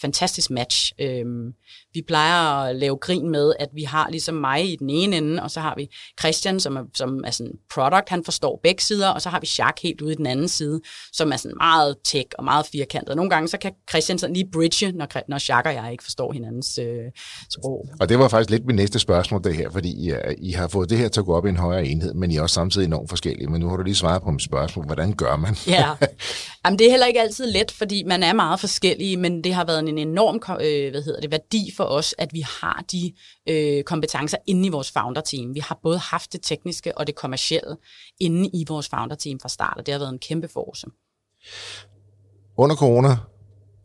fantastisk 0.00 0.50
match. 0.50 0.92
Øhm, 0.98 1.52
vi 1.94 2.02
plejer 2.06 2.64
at 2.64 2.76
lave 2.76 2.96
grin 2.96 3.30
med, 3.30 3.52
at 3.58 3.68
vi 3.74 3.82
har 3.82 4.10
ligesom 4.10 4.34
mig 4.34 4.72
i 4.72 4.76
den 4.76 4.90
ene 4.90 5.16
ende, 5.16 5.42
og 5.42 5.50
så 5.50 5.60
har 5.60 5.74
vi 5.76 5.88
Christian, 6.20 6.60
som 6.60 6.76
er, 6.76 6.82
som 6.94 7.24
er 7.24 7.30
sådan 7.30 7.52
product, 7.74 8.08
han 8.08 8.24
forstår 8.24 8.60
begge 8.62 8.82
sider, 8.82 9.08
og 9.08 9.22
så 9.22 9.28
har 9.28 9.40
vi 9.40 9.48
Jacques 9.58 9.82
helt 9.82 10.00
ude 10.00 10.12
i 10.12 10.16
den 10.16 10.26
anden 10.26 10.48
side, 10.48 10.80
som 11.12 11.32
er 11.32 11.36
sådan 11.36 11.56
meget 11.56 11.96
tech 12.04 12.26
og 12.38 12.44
meget 12.44 12.66
firkantet. 12.72 13.16
Nogle 13.16 13.30
gange 13.30 13.48
så 13.48 13.58
kan 13.58 13.72
Christian 13.90 14.18
sådan 14.18 14.34
lige 14.34 14.48
bridge, 14.52 14.92
når, 14.92 15.06
når 15.28 15.36
Jacques 15.48 15.76
og 15.76 15.84
jeg 15.84 15.92
ikke 15.92 16.04
forstår 16.04 16.32
hinandens 16.32 16.78
øh, 16.78 17.04
sprog. 17.50 17.88
Og 18.00 18.08
det 18.08 18.18
var 18.18 18.28
faktisk 18.28 18.50
lidt 18.50 18.66
mit 18.66 18.76
næste 18.76 18.98
spørgsmål, 18.98 19.44
det 19.44 19.56
her, 19.56 19.70
fordi 19.70 20.08
I, 20.08 20.14
I 20.38 20.50
har 20.50 20.68
fået 20.68 20.90
det 20.90 20.98
her 20.98 21.08
til 21.08 21.20
at 21.20 21.26
gå 21.26 21.34
op 21.34 21.46
i 21.46 21.48
en 21.48 21.56
højere 21.56 21.86
enhed, 21.86 22.14
men 22.14 22.30
I 22.30 22.36
er 22.36 22.42
også 22.42 22.54
samtidig 22.54 22.86
enormt 22.86 23.08
forskellige. 23.08 23.46
Men 23.46 23.60
nu 23.60 23.68
har 23.68 23.76
du 23.76 23.82
lige 23.82 23.94
svaret 23.94 24.22
på 24.22 24.30
mit 24.30 24.42
spørgsmål. 24.42 24.86
Hvordan 24.86 25.12
gør 25.12 25.36
man? 25.36 25.56
Ja, 25.66 25.90
Jamen, 26.64 26.78
det 26.78 26.86
er 26.86 26.90
heller 26.90 27.06
ikke 27.06 27.20
altid 27.20 27.46
let, 27.46 27.70
fordi 27.70 28.02
man 28.06 28.22
er 28.22 28.32
meget 28.32 28.60
forskellige, 28.60 29.16
men 29.16 29.44
det 29.44 29.54
har 29.54 29.64
været 29.64 29.78
en 29.78 29.88
enorm 29.98 30.36
øh, 30.36 30.90
hvad 30.90 31.02
hedder 31.02 31.20
det, 31.20 31.30
værdi 31.30 31.72
for 31.76 31.84
os, 31.84 32.14
at 32.18 32.32
vi 32.32 32.40
har 32.60 32.84
de 32.92 33.12
øh, 33.48 33.84
kompetencer 33.84 34.38
inde 34.46 34.66
i 34.66 34.68
vores 34.68 34.90
founder-team. 34.90 35.54
Vi 35.54 35.60
har 35.60 35.78
både 35.82 35.98
haft 35.98 36.32
det 36.32 36.40
tekniske 36.42 36.98
og 36.98 37.06
det 37.06 37.14
kommercielle 37.14 37.76
inde 38.20 38.50
i 38.52 38.64
vores 38.68 38.88
founder-team 38.88 39.40
fra 39.40 39.48
start, 39.48 39.74
og 39.76 39.86
det 39.86 39.92
har 39.92 39.98
været 39.98 40.12
en 40.12 40.18
kæmpe 40.18 40.48
force. 40.48 40.86
Under 42.56 42.76
corona 42.76 43.16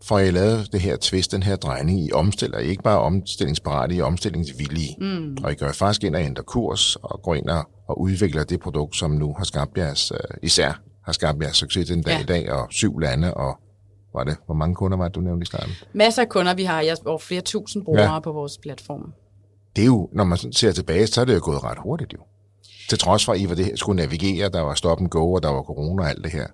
får 0.03 0.19
I 0.19 0.31
lavet 0.31 0.71
det 0.71 0.81
her 0.81 0.97
twist, 0.97 1.31
den 1.31 1.43
her 1.43 1.55
drejning. 1.55 1.99
I 1.99 2.11
omstiller 2.11 2.59
I 2.59 2.67
ikke 2.67 2.83
bare 2.83 2.99
omstillingsparate, 2.99 3.95
I 3.95 3.99
er 3.99 4.03
omstillingsvillige. 4.03 4.95
Mm. 4.99 5.37
Og 5.43 5.51
I 5.51 5.55
gør 5.55 5.71
faktisk 5.71 6.03
ind 6.03 6.15
og 6.15 6.21
ændrer 6.21 6.43
kurs 6.43 6.95
og 6.95 7.21
går 7.21 7.35
ind 7.35 7.49
og, 7.49 7.69
og 7.87 8.01
udvikler 8.01 8.43
det 8.43 8.59
produkt, 8.59 8.95
som 8.95 9.11
nu 9.11 9.33
har 9.37 9.43
skabt 9.43 9.77
jeres, 9.77 10.11
uh, 10.11 10.17
især 10.43 10.81
har 11.05 11.11
skabt 11.11 11.43
jeres 11.43 11.57
succes 11.57 11.87
den 11.87 12.01
dag 12.01 12.13
ja. 12.13 12.21
i 12.21 12.25
dag, 12.25 12.51
og 12.51 12.67
syv 12.71 12.99
lande, 12.99 13.33
og 13.33 13.57
var 14.15 14.23
det, 14.23 14.37
hvor 14.45 14.55
mange 14.55 14.75
kunder 14.75 14.97
var 14.97 15.07
det, 15.07 15.15
du 15.15 15.21
nævnte 15.21 15.43
i 15.43 15.45
starten? 15.45 15.73
Masser 15.93 16.21
af 16.21 16.29
kunder. 16.29 16.53
Vi 16.53 16.63
har 16.63 16.81
jeg, 16.81 16.97
over 17.05 17.19
flere 17.19 17.41
tusind 17.41 17.85
brugere 17.85 18.13
ja. 18.13 18.19
på 18.19 18.31
vores 18.31 18.57
platform. 18.57 19.13
Det 19.75 19.81
er 19.81 19.85
jo, 19.85 20.09
når 20.13 20.23
man 20.23 20.37
ser 20.37 20.71
tilbage, 20.71 21.07
så 21.07 21.21
er 21.21 21.25
det 21.25 21.35
jo 21.35 21.39
gået 21.43 21.63
ret 21.63 21.77
hurtigt 21.77 22.13
jo. 22.13 22.19
Til 22.89 22.97
trods 22.97 23.25
for, 23.25 23.33
at 23.33 23.39
I 23.39 23.49
var 23.49 23.55
det, 23.55 23.79
skulle 23.79 23.95
navigere, 23.95 24.49
der 24.49 24.61
var 24.61 24.75
stop 24.75 25.01
and 25.01 25.09
go, 25.09 25.33
og 25.33 25.43
der 25.43 25.49
var 25.49 25.61
corona 25.61 26.03
og 26.03 26.09
alt 26.09 26.23
det 26.23 26.31
her. 26.31 26.47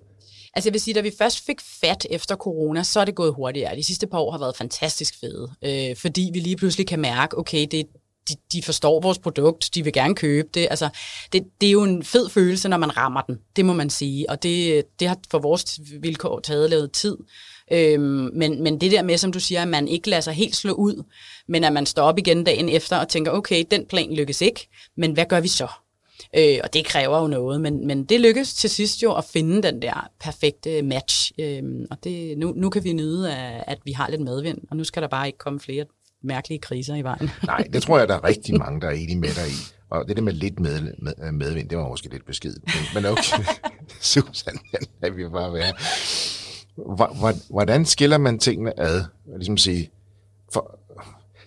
Altså 0.54 0.68
jeg 0.68 0.72
vil 0.72 0.80
sige, 0.80 0.94
da 0.94 1.00
vi 1.00 1.12
først 1.18 1.46
fik 1.46 1.60
fat 1.80 2.06
efter 2.10 2.36
corona, 2.36 2.82
så 2.82 3.00
er 3.00 3.04
det 3.04 3.14
gået 3.14 3.34
hurtigere. 3.34 3.76
De 3.76 3.82
sidste 3.82 4.06
par 4.06 4.18
år 4.18 4.30
har 4.30 4.38
været 4.38 4.56
fantastisk 4.56 5.20
fede, 5.20 5.50
øh, 5.64 5.96
fordi 5.96 6.30
vi 6.32 6.40
lige 6.40 6.56
pludselig 6.56 6.86
kan 6.86 7.00
mærke, 7.00 7.38
okay, 7.38 7.66
det, 7.70 7.86
de, 8.28 8.34
de 8.52 8.62
forstår 8.62 9.00
vores 9.00 9.18
produkt, 9.18 9.70
de 9.74 9.84
vil 9.84 9.92
gerne 9.92 10.14
købe 10.14 10.48
det. 10.54 10.66
Altså, 10.70 10.88
det. 11.32 11.44
Det 11.60 11.66
er 11.66 11.70
jo 11.72 11.82
en 11.82 12.02
fed 12.02 12.28
følelse, 12.28 12.68
når 12.68 12.76
man 12.76 12.96
rammer 12.96 13.20
den, 13.20 13.38
det 13.56 13.64
må 13.64 13.72
man 13.72 13.90
sige. 13.90 14.30
Og 14.30 14.42
det, 14.42 14.84
det 15.00 15.08
har 15.08 15.18
for 15.30 15.38
vores 15.38 15.80
vilkår 16.00 16.40
taget 16.40 16.70
lidt 16.70 16.92
tid. 16.92 17.16
Øhm, 17.72 18.30
men, 18.34 18.62
men 18.62 18.80
det 18.80 18.90
der 18.90 19.02
med, 19.02 19.18
som 19.18 19.32
du 19.32 19.40
siger, 19.40 19.62
at 19.62 19.68
man 19.68 19.88
ikke 19.88 20.10
lader 20.10 20.20
sig 20.20 20.34
helt 20.34 20.56
slå 20.56 20.72
ud, 20.72 21.02
men 21.48 21.64
at 21.64 21.72
man 21.72 21.86
står 21.86 22.02
op 22.02 22.18
igen 22.18 22.44
dagen 22.44 22.68
efter 22.68 22.96
og 22.96 23.08
tænker, 23.08 23.30
okay, 23.30 23.64
den 23.70 23.86
plan 23.86 24.14
lykkes 24.14 24.40
ikke, 24.40 24.68
men 24.96 25.12
hvad 25.12 25.24
gør 25.28 25.40
vi 25.40 25.48
så? 25.48 25.68
Øh, 26.36 26.58
og 26.64 26.74
det 26.74 26.84
kræver 26.84 27.20
jo 27.20 27.26
noget, 27.26 27.60
men, 27.60 27.86
men 27.86 28.04
det 28.04 28.20
lykkes 28.20 28.54
til 28.54 28.70
sidst 28.70 29.02
jo 29.02 29.16
at 29.16 29.24
finde 29.24 29.62
den 29.62 29.82
der 29.82 30.08
perfekte 30.20 30.82
match. 30.82 31.32
Øh, 31.38 31.62
og 31.90 31.96
det, 32.04 32.38
nu, 32.38 32.52
nu 32.56 32.70
kan 32.70 32.84
vi 32.84 32.92
nyde, 32.92 33.36
at, 33.36 33.64
at 33.66 33.78
vi 33.84 33.92
har 33.92 34.10
lidt 34.10 34.20
medvind, 34.20 34.58
og 34.70 34.76
nu 34.76 34.84
skal 34.84 35.02
der 35.02 35.08
bare 35.08 35.26
ikke 35.26 35.38
komme 35.38 35.60
flere 35.60 35.84
mærkelige 36.24 36.58
kriser 36.58 36.94
i 36.94 37.02
vejen. 37.02 37.30
Nej, 37.46 37.64
det 37.72 37.82
tror 37.82 37.98
jeg, 37.98 38.08
der 38.08 38.14
er 38.14 38.24
rigtig 38.24 38.58
mange, 38.58 38.80
der 38.80 38.86
er 38.86 38.92
enige 38.92 39.18
med 39.18 39.28
dig 39.28 39.48
i. 39.48 39.74
Og 39.90 40.08
det 40.08 40.16
der 40.16 40.22
med 40.22 40.32
lidt 40.32 40.60
med, 40.60 40.80
med, 40.98 41.32
medvind, 41.32 41.68
det 41.68 41.78
var 41.78 41.88
måske 41.88 42.08
lidt 42.08 42.26
beskidt. 42.26 42.58
Men, 42.64 43.02
men 43.02 43.12
okay, 43.12 43.44
Susan, 44.00 44.58
den 45.02 45.16
vi 45.16 45.28
bare 45.28 45.52
være. 45.52 45.72
Hvordan 47.50 47.84
skiller 47.84 48.18
man 48.18 48.38
tingene 48.38 48.80
ad? 48.80 49.04
Ligesom 49.36 49.56
sige, 49.56 49.90
for, 50.52 50.78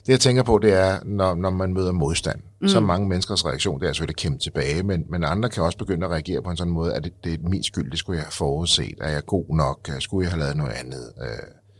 det 0.06 0.12
jeg 0.12 0.20
tænker 0.20 0.44
på, 0.44 0.58
det 0.58 0.74
er, 0.74 1.00
når, 1.06 1.36
når 1.36 1.50
man 1.50 1.74
møder 1.74 1.92
modstand, 1.92 2.40
mm. 2.62 2.68
så 2.68 2.80
mange 2.80 3.08
menneskers 3.08 3.46
reaktion, 3.46 3.80
det 3.80 3.90
er 3.90 3.94
selvfølgelig 3.94 4.14
at 4.14 4.18
kæmpe 4.18 4.40
tilbage, 4.40 4.84
men, 4.84 5.04
men 5.10 5.24
andre 5.24 5.50
kan 5.50 5.64
også 5.64 5.78
begynde 5.78 6.06
at 6.06 6.12
reagere 6.12 6.42
på 6.42 6.50
en 6.50 6.58
sådan 6.58 6.74
måde, 6.74 6.94
at 6.94 7.04
det, 7.04 7.14
det 7.24 7.34
er 7.34 7.50
min 7.50 7.64
skyld, 7.64 7.92
det 7.92 8.00
skulle 8.00 8.18
jeg 8.18 8.24
have 8.24 8.32
forudset, 8.32 8.96
er 9.02 9.10
jeg 9.10 9.26
god 9.26 9.56
nok, 9.56 9.90
skulle 10.00 10.24
jeg 10.24 10.32
have 10.32 10.40
lavet 10.40 10.58
noget 10.58 10.72
andet, 10.72 11.12
øh, 11.22 11.28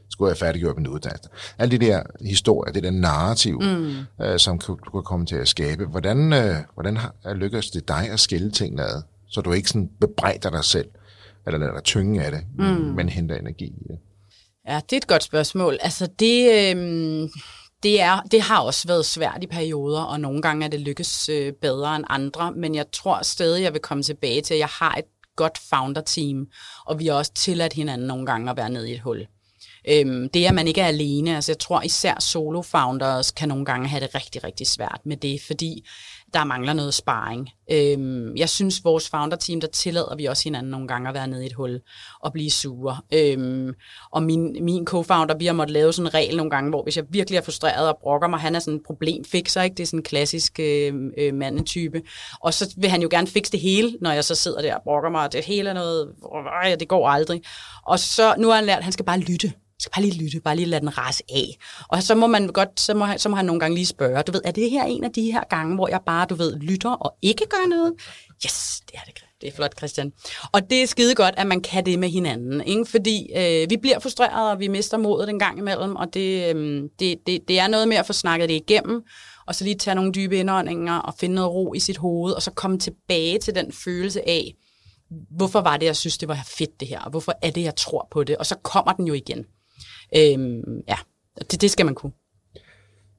skulle 0.10 0.30
jeg 0.30 0.38
have 0.40 0.48
færdiggjort 0.48 0.78
min 0.78 0.88
uddannelse. 0.88 1.30
Alle 1.58 1.80
de 1.80 1.86
der 1.86 2.04
historier, 2.22 2.74
det 2.74 2.84
der 2.84 2.92
narrativ, 2.92 3.62
mm. 3.62 4.26
øh, 4.26 4.40
som 4.40 4.60
du 4.60 4.76
kan 4.76 5.04
komme 5.04 5.26
til 5.26 5.36
at 5.36 5.48
skabe. 5.48 5.86
Hvordan, 5.86 6.34
øh, 6.34 6.56
hvordan 6.74 6.98
har, 6.98 7.34
lykkes 7.34 7.70
det 7.70 7.88
dig 7.88 8.10
at 8.12 8.20
skille 8.20 8.52
tingene 8.52 8.84
ad, 8.84 9.02
så 9.28 9.42
du 9.42 9.52
ikke 9.52 9.70
sådan 9.70 9.90
bebrejder 10.00 10.50
dig 10.50 10.64
selv, 10.64 10.88
eller 11.46 11.60
lader 11.60 11.74
dig 11.74 11.84
tynge 11.84 12.24
af 12.24 12.32
det, 12.32 12.42
mm. 12.58 12.66
men 12.66 13.10
henter 13.10 13.36
energi 13.36 13.66
i 13.66 13.84
det? 13.88 13.98
Ja, 14.68 14.82
det 14.90 14.94
er 14.94 14.98
et 14.98 15.08
godt 15.08 15.24
spørgsmål. 15.24 15.78
Altså 15.82 16.08
det... 16.20 16.76
Øh 16.76 17.30
det, 17.84 18.02
er, 18.02 18.22
det 18.32 18.42
har 18.42 18.60
også 18.60 18.88
været 18.88 19.06
svært 19.06 19.38
i 19.42 19.48
perioder, 19.48 20.02
og 20.02 20.20
nogle 20.20 20.42
gange 20.42 20.66
er 20.66 20.70
det 20.70 20.82
lykkes 20.82 21.30
øh, 21.30 21.54
bedre 21.62 21.96
end 21.96 22.06
andre, 22.10 22.52
men 22.52 22.76
jeg 22.76 22.86
tror 22.94 23.24
stadig, 23.24 23.64
jeg 23.64 23.74
vil 23.74 23.82
komme 23.82 24.04
tilbage 24.04 24.42
til, 24.42 24.54
at 24.54 24.60
jeg 24.60 24.68
har 24.68 24.96
et 24.96 25.06
godt 25.36 25.58
founder-team, 25.58 26.48
og 26.86 27.00
vi 27.00 27.08
har 27.08 27.14
også 27.14 27.34
tilladt 27.34 27.74
hinanden 27.74 28.08
nogle 28.08 28.26
gange 28.26 28.52
at 28.52 28.58
være 28.58 28.70
nede 28.70 28.90
i 28.90 28.94
et 28.94 29.00
hul. 29.00 29.28
Øhm, 29.90 30.30
det, 30.30 30.46
at 30.46 30.54
man 30.54 30.68
ikke 30.68 30.82
er 30.82 30.88
alene, 30.88 31.36
altså 31.36 31.52
jeg 31.52 31.60
tror 31.60 31.82
især 31.82 32.20
solo-founders 32.20 33.32
kan 33.32 33.50
nogle 33.50 33.66
gange 33.66 33.88
have 33.88 34.02
det 34.02 34.16
rigtig, 34.16 34.44
rigtig 34.44 34.68
svært 34.68 35.02
med 35.06 35.18
det, 35.18 35.42
fordi 35.42 35.88
der 36.36 36.44
mangler 36.44 36.74
noget 36.74 36.94
sparring. 36.94 37.50
Øhm, 37.72 38.36
jeg 38.36 38.50
synes, 38.50 38.84
vores 38.84 39.10
founder-team, 39.10 39.62
der 39.62 39.68
tillader 39.68 40.16
vi 40.16 40.26
også 40.26 40.44
hinanden 40.44 40.72
nogle 40.72 40.88
gange 40.88 41.10
at 41.10 41.16
være 41.16 41.28
nede 41.28 41.44
i 41.44 41.46
et 41.46 41.54
hul 41.54 41.82
og 42.20 42.34
blive 42.34 42.52
sure. 42.52 42.98
Øhm, 43.14 43.74
og 44.12 44.24
min, 44.24 44.58
min 44.62 44.88
co-founder, 44.90 45.38
vi 45.38 45.46
har 45.46 45.54
måttet 45.54 45.74
lave 45.74 45.94
sådan 45.94 46.08
en 46.08 46.14
regel 46.14 46.38
nogle 46.38 46.50
gange, 46.50 46.70
hvor 46.70 46.84
hvis 46.84 46.98
jeg 46.98 47.06
virkelig 47.10 47.38
er 47.38 47.42
frustreret 47.42 47.90
og 47.90 47.98
brokker 48.02 48.28
mig, 48.28 48.40
han 48.40 48.56
er 48.56 48.60
sådan 48.60 48.74
en 48.74 48.84
problemfixer, 48.86 49.62
ikke? 49.62 49.76
det 49.76 49.84
er 49.84 49.88
sådan 49.88 50.00
en 50.00 50.04
klassisk 50.04 50.60
øh, 50.60 50.94
øh, 51.18 51.34
mandetype. 51.34 52.02
Og 52.40 52.54
så 52.54 52.74
vil 52.78 52.90
han 52.90 53.02
jo 53.02 53.08
gerne 53.12 53.28
fikse 53.28 53.52
det 53.52 53.60
hele, 53.60 53.98
når 54.02 54.12
jeg 54.12 54.24
så 54.24 54.36
sidder 54.36 54.62
der 54.62 54.76
og 54.76 54.82
brokker 54.84 55.10
mig, 55.10 55.24
og 55.24 55.34
det 55.34 55.46
hele 55.46 55.70
er 55.70 55.74
noget, 55.74 56.08
øh, 56.66 56.80
det 56.80 56.88
går 56.88 57.10
aldrig. 57.10 57.42
Og 57.86 58.00
så 58.00 58.36
nu 58.38 58.48
har 58.48 58.56
han 58.56 58.66
lært, 58.66 58.78
at 58.78 58.84
han 58.84 58.94
skal 58.94 59.06
bare 59.06 59.20
lytte 59.20 59.54
skal 59.80 59.92
bare 59.96 60.06
lige 60.06 60.24
lytte, 60.24 60.40
bare 60.40 60.56
lige 60.56 60.66
lade 60.66 60.82
den 60.82 60.98
rase 60.98 61.24
af. 61.30 61.58
Og 61.88 62.04
så 62.04 62.16
må 62.16 62.28
man 62.28 62.48
godt, 62.48 62.80
så 62.80 62.94
må, 62.94 63.06
så 63.18 63.30
må 63.30 63.36
han 63.36 63.46
nogle 63.46 63.60
gange 63.60 63.76
lige 63.76 63.86
spørge, 63.86 64.24
du 64.24 64.32
ved, 64.32 64.42
er 64.46 64.52
det 64.52 64.70
her 64.70 64.84
en 64.84 65.04
af 65.04 65.12
de 65.12 65.32
her 65.32 65.44
gange, 65.50 65.76
hvor 65.76 65.88
jeg 65.88 66.00
bare, 66.06 66.26
du 66.26 66.36
ved, 66.36 66.60
lytter 66.60 66.92
og 66.92 67.18
ikke 67.22 67.46
gør 67.50 67.70
noget? 67.70 67.94
Yes, 68.46 68.82
det 68.88 68.96
er 68.96 69.04
det. 69.06 69.26
Det 69.42 69.50
er 69.50 69.56
flot, 69.56 69.78
Christian. 69.78 70.12
Og 70.52 70.70
det 70.70 70.84
er 70.84 70.88
skide 70.88 71.16
godt, 71.16 71.36
at 71.38 71.48
man 71.48 71.62
kan 71.62 71.86
det 71.86 72.00
med 72.00 72.10
hinanden, 72.10 72.62
ikke? 72.62 72.86
fordi 72.86 73.32
øh, 73.36 73.70
vi 73.70 73.78
bliver 73.78 74.00
frustrerede, 74.00 74.52
og 74.52 74.60
vi 74.60 74.68
mister 74.68 74.98
modet 74.98 75.30
en 75.30 75.40
gang 75.40 75.58
imellem, 75.58 75.96
og 75.96 76.14
det, 76.14 76.56
øh, 76.56 76.84
det, 77.00 77.18
det, 77.28 77.48
det 77.48 77.60
er 77.60 77.68
noget 77.68 77.88
med 77.88 77.98
at 77.98 78.06
få 78.06 78.14
snakket 78.14 78.50
det 78.50 78.56
igennem, 78.56 79.02
og 79.48 79.56
så 79.56 79.64
lige 79.64 79.76
tage 79.76 79.96
nogle 79.96 80.12
dybe 80.12 80.38
indåndinger 80.38 80.98
og 80.98 81.14
finde 81.20 81.36
noget 81.36 81.52
ro 81.52 81.74
i 81.74 81.80
sit 81.80 81.98
hoved, 81.98 82.34
og 82.34 82.42
så 82.42 82.52
komme 82.52 82.80
tilbage 82.80 83.40
til 83.40 83.56
den 83.56 83.72
følelse 83.72 84.30
af, 84.30 84.54
hvorfor 85.32 85.62
var 85.62 85.78
det, 85.78 85.86
jeg 85.86 85.96
synes, 85.96 86.18
det 86.18 86.28
var 86.28 86.40
fedt 86.58 86.80
det 86.80 86.88
her, 86.88 87.00
og 87.00 87.10
hvorfor 87.10 87.34
er 87.42 87.52
det, 87.52 87.62
jeg 87.62 87.76
tror 87.76 88.08
på 88.12 88.24
det, 88.24 88.38
og 88.38 88.46
så 88.46 88.56
kommer 88.56 88.94
den 88.94 89.08
jo 89.08 89.14
igen. 89.14 89.46
Øhm, 90.18 90.82
ja, 90.88 90.98
det, 91.52 91.62
det 91.62 91.72
skal 91.72 91.86
man 91.86 91.96
kunne. 91.96 92.12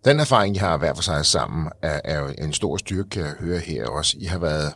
Den 0.04 0.20
erfaring, 0.20 0.56
I 0.56 0.58
har 0.58 0.76
hver 0.76 0.94
for 0.94 1.02
sig 1.02 1.26
sammen, 1.26 1.68
er, 1.82 2.00
er 2.04 2.18
jo 2.18 2.34
en 2.38 2.52
stor 2.52 2.76
styrke, 2.76 3.08
kan 3.08 3.22
jeg 3.22 3.34
høre 3.40 3.58
her 3.58 3.86
også. 3.86 4.16
I 4.20 4.24
har 4.24 4.38
været, 4.38 4.72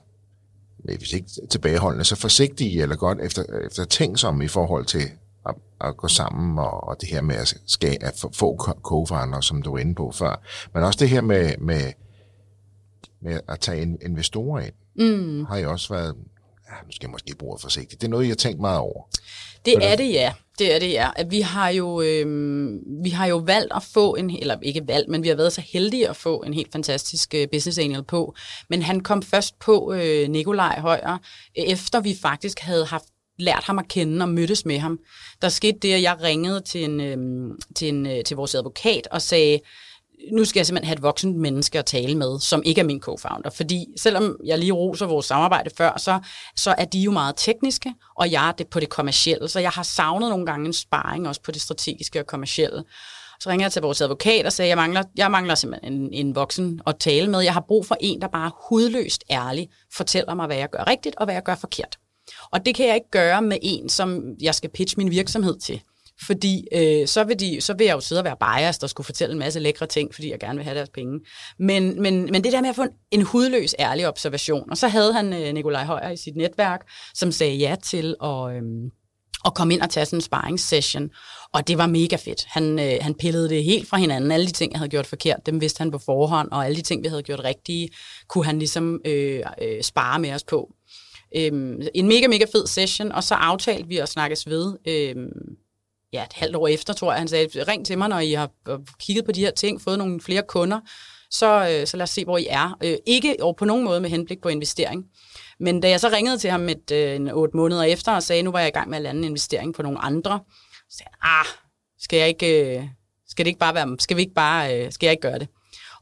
hvis 0.98 1.12
ikke 1.12 1.28
tilbageholdende, 1.50 2.04
så 2.04 2.16
forsigtige 2.16 2.82
eller 2.82 2.96
godt 2.96 3.20
efter, 3.20 3.44
efter 3.66 3.84
tænksomme 3.84 4.44
i 4.44 4.48
forhold 4.48 4.86
til 4.86 5.02
at, 5.48 5.54
at 5.80 5.96
gå 5.96 6.08
sammen 6.08 6.58
og, 6.58 6.88
og 6.88 6.96
det 7.00 7.08
her 7.08 7.20
med 7.20 7.36
at, 7.36 7.54
skal, 7.66 7.98
at 8.00 8.26
få 8.34 8.56
co 8.82 9.06
som 9.40 9.62
du 9.62 9.70
var 9.70 9.78
inde 9.78 9.94
på 9.94 10.12
før. 10.12 10.42
Men 10.74 10.82
også 10.82 10.98
det 10.98 11.08
her 11.08 11.20
med, 11.20 11.56
med, 11.58 11.92
med 13.20 13.40
at 13.48 13.60
tage 13.60 13.98
investorer 14.02 14.60
ind, 14.62 14.74
mm. 14.96 15.44
har 15.44 15.56
I 15.56 15.64
også 15.64 15.94
været, 15.94 16.16
ja, 16.70 16.74
nu 16.86 16.92
skal 16.92 17.06
jeg 17.06 17.10
måske 17.10 17.34
bruge 17.38 17.58
forsigtigt, 17.60 18.00
det 18.00 18.06
er 18.06 18.10
noget, 18.10 18.24
jeg 18.24 18.30
har 18.30 18.36
tænkt 18.36 18.60
meget 18.60 18.78
over. 18.78 19.08
Det 19.64 19.90
er 19.90 19.96
det, 19.96 20.12
ja. 20.12 20.32
Det 20.60 20.74
er 20.74 20.78
det, 20.78 20.92
ja. 20.92 21.10
At 21.16 21.30
vi 21.30 21.40
har 21.40 21.68
jo 21.68 22.00
øh, 22.00 22.26
vi 23.02 23.10
har 23.10 23.26
jo 23.26 23.36
valgt 23.36 23.72
at 23.76 23.82
få 23.82 24.14
en, 24.14 24.30
eller 24.30 24.56
ikke 24.62 24.82
valgt, 24.86 25.08
men 25.08 25.22
vi 25.22 25.28
har 25.28 25.34
været 25.34 25.52
så 25.52 25.60
heldige 25.60 26.08
at 26.08 26.16
få 26.16 26.42
en 26.46 26.54
helt 26.54 26.72
fantastisk 26.72 27.34
øh, 27.34 27.48
business 27.52 27.78
angel 27.78 28.02
på. 28.02 28.34
Men 28.70 28.82
han 28.82 29.00
kom 29.00 29.22
først 29.22 29.58
på 29.58 29.92
øh, 29.92 30.28
Nikolaj 30.28 30.80
Højer, 30.80 31.18
øh, 31.58 31.64
efter 31.64 32.00
vi 32.00 32.16
faktisk 32.22 32.58
havde 32.58 32.84
haft 32.84 33.04
lært 33.38 33.64
ham 33.64 33.78
at 33.78 33.88
kende 33.88 34.22
og 34.22 34.28
mødtes 34.28 34.66
med 34.66 34.78
ham. 34.78 34.98
Der 35.42 35.48
skete 35.48 35.78
det, 35.82 35.92
at 35.92 36.02
jeg 36.02 36.16
ringede 36.22 36.60
til, 36.60 36.84
en, 36.84 37.00
øh, 37.00 37.18
til, 37.76 37.88
en, 37.88 38.06
øh, 38.06 38.24
til 38.24 38.36
vores 38.36 38.54
advokat 38.54 39.08
og 39.10 39.22
sagde, 39.22 39.60
nu 40.32 40.44
skal 40.44 40.60
jeg 40.60 40.66
simpelthen 40.66 40.86
have 40.86 40.94
et 40.96 41.02
voksent 41.02 41.36
menneske 41.36 41.78
at 41.78 41.86
tale 41.86 42.14
med, 42.14 42.40
som 42.40 42.62
ikke 42.64 42.80
er 42.80 42.84
min 42.84 43.02
co-founder. 43.08 43.50
Fordi 43.50 43.86
selvom 43.96 44.36
jeg 44.44 44.58
lige 44.58 44.72
roser 44.72 45.06
vores 45.06 45.26
samarbejde 45.26 45.70
før, 45.76 45.98
så, 45.98 46.20
så 46.56 46.74
er 46.78 46.84
de 46.84 46.98
jo 46.98 47.10
meget 47.10 47.34
tekniske, 47.36 47.94
og 48.16 48.30
jeg 48.30 48.48
er 48.48 48.52
det 48.52 48.68
på 48.68 48.80
det 48.80 48.88
kommercielle. 48.88 49.48
Så 49.48 49.60
jeg 49.60 49.70
har 49.70 49.82
savnet 49.82 50.30
nogle 50.30 50.46
gange 50.46 50.66
en 50.66 50.72
sparring 50.72 51.28
også 51.28 51.42
på 51.42 51.50
det 51.50 51.62
strategiske 51.62 52.20
og 52.20 52.26
kommercielle. 52.26 52.84
Så 53.40 53.50
ringer 53.50 53.64
jeg 53.64 53.72
til 53.72 53.82
vores 53.82 54.00
advokat 54.00 54.46
og 54.46 54.52
siger, 54.52 54.66
jeg 54.66 54.76
mangler, 54.76 55.02
jeg 55.16 55.30
mangler 55.30 55.54
simpelthen 55.54 55.92
en, 55.92 56.12
en 56.12 56.34
voksen 56.34 56.80
at 56.86 56.96
tale 56.98 57.30
med. 57.30 57.40
Jeg 57.40 57.52
har 57.52 57.64
brug 57.68 57.86
for 57.86 57.96
en, 58.00 58.20
der 58.20 58.28
bare 58.28 58.50
hudløst 58.68 59.24
ærlig 59.30 59.68
fortæller 59.92 60.34
mig, 60.34 60.46
hvad 60.46 60.56
jeg 60.56 60.70
gør 60.70 60.86
rigtigt 60.86 61.16
og 61.16 61.24
hvad 61.24 61.34
jeg 61.34 61.42
gør 61.42 61.54
forkert. 61.54 61.98
Og 62.50 62.66
det 62.66 62.74
kan 62.74 62.86
jeg 62.86 62.94
ikke 62.94 63.10
gøre 63.10 63.42
med 63.42 63.58
en, 63.62 63.88
som 63.88 64.22
jeg 64.42 64.54
skal 64.54 64.70
pitche 64.70 64.96
min 64.96 65.10
virksomhed 65.10 65.58
til. 65.58 65.82
Fordi 66.26 66.66
øh, 66.72 67.06
så, 67.06 67.24
vil 67.24 67.40
de, 67.40 67.60
så 67.60 67.74
vil 67.74 67.84
jeg 67.84 67.94
jo 67.94 68.00
sidde 68.00 68.20
og 68.20 68.24
være 68.24 68.36
biased 68.40 68.82
og 68.82 68.90
skulle 68.90 69.04
fortælle 69.04 69.32
en 69.32 69.38
masse 69.38 69.60
lækre 69.60 69.86
ting, 69.86 70.14
fordi 70.14 70.30
jeg 70.30 70.40
gerne 70.40 70.56
vil 70.56 70.64
have 70.64 70.76
deres 70.76 70.88
penge. 70.88 71.20
Men, 71.58 72.02
men, 72.02 72.28
men 72.32 72.44
det 72.44 72.52
der 72.52 72.60
med 72.60 72.68
at 72.68 72.76
få 72.76 72.82
en, 72.82 72.90
en 73.10 73.22
hudløs, 73.22 73.74
ærlig 73.78 74.08
observation. 74.08 74.70
Og 74.70 74.76
så 74.76 74.88
havde 74.88 75.12
han 75.12 75.32
øh, 75.32 75.54
Nikolaj 75.54 75.84
Højer 75.84 76.10
i 76.10 76.16
sit 76.16 76.36
netværk, 76.36 76.80
som 77.14 77.32
sagde 77.32 77.54
ja 77.54 77.76
til 77.84 78.14
at... 78.22 78.56
Øh, 78.56 78.62
at 79.44 79.54
komme 79.54 79.74
ind 79.74 79.82
og 79.82 79.90
tage 79.90 80.06
sådan 80.06 80.16
en 80.16 80.20
sparringssession. 80.20 81.10
Og 81.52 81.68
det 81.68 81.78
var 81.78 81.86
mega 81.86 82.16
fedt. 82.16 82.44
Han, 82.48 82.78
øh, 82.78 82.98
han 83.00 83.14
pillede 83.14 83.48
det 83.48 83.64
helt 83.64 83.88
fra 83.88 83.96
hinanden. 83.96 84.30
Alle 84.30 84.46
de 84.46 84.52
ting, 84.52 84.72
jeg 84.72 84.78
havde 84.78 84.90
gjort 84.90 85.06
forkert, 85.06 85.46
dem 85.46 85.60
vidste 85.60 85.78
han 85.78 85.90
på 85.90 85.98
forhånd, 85.98 86.50
og 86.50 86.64
alle 86.64 86.76
de 86.76 86.82
ting, 86.82 87.02
vi 87.02 87.08
havde 87.08 87.22
gjort 87.22 87.44
rigtige, 87.44 87.90
kunne 88.28 88.44
han 88.44 88.58
ligesom 88.58 89.00
øh, 89.04 89.42
øh, 89.62 89.82
spare 89.82 90.18
med 90.18 90.32
os 90.32 90.44
på. 90.44 90.74
Øh, 91.36 91.52
en 91.94 92.08
mega, 92.08 92.26
mega 92.28 92.44
fed 92.52 92.66
session, 92.66 93.12
og 93.12 93.24
så 93.24 93.34
aftalte 93.34 93.88
vi 93.88 93.98
at 93.98 94.08
snakkes 94.08 94.46
ved 94.46 94.76
øh, 94.88 95.16
ja, 96.12 96.24
et 96.24 96.32
halvt 96.32 96.56
år 96.56 96.68
efter, 96.68 96.92
tror 96.92 97.12
jeg, 97.12 97.18
han 97.20 97.28
sagde, 97.28 97.64
ring 97.68 97.86
til 97.86 97.98
mig, 97.98 98.08
når 98.08 98.18
I 98.18 98.32
har 98.32 98.50
øh, 98.68 98.78
kigget 98.98 99.24
på 99.24 99.32
de 99.32 99.40
her 99.40 99.50
ting, 99.50 99.80
fået 99.80 99.98
nogle 99.98 100.20
flere 100.20 100.42
kunder, 100.48 100.80
så, 101.30 101.68
øh, 101.70 101.86
så 101.86 101.96
lad 101.96 102.02
os 102.02 102.10
se, 102.10 102.24
hvor 102.24 102.38
I 102.38 102.46
er. 102.50 102.78
Øh, 102.84 102.96
ikke 103.06 103.36
og 103.40 103.56
på 103.56 103.64
nogen 103.64 103.84
måde 103.84 104.00
med 104.00 104.10
henblik 104.10 104.40
på 104.42 104.48
investering. 104.48 105.04
Men 105.60 105.80
da 105.80 105.88
jeg 105.88 106.00
så 106.00 106.08
ringede 106.08 106.38
til 106.38 106.50
ham 106.50 106.68
et, 106.68 106.90
en 106.90 107.30
otte 107.30 107.56
måneder 107.56 107.82
efter 107.82 108.12
og 108.12 108.22
sagde, 108.22 108.42
nu 108.42 108.50
var 108.50 108.58
jeg 108.58 108.68
i 108.68 108.72
gang 108.72 108.90
med 108.90 108.98
at 108.98 109.02
lande 109.02 109.18
en 109.18 109.24
investering 109.24 109.74
på 109.74 109.82
nogle 109.82 109.98
andre, 109.98 110.40
så 110.90 110.96
sagde 110.98 111.10
han, 111.20 111.30
ah, 111.40 111.46
skal 111.98 112.18
jeg 112.18 112.28
ikke, 112.28 112.90
skal 113.28 113.44
det 113.44 113.48
ikke 113.48 113.58
bare 113.58 113.74
være, 113.74 113.96
skal 113.98 114.16
vi 114.16 114.22
ikke 114.22 114.34
bare, 114.34 114.92
skal 114.92 115.06
jeg 115.06 115.12
ikke 115.12 115.22
gøre 115.22 115.38
det? 115.38 115.48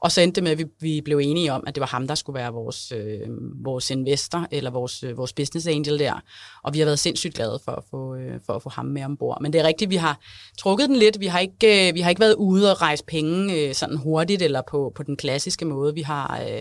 Og 0.01 0.13
så 0.13 0.21
endte 0.21 0.35
det 0.35 0.43
med, 0.43 0.53
at 0.53 0.59
vi, 0.59 0.65
vi 0.81 1.01
blev 1.01 1.19
enige 1.19 1.53
om, 1.53 1.65
at 1.67 1.75
det 1.75 1.81
var 1.81 1.87
ham, 1.87 2.07
der 2.07 2.15
skulle 2.15 2.39
være 2.39 2.53
vores, 2.53 2.93
øh, 2.93 3.21
vores 3.65 3.91
investor, 3.91 4.47
eller 4.51 4.71
vores, 4.71 5.03
øh, 5.03 5.17
vores 5.17 5.33
business 5.33 5.67
angel 5.67 5.99
der. 5.99 6.23
Og 6.65 6.75
vi 6.75 6.79
har 6.79 6.87
været 6.87 6.99
sindssygt 6.99 7.35
glade 7.35 7.61
for 7.65 7.73
at 7.73 7.85
få, 7.91 8.15
øh, 8.15 8.41
for 8.47 8.53
at 8.53 8.63
få 8.63 8.69
ham 8.69 8.87
med 8.87 9.05
ombord. 9.05 9.39
Men 9.41 9.53
det 9.53 9.61
er 9.61 9.67
rigtigt, 9.67 9.91
vi 9.91 9.97
har 9.97 10.21
trukket 10.59 10.89
den 10.89 10.97
lidt. 10.97 11.21
Vi 11.21 11.27
har 11.27 11.39
ikke, 11.39 11.89
øh, 11.89 11.95
vi 11.95 12.01
har 12.01 12.11
ikke 12.11 12.21
været 12.21 12.35
ude 12.35 12.71
og 12.71 12.83
rejse 12.83 13.05
penge 13.05 13.55
øh, 13.55 13.75
sådan 13.75 13.97
hurtigt, 13.97 14.43
eller 14.43 14.63
på, 14.71 14.93
på 14.95 15.03
den 15.03 15.17
klassiske 15.17 15.65
måde. 15.65 15.95
Vi 15.95 16.03
har, 16.03 16.41
øh, 16.41 16.57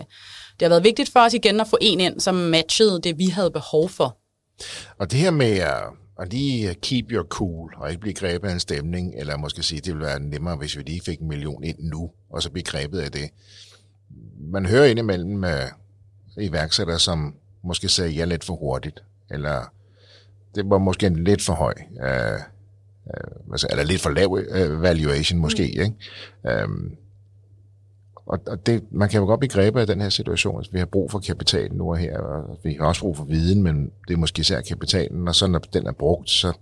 det 0.60 0.62
har 0.62 0.68
været 0.68 0.84
vigtigt 0.84 1.12
for 1.12 1.20
os 1.20 1.34
igen 1.34 1.60
at 1.60 1.68
få 1.68 1.78
en 1.80 2.00
ind, 2.00 2.20
som 2.20 2.34
matchede 2.34 3.00
det, 3.00 3.18
vi 3.18 3.26
havde 3.26 3.50
behov 3.50 3.88
for. 3.88 4.18
Og 4.98 5.10
det 5.10 5.18
her 5.18 5.30
med 5.30 5.58
at 5.58 5.82
og 6.18 6.26
lige 6.26 6.74
keep 6.74 7.12
your 7.12 7.24
cool, 7.24 7.74
og 7.76 7.90
ikke 7.90 8.00
blive 8.00 8.14
grebet 8.14 8.48
af 8.48 8.52
en 8.52 8.60
stemning, 8.60 9.14
eller 9.16 9.36
måske 9.36 9.62
sige, 9.62 9.80
det 9.80 9.94
ville 9.94 10.06
være 10.06 10.20
nemmere, 10.20 10.56
hvis 10.56 10.76
vi 10.76 10.82
lige 10.82 11.00
fik 11.00 11.20
en 11.20 11.28
million 11.28 11.64
ind 11.64 11.78
nu, 11.80 12.10
og 12.30 12.42
så 12.42 12.50
blive 12.50 12.64
grebet 12.64 13.00
af 13.00 13.12
det. 13.12 13.30
Man 14.40 14.66
hører 14.66 14.84
indimellem 14.84 15.30
med 15.30 15.68
iværksættere, 16.38 16.98
som 16.98 17.34
måske 17.62 17.88
sagde 17.88 18.10
ja 18.10 18.24
lidt 18.24 18.44
for 18.44 18.54
hurtigt, 18.54 19.02
eller 19.30 19.72
det 20.54 20.70
var 20.70 20.78
måske 20.78 21.06
en 21.06 21.24
lidt 21.24 21.42
for 21.42 21.52
høj, 21.52 21.74
øh, 22.02 22.40
øh, 23.06 23.58
eller 23.70 23.84
lidt 23.84 24.00
for 24.00 24.10
lav 24.10 24.38
øh, 24.48 24.82
valuation 24.82 25.38
måske, 25.38 25.62
mm. 25.62 25.82
ikke? 25.82 25.94
Øh, 26.46 26.68
og, 28.28 28.38
og 28.46 28.66
det, 28.66 28.82
man 28.92 29.08
kan 29.08 29.20
jo 29.20 29.26
godt 29.26 29.40
blive 29.40 29.50
grebet 29.50 29.80
af 29.80 29.86
den 29.86 30.00
her 30.00 30.08
situation. 30.08 30.58
Altså, 30.58 30.72
vi 30.72 30.78
har 30.78 30.86
brug 30.86 31.10
for 31.10 31.18
kapital 31.18 31.74
nu 31.74 31.90
og 31.90 31.96
her, 31.98 32.18
og 32.18 32.58
vi 32.64 32.76
har 32.80 32.86
også 32.86 33.00
brug 33.00 33.16
for 33.16 33.24
viden, 33.24 33.62
men 33.62 33.90
det 34.08 34.14
er 34.14 34.18
måske 34.18 34.40
især 34.40 34.60
kapitalen, 34.60 35.28
og 35.28 35.34
så 35.34 35.46
når 35.46 35.58
den 35.58 35.86
er 35.86 35.92
brugt, 35.92 36.30
så 36.30 36.52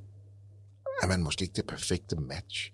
er 1.02 1.06
man 1.06 1.22
måske 1.22 1.42
ikke 1.42 1.56
det 1.56 1.66
perfekte 1.66 2.16
match. 2.16 2.72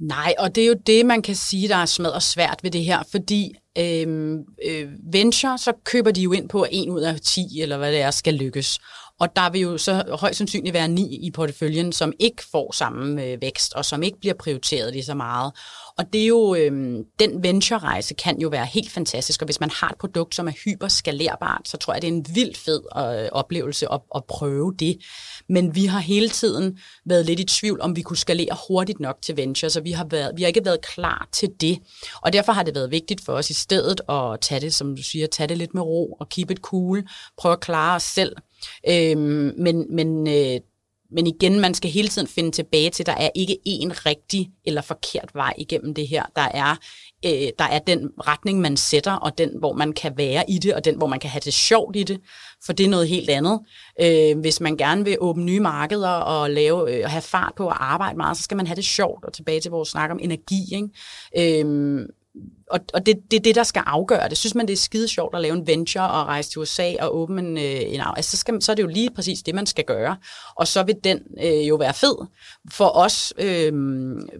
Nej, 0.00 0.34
og 0.38 0.54
det 0.54 0.64
er 0.64 0.68
jo 0.68 0.74
det, 0.86 1.06
man 1.06 1.22
kan 1.22 1.34
sige, 1.34 1.68
der 1.68 1.76
er 1.76 1.86
smadret 1.86 2.22
svært 2.22 2.60
ved 2.62 2.70
det 2.70 2.84
her, 2.84 3.02
fordi 3.10 3.52
øhm, 3.78 4.38
øh, 4.66 4.88
venture, 5.12 5.58
så 5.58 5.72
køber 5.84 6.10
de 6.10 6.22
jo 6.22 6.32
ind 6.32 6.48
på, 6.48 6.62
at 6.62 6.68
en 6.72 6.90
ud 6.90 7.00
af 7.00 7.20
10, 7.20 7.60
eller 7.60 7.78
hvad 7.78 7.92
det 7.92 8.00
er, 8.00 8.10
skal 8.10 8.34
lykkes. 8.34 8.78
Og 9.20 9.36
der 9.36 9.50
vil 9.50 9.60
jo 9.60 9.78
så 9.78 10.16
højst 10.20 10.38
sandsynligt 10.38 10.74
være 10.74 10.88
ni 10.88 11.16
i 11.16 11.30
porteføljen, 11.30 11.92
som 11.92 12.12
ikke 12.18 12.42
får 12.52 12.72
samme 12.72 13.24
øh, 13.24 13.40
vækst, 13.40 13.74
og 13.74 13.84
som 13.84 14.02
ikke 14.02 14.20
bliver 14.20 14.34
prioriteret 14.34 14.92
lige 14.92 15.04
så 15.04 15.14
meget. 15.14 15.52
Og 15.98 16.12
det 16.12 16.22
er 16.22 16.26
jo, 16.26 16.54
øh, 16.54 16.98
den 17.18 17.42
venture-rejse 17.42 18.14
kan 18.14 18.40
jo 18.40 18.48
være 18.48 18.66
helt 18.66 18.90
fantastisk, 18.90 19.42
og 19.42 19.44
hvis 19.44 19.60
man 19.60 19.70
har 19.70 19.88
et 19.88 19.98
produkt, 19.98 20.34
som 20.34 20.48
er 20.48 20.52
hyperskalerbart, 20.64 21.68
så 21.68 21.76
tror 21.76 21.92
jeg, 21.92 22.02
det 22.02 22.08
er 22.08 22.12
en 22.12 22.26
vild 22.34 22.54
fed 22.54 22.82
øh, 22.96 23.28
oplevelse 23.32 23.92
at, 23.92 24.00
at 24.14 24.24
prøve 24.24 24.74
det. 24.78 24.98
Men 25.48 25.74
vi 25.74 25.84
har 25.84 25.98
hele 25.98 26.28
tiden 26.28 26.78
været 27.06 27.26
lidt 27.26 27.40
i 27.40 27.44
tvivl, 27.44 27.80
om 27.80 27.96
vi 27.96 28.02
kunne 28.02 28.16
skalere 28.16 28.56
hurtigt 28.68 29.00
nok 29.00 29.16
til 29.22 29.36
venture, 29.36 29.70
så 29.70 29.80
vi 29.80 29.92
har, 29.92 30.06
været, 30.10 30.32
vi 30.36 30.42
har 30.42 30.48
ikke 30.48 30.64
været 30.64 30.80
klar 30.80 31.28
til 31.32 31.48
det. 31.60 31.78
Og 32.22 32.32
derfor 32.32 32.52
har 32.52 32.62
det 32.62 32.74
været 32.74 32.90
vigtigt 32.90 33.24
for 33.24 33.32
os 33.32 33.50
i 33.50 33.54
stedet 33.54 34.00
at 34.08 34.40
tage 34.40 34.60
det, 34.60 34.74
som 34.74 34.96
du 34.96 35.02
siger, 35.02 35.26
tage 35.26 35.46
det 35.46 35.58
lidt 35.58 35.74
med 35.74 35.82
ro 35.82 36.16
og 36.20 36.28
keep 36.28 36.50
it 36.50 36.58
cool, 36.58 37.08
prøve 37.38 37.52
at 37.52 37.60
klare 37.60 37.96
os 37.96 38.02
selv. 38.02 38.36
Øh, 38.88 39.16
men 39.58 39.96
men 39.96 40.28
øh, 40.28 40.60
men 41.12 41.26
igen, 41.26 41.60
man 41.60 41.74
skal 41.74 41.90
hele 41.90 42.08
tiden 42.08 42.28
finde 42.28 42.50
tilbage 42.50 42.90
til, 42.90 43.02
at 43.02 43.06
der 43.06 43.12
er 43.12 43.30
ikke 43.34 43.58
én 43.68 44.06
rigtig 44.06 44.50
eller 44.64 44.82
forkert 44.82 45.30
vej 45.34 45.52
igennem 45.58 45.94
det 45.94 46.08
her. 46.08 46.22
Der 46.36 46.48
er, 46.54 46.76
øh, 47.26 47.48
der 47.58 47.64
er 47.64 47.78
den 47.78 48.10
retning, 48.18 48.60
man 48.60 48.76
sætter, 48.76 49.12
og 49.12 49.38
den, 49.38 49.50
hvor 49.58 49.72
man 49.72 49.92
kan 49.92 50.12
være 50.16 50.50
i 50.50 50.58
det, 50.58 50.74
og 50.74 50.84
den, 50.84 50.96
hvor 50.96 51.06
man 51.06 51.20
kan 51.20 51.30
have 51.30 51.40
det 51.44 51.54
sjovt 51.54 51.96
i 51.96 52.02
det, 52.02 52.20
for 52.64 52.72
det 52.72 52.86
er 52.86 52.90
noget 52.90 53.08
helt 53.08 53.30
andet. 53.30 53.60
Øh, 54.00 54.38
hvis 54.38 54.60
man 54.60 54.76
gerne 54.76 55.04
vil 55.04 55.16
åbne 55.20 55.44
nye 55.44 55.60
markeder 55.60 56.08
og 56.08 56.50
lave, 56.50 56.94
øh, 56.94 57.04
have 57.10 57.22
fart 57.22 57.52
på 57.56 57.68
at 57.68 57.76
arbejde 57.80 58.16
meget, 58.16 58.36
så 58.36 58.42
skal 58.42 58.56
man 58.56 58.66
have 58.66 58.76
det 58.76 58.84
sjovt, 58.84 59.24
og 59.24 59.32
tilbage 59.32 59.60
til 59.60 59.70
vores 59.70 59.88
snak 59.88 60.10
om 60.10 60.18
energi. 60.22 60.74
Ikke? 60.74 61.62
Øh, 61.62 62.06
og, 62.70 62.80
og 62.94 63.06
det, 63.06 63.16
det 63.30 63.36
er 63.36 63.40
det, 63.40 63.54
der 63.54 63.62
skal 63.62 63.82
afgøre 63.86 64.28
det. 64.28 64.38
Synes 64.38 64.54
man, 64.54 64.66
det 64.66 64.72
er 64.72 64.76
skide 64.76 65.08
sjovt 65.08 65.34
at 65.34 65.40
lave 65.40 65.56
en 65.56 65.66
venture 65.66 66.10
og 66.10 66.26
rejse 66.26 66.50
til 66.50 66.58
USA 66.58 66.92
og 67.00 67.16
åbne 67.16 67.40
en, 67.40 67.58
øh, 67.58 67.94
en 67.94 68.00
altså, 68.16 68.30
så, 68.30 68.36
skal, 68.36 68.62
så 68.62 68.72
er 68.72 68.76
det 68.76 68.82
jo 68.82 68.88
lige 68.88 69.10
præcis 69.10 69.42
det, 69.42 69.54
man 69.54 69.66
skal 69.66 69.84
gøre. 69.84 70.16
Og 70.56 70.68
så 70.68 70.82
vil 70.82 70.94
den 71.04 71.18
øh, 71.44 71.68
jo 71.68 71.76
være 71.76 71.94
fed. 71.94 72.26
For 72.70 72.96
os 72.96 73.32
øh, 73.38 73.74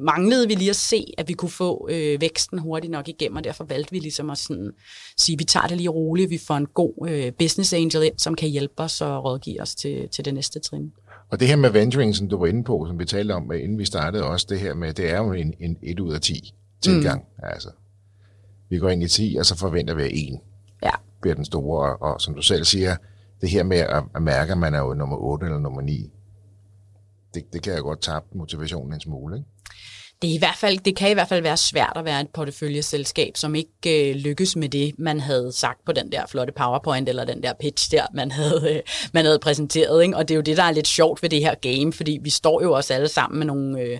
manglede 0.00 0.48
vi 0.48 0.54
lige 0.54 0.70
at 0.70 0.76
se, 0.76 1.04
at 1.18 1.28
vi 1.28 1.32
kunne 1.32 1.50
få 1.50 1.88
øh, 1.90 2.20
væksten 2.20 2.58
hurtigt 2.58 2.90
nok 2.90 3.08
igennem, 3.08 3.36
og 3.36 3.44
derfor 3.44 3.64
valgte 3.64 3.92
vi 3.92 3.98
ligesom 3.98 4.30
at 4.30 4.38
sådan, 4.38 4.70
sige, 5.16 5.38
vi 5.38 5.44
tager 5.44 5.66
det 5.66 5.76
lige 5.76 5.88
roligt, 5.88 6.30
vi 6.30 6.38
får 6.38 6.56
en 6.56 6.66
god 6.66 7.08
øh, 7.08 7.32
business 7.32 7.72
angel 7.72 8.04
ind, 8.04 8.18
som 8.18 8.34
kan 8.34 8.48
hjælpe 8.48 8.82
os 8.82 9.00
og 9.00 9.24
rådgive 9.24 9.62
os 9.62 9.74
til, 9.74 10.08
til 10.08 10.24
det 10.24 10.34
næste 10.34 10.58
trin. 10.60 10.92
Og 11.30 11.40
det 11.40 11.48
her 11.48 11.56
med 11.56 11.70
venturing, 11.70 12.16
som 12.16 12.28
du 12.28 12.38
var 12.38 12.46
inde 12.46 12.64
på, 12.64 12.84
som 12.88 12.98
vi 12.98 13.04
talte 13.04 13.32
om, 13.32 13.52
inden 13.52 13.78
vi 13.78 13.84
startede 13.84 14.24
også, 14.24 14.46
det 14.50 14.60
her 14.60 14.74
med, 14.74 14.92
det 14.92 15.10
er 15.10 15.16
jo 15.16 15.32
en, 15.32 15.54
en 15.60 15.76
1 15.82 16.00
ud 16.00 16.12
af 16.12 16.20
10 16.20 16.54
tilgang. 16.82 17.24
Mm. 17.38 17.44
Altså, 17.44 17.70
vi 18.68 18.78
går 18.78 18.88
ind 18.88 19.02
i 19.02 19.08
10, 19.08 19.36
og 19.38 19.46
så 19.46 19.56
forventer 19.56 19.94
vi, 19.94 20.02
at 20.02 20.10
1 20.12 20.40
ja. 20.82 20.90
bliver 21.20 21.34
den 21.34 21.44
store. 21.44 21.96
Og, 21.96 22.02
og 22.02 22.20
som 22.20 22.34
du 22.34 22.42
selv 22.42 22.64
siger, 22.64 22.96
det 23.40 23.50
her 23.50 23.62
med 23.62 23.76
at, 23.76 24.02
at 24.14 24.22
mærke, 24.22 24.52
at 24.52 24.58
man 24.58 24.74
er 24.74 24.78
jo 24.78 24.94
nummer 24.94 25.16
8 25.16 25.46
eller 25.46 25.58
nummer 25.58 25.80
9, 25.80 26.12
det, 27.34 27.52
det 27.52 27.62
kan 27.62 27.72
jeg 27.72 27.82
godt 27.82 28.00
tabe 28.00 28.24
motivationen 28.32 28.94
en 28.94 29.00
smule. 29.00 29.36
Ikke? 29.36 29.48
det, 30.22 30.30
er 30.30 30.34
i 30.34 30.38
hvert 30.38 30.56
fald, 30.56 30.78
det 30.78 30.96
kan 30.96 31.10
i 31.10 31.14
hvert 31.14 31.28
fald 31.28 31.42
være 31.42 31.56
svært 31.56 31.92
at 31.96 32.04
være 32.04 32.20
et 32.20 32.28
porteføljeselskab, 32.28 33.36
som 33.36 33.54
ikke 33.54 34.10
øh, 34.10 34.16
lykkes 34.16 34.56
med 34.56 34.68
det, 34.68 34.94
man 34.98 35.20
havde 35.20 35.52
sagt 35.52 35.84
på 35.86 35.92
den 35.92 36.12
der 36.12 36.26
flotte 36.26 36.52
PowerPoint, 36.52 37.08
eller 37.08 37.24
den 37.24 37.42
der 37.42 37.52
pitch 37.60 37.90
der, 37.90 38.06
man 38.14 38.30
havde, 38.30 38.74
øh, 38.74 38.80
man 39.12 39.24
havde 39.24 39.38
præsenteret. 39.38 40.02
Ikke? 40.02 40.16
Og 40.16 40.28
det 40.28 40.34
er 40.34 40.36
jo 40.36 40.42
det, 40.42 40.56
der 40.56 40.62
er 40.62 40.70
lidt 40.70 40.86
sjovt 40.86 41.22
ved 41.22 41.30
det 41.30 41.40
her 41.40 41.54
game, 41.54 41.92
fordi 41.92 42.18
vi 42.22 42.30
står 42.30 42.62
jo 42.62 42.72
også 42.72 42.94
alle 42.94 43.08
sammen 43.08 43.38
med 43.38 43.46
nogle 43.46 43.80
øh, 43.80 43.98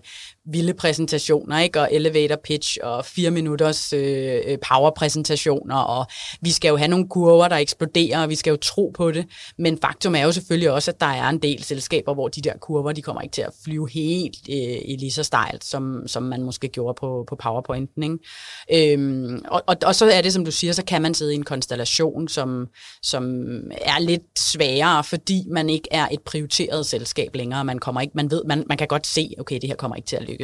vilde 0.52 0.74
præsentationer, 0.74 1.58
ikke? 1.58 1.80
og 1.80 1.88
elevator 1.92 2.36
pitch, 2.44 2.78
og 2.82 3.04
fire 3.04 3.30
minutters 3.30 3.92
øh, 3.92 4.40
øh, 4.46 4.58
powerpræsentationer, 4.68 5.76
og 5.76 6.06
vi 6.40 6.50
skal 6.50 6.68
jo 6.68 6.76
have 6.76 6.88
nogle 6.88 7.08
kurver, 7.08 7.48
der 7.48 7.56
eksploderer, 7.56 8.22
og 8.22 8.28
vi 8.28 8.34
skal 8.34 8.50
jo 8.50 8.56
tro 8.56 8.92
på 8.94 9.10
det. 9.10 9.26
Men 9.58 9.78
faktum 9.82 10.14
er 10.14 10.22
jo 10.22 10.32
selvfølgelig 10.32 10.70
også, 10.70 10.90
at 10.90 11.00
der 11.00 11.06
er 11.06 11.28
en 11.28 11.38
del 11.38 11.62
selskaber, 11.62 12.14
hvor 12.14 12.28
de 12.28 12.40
der 12.40 12.52
kurver, 12.60 12.92
de 12.92 13.02
kommer 13.02 13.22
ikke 13.22 13.32
til 13.32 13.42
at 13.42 13.52
flyve 13.64 13.90
helt 13.90 14.38
øh, 14.50 14.78
i 14.84 14.96
lige 14.98 15.12
så 15.12 15.22
stejlt, 15.22 15.64
som, 15.64 16.02
som 16.06 16.22
man 16.22 16.42
måske 16.42 16.68
gjorde 16.68 16.98
på, 17.00 17.24
på 17.28 17.36
PowerPointen. 17.36 18.02
Ikke? 18.02 18.92
Øhm, 18.92 19.42
og, 19.48 19.62
og, 19.66 19.76
og 19.86 19.94
så 19.94 20.10
er 20.10 20.20
det, 20.20 20.32
som 20.32 20.44
du 20.44 20.50
siger, 20.50 20.72
så 20.72 20.84
kan 20.84 21.02
man 21.02 21.14
sidde 21.14 21.32
i 21.32 21.36
en 21.36 21.42
konstellation, 21.42 22.28
som, 22.28 22.68
som 23.02 23.24
er 23.70 23.98
lidt 23.98 24.22
sværere, 24.38 25.04
fordi 25.04 25.44
man 25.50 25.70
ikke 25.70 25.88
er 25.90 26.08
et 26.10 26.20
prioriteret 26.20 26.86
selskab 26.86 27.36
længere. 27.36 27.64
Man, 27.64 27.78
kommer 27.78 28.00
ikke, 28.00 28.12
man, 28.14 28.30
ved, 28.30 28.44
man, 28.44 28.64
man 28.66 28.78
kan 28.78 28.88
godt 28.88 29.06
se, 29.06 29.34
okay, 29.38 29.58
det 29.60 29.68
her 29.68 29.76
kommer 29.76 29.96
ikke 29.96 30.06
til 30.06 30.16
at 30.16 30.22
lykkes. 30.22 30.39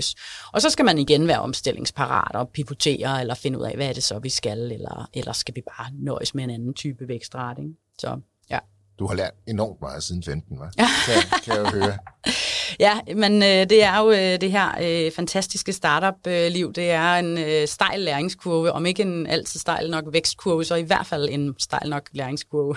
Og 0.53 0.63
så 0.63 0.71
skal 0.71 0.85
man 0.85 0.99
igen 0.99 1.29
være 1.29 1.41
omstillingsparat 1.41 2.37
og 2.37 2.49
pivotere, 2.49 3.21
eller 3.21 3.35
finde 3.35 3.59
ud 3.59 3.65
af, 3.65 3.77
hvad 3.77 3.89
er 3.89 3.93
det 3.93 4.03
så, 4.03 4.19
vi 4.19 4.29
skal, 4.29 4.73
eller, 4.73 5.09
eller 5.15 5.33
skal 5.33 5.55
vi 5.57 5.61
bare 5.61 5.91
nøjes 5.93 6.35
med 6.35 6.45
en 6.45 6.51
anden 6.51 6.75
type 6.75 7.09
vækstret. 7.09 7.59
Ikke? 7.59 7.71
Så 7.99 8.21
ja. 8.51 8.59
Du 8.99 9.07
har 9.07 9.15
lært 9.15 9.33
enormt 9.49 9.81
meget 9.81 10.03
siden 10.03 10.23
15, 10.23 10.59
hva'? 10.59 10.71
kan, 11.07 11.41
kan 11.45 11.55
jeg 11.57 11.75
jo 11.75 11.81
høre. 11.81 11.99
Ja, 12.81 13.01
men 13.17 13.33
øh, 13.43 13.49
det 13.49 13.83
er 13.83 13.99
jo 13.99 14.11
øh, 14.11 14.41
det 14.41 14.51
her 14.53 14.75
øh, 14.83 15.13
fantastiske 15.13 15.73
startup-liv. 15.73 16.73
Det 16.73 16.91
er 16.91 17.15
en 17.15 17.39
øh, 17.39 17.69
stejl 17.69 18.01
læringskurve, 18.01 18.73
om 18.73 18.87
ikke 18.87 19.03
en 19.03 19.27
altid 19.27 19.61
stejl 19.61 19.91
nok 19.91 20.05
vækstkurve, 20.13 20.65
så 20.65 20.75
i 20.75 20.83
hvert 20.83 21.07
fald 21.07 21.29
en 21.31 21.55
stejl 21.59 21.91
nok 21.91 22.09
læringskurve. 22.13 22.77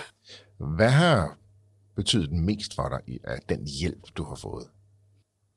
Hvad 0.76 0.90
har 0.90 1.36
betydet 1.96 2.32
mest 2.32 2.74
for 2.74 2.88
dig 2.88 3.18
af 3.24 3.38
den 3.48 3.66
hjælp, 3.80 4.02
du 4.16 4.24
har 4.24 4.34
fået? 4.34 4.66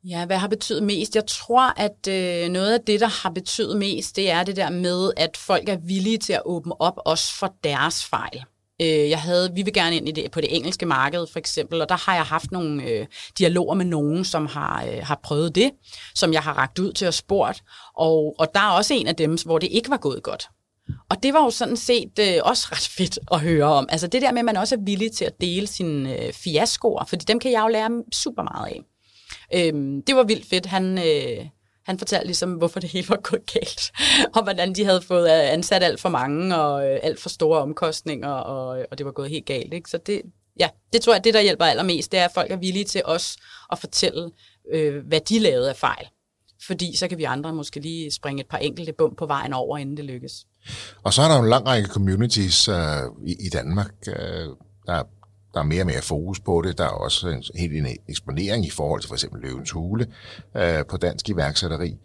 Ja, 0.05 0.25
hvad 0.25 0.37
har 0.37 0.47
betydet 0.47 0.83
mest? 0.83 1.15
Jeg 1.15 1.25
tror, 1.27 1.79
at 1.79 2.07
øh, 2.07 2.49
noget 2.49 2.73
af 2.73 2.81
det, 2.87 2.99
der 2.99 3.07
har 3.07 3.29
betydet 3.29 3.77
mest, 3.77 4.15
det 4.15 4.29
er 4.29 4.43
det 4.43 4.55
der 4.55 4.69
med, 4.69 5.11
at 5.17 5.37
folk 5.37 5.69
er 5.69 5.77
villige 5.77 6.17
til 6.17 6.33
at 6.33 6.41
åbne 6.45 6.81
op 6.81 6.99
også 7.05 7.35
for 7.35 7.55
deres 7.63 8.05
fejl. 8.05 8.43
Øh, 8.81 9.09
jeg 9.09 9.21
havde, 9.21 9.51
vi 9.55 9.61
vil 9.61 9.73
gerne 9.73 9.95
ind 9.95 10.09
i 10.09 10.11
det, 10.11 10.31
på 10.31 10.41
det 10.41 10.55
engelske 10.55 10.85
marked 10.85 11.27
for 11.31 11.39
eksempel, 11.39 11.81
og 11.81 11.89
der 11.89 11.95
har 11.95 12.15
jeg 12.15 12.23
haft 12.23 12.51
nogle 12.51 12.83
øh, 12.83 13.05
dialoger 13.37 13.75
med 13.75 13.85
nogen, 13.85 14.25
som 14.25 14.45
har, 14.45 14.85
øh, 14.85 14.99
har 15.03 15.19
prøvet 15.23 15.55
det, 15.55 15.71
som 16.15 16.33
jeg 16.33 16.41
har 16.41 16.53
ragt 16.53 16.79
ud 16.79 16.93
til 16.93 17.07
og 17.07 17.13
spurgt, 17.13 17.63
og, 17.97 18.35
og 18.39 18.47
der 18.53 18.59
er 18.59 18.71
også 18.71 18.93
en 18.93 19.07
af 19.07 19.15
dem, 19.15 19.37
hvor 19.45 19.59
det 19.59 19.69
ikke 19.71 19.89
var 19.89 19.97
gået 19.97 20.23
godt. 20.23 20.47
Og 21.09 21.23
det 21.23 21.33
var 21.33 21.43
jo 21.43 21.49
sådan 21.49 21.77
set 21.77 22.19
øh, 22.19 22.39
også 22.43 22.67
ret 22.71 22.87
fedt 22.97 23.19
at 23.31 23.39
høre 23.39 23.65
om. 23.65 23.87
Altså 23.89 24.07
det 24.07 24.21
der 24.21 24.31
med, 24.31 24.39
at 24.39 24.45
man 24.45 24.57
også 24.57 24.75
er 24.75 24.79
villig 24.79 25.11
til 25.11 25.25
at 25.25 25.41
dele 25.41 25.67
sine 25.67 26.19
øh, 26.19 26.33
fiaskoer, 26.33 27.05
fordi 27.05 27.25
dem 27.25 27.39
kan 27.39 27.51
jeg 27.51 27.61
jo 27.61 27.67
lære 27.67 28.03
super 28.13 28.43
meget 28.43 28.67
af. 28.67 28.81
Øh, 29.53 30.01
det 30.07 30.15
var 30.15 30.23
vildt 30.23 30.49
fedt. 30.49 30.65
Han, 30.65 30.97
øh, 30.97 31.45
han 31.85 31.97
fortalte 31.97 32.25
ligesom, 32.25 32.53
hvorfor 32.53 32.79
det 32.79 32.89
hele 32.89 33.09
var 33.09 33.19
gået 33.23 33.53
galt, 33.53 33.91
og 34.35 34.43
hvordan 34.43 34.73
de 34.73 34.85
havde 34.85 35.01
fået 35.01 35.23
øh, 35.23 35.53
ansat 35.53 35.83
alt 35.83 36.01
for 36.01 36.09
mange, 36.09 36.57
og 36.57 36.87
øh, 36.87 36.99
alt 37.03 37.19
for 37.19 37.29
store 37.29 37.59
omkostninger, 37.59 38.29
og, 38.29 38.85
og 38.91 38.97
det 38.97 39.05
var 39.05 39.11
gået 39.11 39.29
helt 39.29 39.45
galt. 39.45 39.73
Ikke? 39.73 39.89
Så 39.89 39.97
det, 39.97 40.21
ja, 40.59 40.69
det 40.93 41.01
tror 41.01 41.13
jeg, 41.13 41.23
det 41.23 41.33
der 41.33 41.41
hjælper 41.41 41.65
allermest, 41.65 42.11
det 42.11 42.19
er, 42.19 42.25
at 42.25 42.31
folk 42.33 42.51
er 42.51 42.57
villige 42.57 42.85
til 42.85 43.01
os 43.05 43.37
at 43.71 43.79
fortælle, 43.79 44.31
øh, 44.73 45.07
hvad 45.07 45.19
de 45.19 45.39
lavede 45.39 45.69
af 45.69 45.75
fejl. 45.75 46.07
Fordi 46.67 46.95
så 46.95 47.07
kan 47.07 47.17
vi 47.17 47.23
andre 47.23 47.53
måske 47.53 47.79
lige 47.79 48.11
springe 48.11 48.41
et 48.41 48.47
par 48.47 48.57
enkelte 48.57 48.93
bump 48.93 49.17
på 49.17 49.25
vejen 49.25 49.53
over, 49.53 49.77
inden 49.77 49.97
det 49.97 50.05
lykkes. 50.05 50.45
Og 51.03 51.13
så 51.13 51.21
er 51.21 51.27
der 51.27 51.35
jo 51.35 51.43
en 51.43 51.49
lang 51.49 51.65
række 51.65 51.87
communities 51.87 52.67
øh, 52.67 52.75
i, 53.25 53.35
i 53.45 53.49
Danmark, 53.49 53.93
øh, 54.07 54.47
der 54.85 55.03
der 55.53 55.59
er 55.59 55.63
mere 55.63 55.81
og 55.81 55.87
mere 55.87 56.01
fokus 56.01 56.39
på 56.39 56.61
det. 56.61 56.77
Der 56.77 56.83
er 56.83 56.89
også 56.89 57.27
en 57.27 57.43
helt 57.55 57.73
en 57.73 57.87
eksponering 58.09 58.65
i 58.65 58.69
forhold 58.69 59.01
til 59.01 59.07
for 59.07 59.15
eksempel 59.15 59.41
Løvens 59.41 59.71
Hule 59.71 60.07
øh, 60.57 60.85
på 60.89 60.97
dansk 60.97 61.29
iværksætteri. 61.29 61.97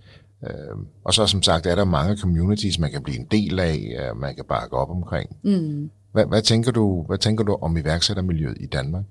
Øh, 0.47 0.77
og 1.05 1.15
så 1.15 1.27
som 1.27 1.43
sagt 1.43 1.67
er 1.67 1.75
der 1.75 1.85
mange 1.85 2.17
communities, 2.17 2.79
man 2.79 2.91
kan 2.91 3.03
blive 3.03 3.19
en 3.19 3.27
del 3.31 3.61
af, 3.61 3.97
øh, 4.01 4.17
man 4.17 4.35
kan 4.35 4.45
bakke 4.49 4.77
op 4.77 4.91
omkring. 4.91 5.37
Mm. 5.43 5.91
Hvad, 6.13 6.27
hvad, 6.27 6.43
tænker 6.43 6.73
du, 6.73 7.03
hvad 7.03 7.19
tænker 7.19 7.45
du 7.45 7.59
om 7.61 7.77
iværksættermiljøet 7.77 8.57
i 8.61 8.67
Danmark? 8.67 9.05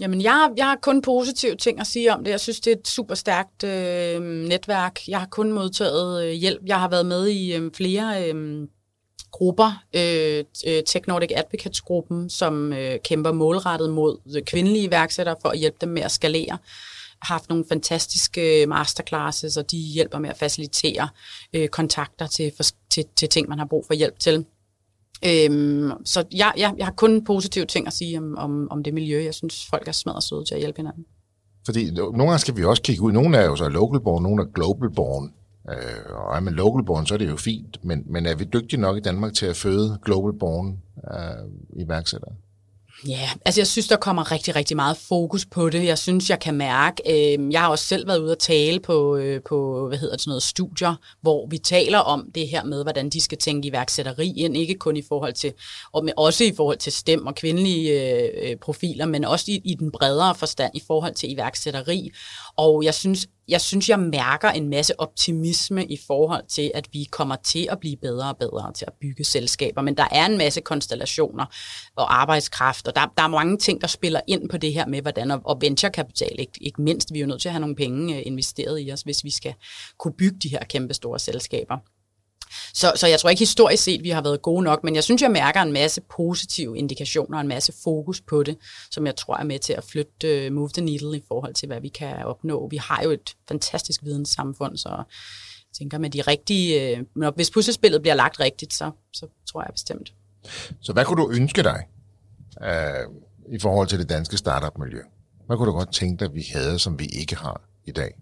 Jamen, 0.00 0.22
jeg 0.22 0.32
har, 0.32 0.52
jeg 0.56 0.64
har 0.64 0.78
kun 0.82 1.02
positive 1.02 1.56
ting 1.56 1.80
at 1.80 1.86
sige 1.86 2.12
om 2.14 2.24
det. 2.24 2.30
Jeg 2.30 2.40
synes, 2.40 2.60
det 2.60 2.72
er 2.72 2.76
et 2.76 2.88
super 2.88 3.14
stærkt 3.14 3.64
øh, 3.64 4.22
netværk. 4.48 5.08
Jeg 5.08 5.18
har 5.18 5.26
kun 5.26 5.52
modtaget 5.52 6.24
øh, 6.24 6.32
hjælp. 6.32 6.62
Jeg 6.66 6.80
har 6.80 6.88
været 6.88 7.06
med 7.06 7.28
i 7.28 7.56
øh, 7.56 7.70
flere 7.74 8.30
øh, 8.30 8.68
grupper, 9.32 9.82
øh, 9.94 10.44
øh 10.66 10.82
Tech 10.86 11.08
Nordic 11.08 11.30
Advocates-gruppen, 11.36 12.30
som 12.30 12.72
øh, 12.72 12.98
kæmper 13.04 13.32
målrettet 13.32 13.90
mod 13.90 14.42
kvindelige 14.44 14.84
iværksættere 14.84 15.36
for 15.42 15.48
at 15.48 15.58
hjælpe 15.58 15.76
dem 15.80 15.88
med 15.88 16.02
at 16.02 16.10
skalere 16.10 16.58
har 17.22 17.34
haft 17.34 17.48
nogle 17.48 17.64
fantastiske 17.68 18.62
øh, 18.62 18.68
masterclasses, 18.68 19.56
og 19.56 19.70
de 19.70 19.76
hjælper 19.76 20.18
med 20.18 20.30
at 20.30 20.36
facilitere 20.36 21.08
øh, 21.52 21.68
kontakter 21.68 22.26
til, 22.26 22.52
for, 22.56 22.64
til, 22.90 23.04
til 23.16 23.28
ting, 23.28 23.48
man 23.48 23.58
har 23.58 23.66
brug 23.66 23.84
for 23.86 23.94
hjælp 23.94 24.18
til. 24.18 24.44
Øhm, 25.24 25.90
så 26.04 26.24
jeg, 26.32 26.52
jeg, 26.56 26.74
jeg 26.78 26.86
har 26.86 26.92
kun 26.92 27.24
positive 27.24 27.66
ting 27.66 27.86
at 27.86 27.92
sige 27.92 28.18
om, 28.18 28.38
om, 28.38 28.68
om 28.70 28.82
det 28.82 28.94
miljø. 28.94 29.24
Jeg 29.24 29.34
synes, 29.34 29.66
folk 29.70 29.88
er 29.88 29.92
smadret 29.92 30.22
søde 30.22 30.44
til 30.44 30.54
at 30.54 30.60
hjælpe 30.60 30.76
hinanden. 30.76 31.04
Fordi 31.64 31.90
nogle 31.90 32.18
gange 32.18 32.38
skal 32.38 32.56
vi 32.56 32.64
også 32.64 32.82
kigge 32.82 33.02
ud. 33.02 33.12
Nogle 33.12 33.36
er 33.36 33.44
jo 33.44 33.56
så 33.56 33.68
local 33.68 34.00
born, 34.00 34.22
nogle 34.22 34.42
er 34.42 34.46
global 34.54 34.90
born. 34.90 35.32
Øh, 35.70 36.14
og 36.14 36.36
er 36.36 36.40
man 36.40 36.54
local 36.54 36.84
born, 36.84 37.06
så 37.06 37.14
er 37.14 37.18
det 37.18 37.28
jo 37.28 37.36
fint, 37.36 37.84
men, 37.84 38.02
men 38.06 38.26
er 38.26 38.34
vi 38.34 38.44
dygtige 38.44 38.80
nok 38.80 38.96
i 38.96 39.00
Danmark 39.00 39.34
til 39.34 39.46
at 39.46 39.56
føde 39.56 39.98
global 40.04 40.38
born 40.38 40.78
øh, 41.10 41.84
iværksættere? 41.84 42.32
Ja, 43.08 43.30
altså 43.44 43.60
jeg 43.60 43.66
synes, 43.66 43.88
der 43.88 43.96
kommer 43.96 44.32
rigtig, 44.32 44.56
rigtig 44.56 44.76
meget 44.76 44.96
fokus 44.96 45.46
på 45.46 45.70
det. 45.70 45.84
Jeg 45.84 45.98
synes, 45.98 46.30
jeg 46.30 46.40
kan 46.40 46.54
mærke, 46.54 47.02
øh, 47.10 47.52
jeg 47.52 47.60
har 47.60 47.68
også 47.68 47.84
selv 47.84 48.06
været 48.06 48.18
ude 48.18 48.32
at 48.32 48.38
tale 48.38 48.80
på, 48.80 49.16
øh, 49.16 49.40
på 49.48 49.88
hvad 49.88 49.98
hedder 49.98 50.14
det, 50.14 50.20
sådan 50.20 50.30
noget 50.30 50.42
studier, 50.42 50.94
hvor 51.20 51.46
vi 51.46 51.58
taler 51.58 51.98
om 51.98 52.30
det 52.34 52.48
her 52.48 52.64
med, 52.64 52.82
hvordan 52.82 53.10
de 53.10 53.20
skal 53.20 53.38
tænke 53.38 53.68
iværksætteri 53.68 54.32
ind, 54.36 54.56
ikke 54.56 54.74
kun 54.74 54.96
i 54.96 55.02
forhold 55.08 55.32
til, 55.32 55.52
og 55.92 56.04
men 56.04 56.14
også 56.16 56.44
i 56.44 56.52
forhold 56.56 56.78
til 56.78 56.92
stem 56.92 57.26
og 57.26 57.34
kvindelige 57.34 58.12
øh, 58.12 58.50
øh, 58.50 58.56
profiler, 58.56 59.06
men 59.06 59.24
også 59.24 59.44
i, 59.48 59.60
i 59.64 59.74
den 59.74 59.92
bredere 59.92 60.34
forstand 60.34 60.72
i 60.74 60.82
forhold 60.86 61.14
til 61.14 61.32
iværksætteri. 61.32 62.10
Og 62.56 62.84
jeg 62.84 62.94
synes, 62.94 63.26
jeg 63.48 63.60
synes, 63.60 63.88
jeg 63.88 64.00
mærker 64.00 64.48
en 64.48 64.68
masse 64.68 65.00
optimisme 65.00 65.86
i 65.86 65.98
forhold 66.06 66.44
til, 66.48 66.70
at 66.74 66.88
vi 66.92 67.04
kommer 67.10 67.36
til 67.36 67.68
at 67.70 67.80
blive 67.80 67.96
bedre 67.96 68.28
og 68.28 68.36
bedre 68.36 68.72
til 68.72 68.84
at 68.88 68.92
bygge 69.00 69.24
selskaber. 69.24 69.82
Men 69.82 69.96
der 69.96 70.06
er 70.12 70.26
en 70.26 70.38
masse 70.38 70.60
konstellationer 70.60 71.46
og 71.96 72.20
arbejdskraft, 72.20 72.88
og 72.88 72.94
der, 72.94 73.12
der 73.16 73.22
er 73.22 73.28
mange 73.28 73.58
ting, 73.58 73.80
der 73.80 73.86
spiller 73.86 74.20
ind 74.26 74.48
på 74.48 74.56
det 74.56 74.74
her 74.74 74.86
med, 74.86 75.02
hvordan, 75.02 75.30
og 75.30 75.58
venturekapital 75.60 76.34
ikke, 76.38 76.52
ikke 76.60 76.82
mindst. 76.82 77.12
Vi 77.12 77.18
er 77.18 77.20
jo 77.20 77.26
nødt 77.26 77.40
til 77.40 77.48
at 77.48 77.52
have 77.52 77.60
nogle 77.60 77.76
penge 77.76 78.16
øh, 78.16 78.22
investeret 78.26 78.86
i 78.86 78.92
os, 78.92 79.02
hvis 79.02 79.24
vi 79.24 79.30
skal 79.30 79.54
kunne 79.98 80.14
bygge 80.18 80.38
de 80.42 80.48
her 80.48 80.64
kæmpe 80.64 80.94
store 80.94 81.18
selskaber. 81.18 81.76
Så, 82.74 82.92
så 82.96 83.06
jeg 83.06 83.20
tror 83.20 83.30
ikke 83.30 83.40
historisk 83.40 83.82
set, 83.82 84.02
vi 84.02 84.10
har 84.10 84.22
været 84.22 84.42
gode 84.42 84.62
nok, 84.62 84.84
men 84.84 84.94
jeg 84.94 85.04
synes, 85.04 85.22
jeg 85.22 85.30
mærker 85.30 85.62
en 85.62 85.72
masse 85.72 86.00
positive 86.00 86.78
indikationer, 86.78 87.38
en 87.38 87.48
masse 87.48 87.72
fokus 87.84 88.20
på 88.20 88.42
det, 88.42 88.58
som 88.90 89.06
jeg 89.06 89.16
tror 89.16 89.36
er 89.36 89.44
med 89.44 89.58
til 89.58 89.72
at 89.72 89.84
flytte 89.84 90.46
uh, 90.46 90.52
move 90.52 90.68
the 90.68 90.82
needle 90.82 91.16
i 91.16 91.22
forhold 91.28 91.54
til, 91.54 91.66
hvad 91.66 91.80
vi 91.80 91.88
kan 91.88 92.24
opnå. 92.24 92.68
Vi 92.68 92.76
har 92.76 93.02
jo 93.02 93.10
et 93.10 93.36
fantastisk 93.48 94.04
videnssamfund, 94.04 94.76
så 94.76 94.88
jeg 94.88 95.74
tænker 95.78 95.98
med 95.98 96.10
de 96.10 96.22
rigtige, 96.22 96.96
øh, 96.96 97.00
uh, 97.00 97.06
når, 97.16 97.30
hvis 97.30 97.50
puslespillet 97.50 98.02
bliver 98.02 98.14
lagt 98.14 98.40
rigtigt, 98.40 98.74
så, 98.74 98.90
så 99.12 99.26
tror 99.52 99.62
jeg 99.62 99.70
bestemt. 99.72 100.12
Så 100.80 100.92
hvad 100.92 101.04
kunne 101.04 101.22
du 101.22 101.30
ønske 101.30 101.62
dig 101.62 101.88
uh, 102.60 103.14
i 103.54 103.58
forhold 103.58 103.88
til 103.88 103.98
det 103.98 104.08
danske 104.08 104.36
startup-miljø? 104.36 105.00
Hvad 105.46 105.56
kunne 105.56 105.66
du 105.66 105.76
godt 105.76 105.92
tænke 105.92 106.24
dig, 106.24 106.34
vi 106.34 106.44
havde, 106.52 106.78
som 106.78 106.98
vi 106.98 107.06
ikke 107.06 107.36
har 107.36 107.60
i 107.86 107.92
dag? 107.92 108.14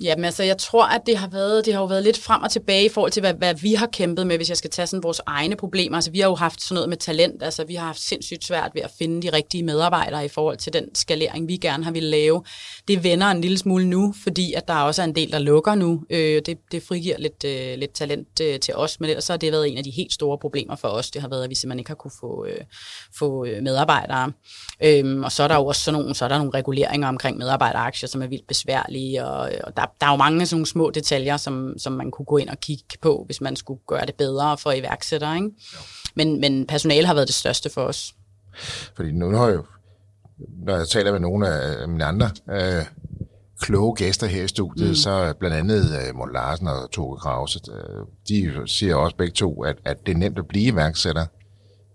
Jamen 0.00 0.24
altså, 0.24 0.42
jeg 0.42 0.58
tror, 0.58 0.84
at 0.86 1.00
det 1.06 1.16
har 1.16 1.28
været, 1.28 1.64
det 1.64 1.74
har 1.74 1.80
jo 1.80 1.86
været 1.86 2.02
lidt 2.02 2.18
frem 2.18 2.42
og 2.42 2.50
tilbage 2.50 2.84
i 2.84 2.88
forhold 2.88 3.12
til, 3.12 3.20
hvad, 3.20 3.34
hvad 3.34 3.54
vi 3.54 3.74
har 3.74 3.86
kæmpet 3.86 4.26
med, 4.26 4.36
hvis 4.36 4.48
jeg 4.48 4.56
skal 4.56 4.70
tage 4.70 4.86
sådan 4.86 5.02
vores 5.02 5.20
egne 5.26 5.56
problemer. 5.56 5.96
Altså, 5.96 6.10
vi 6.10 6.20
har 6.20 6.28
jo 6.28 6.34
haft 6.34 6.62
sådan 6.62 6.74
noget 6.74 6.88
med 6.88 6.96
talent. 6.96 7.42
Altså, 7.42 7.64
vi 7.64 7.74
har 7.74 7.86
haft 7.86 8.00
sindssygt 8.00 8.44
svært 8.44 8.70
ved 8.74 8.82
at 8.82 8.90
finde 8.98 9.22
de 9.22 9.32
rigtige 9.32 9.62
medarbejdere 9.62 10.24
i 10.24 10.28
forhold 10.28 10.56
til 10.56 10.72
den 10.72 10.94
skalering, 10.94 11.48
vi 11.48 11.56
gerne 11.56 11.84
har 11.84 11.90
ville 11.90 12.08
lave. 12.08 12.42
Det 12.88 13.04
vender 13.04 13.26
en 13.26 13.40
lille 13.40 13.58
smule 13.58 13.86
nu, 13.86 14.14
fordi 14.22 14.52
at 14.52 14.68
der 14.68 14.74
også 14.74 15.02
er 15.02 15.06
en 15.06 15.14
del, 15.14 15.32
der 15.32 15.38
lukker 15.38 15.74
nu. 15.74 16.04
Øh, 16.10 16.42
det, 16.46 16.58
det 16.72 16.82
frigiver 16.82 17.18
lidt, 17.18 17.44
øh, 17.44 17.78
lidt 17.78 17.94
talent 17.94 18.40
øh, 18.42 18.60
til 18.60 18.74
os, 18.74 19.00
men 19.00 19.10
ellers 19.10 19.24
så 19.24 19.32
har 19.32 19.38
det 19.38 19.52
været 19.52 19.72
en 19.72 19.78
af 19.78 19.84
de 19.84 19.90
helt 19.90 20.12
store 20.12 20.38
problemer 20.38 20.76
for 20.76 20.88
os. 20.88 21.10
Det 21.10 21.22
har 21.22 21.28
været, 21.28 21.44
at 21.44 21.50
vi 21.50 21.54
simpelthen 21.54 21.78
ikke 21.78 21.90
har 21.90 21.94
kunne 21.94 22.12
få, 22.20 22.46
øh, 22.46 22.60
få 23.18 23.44
øh, 23.44 23.62
medarbejdere. 23.62 24.32
Øh, 24.82 25.20
og 25.20 25.32
så 25.32 25.42
er 25.42 25.48
der 25.48 25.54
jo 25.54 25.66
også 25.66 25.82
sådan 25.82 26.00
nogle, 26.00 26.14
så 26.14 26.24
er 26.24 26.28
der 26.28 26.38
nogle 26.38 26.54
reguleringer 26.54 27.08
omkring 27.08 27.38
medarbejderaktier, 27.38 28.08
som 28.08 28.22
er 28.22 28.26
vildt 28.26 28.46
besværlige, 28.46 29.26
og, 29.26 29.50
og 29.64 29.76
der 29.76 29.82
der 30.00 30.06
er 30.06 30.10
jo 30.10 30.16
mange 30.16 30.46
sådan 30.46 30.56
nogle 30.56 30.66
små 30.66 30.90
detaljer, 30.90 31.36
som, 31.36 31.74
som 31.78 31.92
man 31.92 32.10
kunne 32.10 32.26
gå 32.26 32.36
ind 32.36 32.48
og 32.48 32.60
kigge 32.60 32.98
på, 33.02 33.22
hvis 33.26 33.40
man 33.40 33.56
skulle 33.56 33.80
gøre 33.86 34.06
det 34.06 34.14
bedre 34.14 34.58
for 34.58 34.72
iværksættere. 34.72 35.36
Ikke? 35.36 35.50
Men, 36.14 36.40
men 36.40 36.66
personale 36.66 37.06
har 37.06 37.14
været 37.14 37.28
det 37.28 37.34
største 37.34 37.70
for 37.70 37.82
os. 37.82 38.14
Fordi 38.96 39.12
nu 39.12 39.36
har 39.36 39.46
jeg 39.46 39.56
jo, 39.56 39.64
når 40.38 40.76
jeg 40.76 40.88
taler 40.88 41.12
med 41.12 41.20
nogle 41.20 41.48
af 41.48 41.88
mine 41.88 42.04
andre 42.04 42.30
øh, 42.50 42.84
kloge 43.60 43.96
gæster 43.96 44.26
her 44.26 44.44
i 44.44 44.48
studiet, 44.48 44.88
mm. 44.88 44.94
så 44.94 45.34
blandt 45.40 45.56
andet 45.56 45.80
øh, 45.80 46.16
Morten 46.16 46.34
Larsen 46.34 46.66
og 46.66 46.90
Toge 46.90 47.18
Krause, 47.18 47.60
øh, 47.72 48.06
de 48.28 48.68
siger 48.68 48.96
også 48.96 49.16
begge 49.16 49.32
to, 49.32 49.62
at, 49.64 49.76
at 49.84 50.06
det 50.06 50.14
er 50.14 50.18
nemt 50.18 50.38
at 50.38 50.48
blive 50.48 50.72
iværksætter 50.72 51.26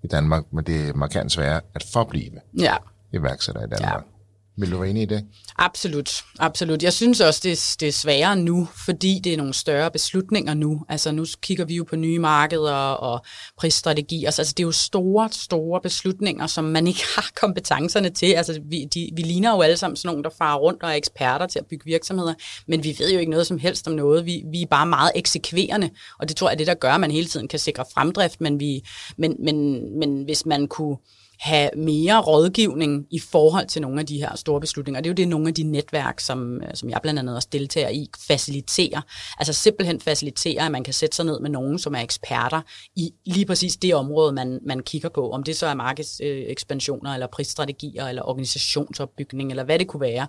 i 0.04 0.08
Danmark, 0.08 0.44
men 0.52 0.66
det 0.66 0.90
er 0.90 0.94
markant 0.94 1.32
sværere 1.32 1.62
at 1.76 1.86
forblive 1.94 2.40
ja. 2.60 2.76
iværksætter 3.14 3.62
i 3.62 3.70
Danmark. 3.70 4.04
Ja. 4.08 4.13
Vil 4.58 4.72
du 4.72 4.78
være 4.78 4.90
enig 4.90 5.04
i 5.04 5.06
det? 5.06 5.26
Absolut, 5.58 6.24
absolut. 6.40 6.84
Jeg 6.84 6.94
synes 6.94 7.22
også, 7.22 7.40
det, 7.44 7.76
det 7.80 7.88
er 7.88 7.92
sværere 7.92 8.36
nu, 8.36 8.68
fordi 8.86 9.20
det 9.24 9.34
er 9.34 9.38
nogle 9.38 9.54
større 9.54 9.92
beslutninger 9.92 10.54
nu. 10.54 10.86
Altså 10.90 11.12
nu 11.12 11.26
kigger 11.42 11.66
vi 11.66 11.76
jo 11.76 11.84
på 11.84 11.96
nye 11.96 12.20
markeder 12.20 12.74
og 12.74 13.26
prisstrategier. 13.58 14.28
Altså, 14.28 14.42
altså 14.42 14.54
det 14.58 14.64
er 14.64 14.68
jo 14.68 14.72
store, 14.72 15.30
store 15.32 15.82
beslutninger, 15.82 16.48
som 16.48 16.64
man 16.64 16.88
ikke 16.88 17.04
har 17.16 17.32
kompetencerne 17.36 18.10
til. 18.10 18.34
Altså 18.34 18.62
vi, 18.66 18.86
de, 18.94 19.10
vi 19.16 19.22
ligner 19.22 19.56
jo 19.56 19.62
alle 19.62 19.78
sammen 19.78 19.96
sådan 19.98 20.08
nogle, 20.08 20.24
der 20.24 20.30
farer 20.38 20.58
rundt 20.58 20.84
og 20.84 20.90
er 20.90 20.94
eksperter 20.94 21.48
til 21.48 21.60
at 21.60 21.66
bygge 21.66 21.86
virksomheder, 21.86 22.34
men 22.68 22.84
vi 22.84 22.96
ved 23.00 23.14
jo 23.14 23.20
ikke 23.20 23.32
noget 23.32 23.48
som 23.48 23.58
helst 23.58 23.88
om 23.88 23.94
noget. 23.94 24.26
Vi, 24.26 24.44
vi 24.52 24.62
er 24.62 24.68
bare 24.68 24.86
meget 24.86 25.12
eksekverende, 25.16 25.90
og 26.20 26.30
det 26.30 26.38
tror 26.38 26.50
jeg 26.50 26.54
er 26.54 26.58
det, 26.58 26.68
der 26.68 26.74
gør, 26.74 26.92
at 26.92 27.00
man 27.00 27.12
hele 27.12 27.28
tiden 27.28 27.48
kan 27.48 27.60
sikre 27.60 27.86
fremdrift, 27.94 28.42
men, 28.42 28.60
vi, 28.60 28.82
men, 29.18 29.36
men, 29.40 29.86
men 30.00 30.24
hvis 30.24 30.46
man 30.46 30.68
kunne 30.68 30.98
have 31.44 31.70
mere 31.78 32.22
rådgivning 32.22 33.08
i 33.12 33.20
forhold 33.20 33.68
til 33.68 33.82
nogle 33.82 34.00
af 34.00 34.06
de 34.06 34.18
her 34.18 34.36
store 34.36 34.62
beslutninger. 34.62 35.02
Det 35.02 35.08
er 35.08 35.12
jo 35.12 35.16
det, 35.16 35.28
nogle 35.28 35.48
af 35.48 35.54
de 35.54 35.64
netværk, 35.64 36.20
som, 36.20 36.62
øh, 36.62 36.70
som 36.74 36.90
jeg 36.90 37.00
blandt 37.02 37.20
andet 37.20 37.36
også 37.36 37.48
deltager 37.52 37.90
i, 37.90 38.08
faciliterer. 38.28 39.02
Altså 39.40 39.54
simpelthen 39.54 40.00
faciliterer, 40.00 40.66
at 40.66 40.72
man 40.72 40.84
kan 40.84 40.94
sætte 40.94 41.16
sig 41.16 41.26
ned 41.26 41.40
med 41.40 41.50
nogen, 41.50 41.80
som 41.80 41.96
er 41.96 42.00
eksperter 42.00 42.62
i 42.96 43.14
lige 43.26 43.46
præcis 43.46 43.76
det 43.76 43.96
område, 43.96 44.34
man, 44.34 44.60
man 44.66 44.80
kigger 44.80 45.10
på. 45.10 45.32
Om 45.32 45.44
det 45.44 45.58
så 45.58 45.68
er 45.68 45.74
markedsekspansioner, 45.74 47.14
eller 47.14 47.28
prisstrategier, 47.28 48.08
eller 48.08 48.30
organisationsopbygning, 48.30 49.50
eller 49.50 49.64
hvad 49.64 49.80
det 49.80 49.88
kunne 49.88 50.02
være. 50.02 50.28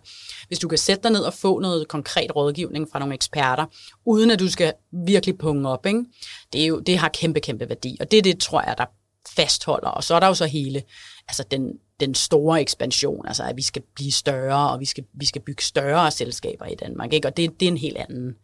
Hvis 0.49 0.59
du 0.59 0.69
kan 0.69 0.79
sætte 0.79 1.03
dig 1.03 1.13
ned 1.13 1.21
og 1.21 1.35
få 1.35 1.61
noget 1.61 1.89
konkret 1.89 2.37
rådgivning 2.37 2.89
fra 2.93 2.99
nogle 2.99 3.15
eksperter, 3.15 3.65
uden 4.07 4.31
at 4.31 4.39
du 4.39 4.49
skal 4.49 4.73
virkelig 5.07 5.39
punge 5.39 5.69
op, 5.69 5.87
ikke? 5.87 6.05
Det, 6.53 6.63
er 6.63 6.67
jo, 6.67 6.79
det 6.81 6.99
har 6.99 7.09
kæmpe, 7.09 7.41
kæmpe 7.41 7.69
værdi. 7.69 7.97
Og 8.01 8.11
det 8.11 8.19
er 8.19 8.23
det, 8.23 8.39
tror 8.41 8.63
jeg, 8.63 8.75
der 8.79 8.85
fastholder. 9.29 9.89
Og 9.89 10.05
så 10.05 10.15
er 10.15 10.21
der 10.21 10.27
jo 10.27 10.35
så 10.35 10.47
hele 10.47 10.83
altså 11.29 11.45
den, 11.51 11.79
den 12.01 12.15
store 12.15 12.61
ekspansion, 12.61 13.27
altså 13.27 13.43
at 13.45 13.57
vi 13.57 13.63
skal 13.63 13.83
blive 13.95 14.13
større, 14.13 14.71
og 14.71 14.81
vi 14.81 14.85
skal, 14.85 15.05
vi 15.15 15.27
skal 15.27 15.43
bygge 15.43 15.63
større 15.63 16.11
selskaber 16.11 16.67
i 16.67 16.75
Danmark. 16.75 17.13
Ikke? 17.13 17.29
Og 17.29 17.37
det, 17.37 17.61
det 17.61 17.67
er 17.67 17.73
en 17.73 17.79
helt 17.79 17.97
anden... 17.97 18.35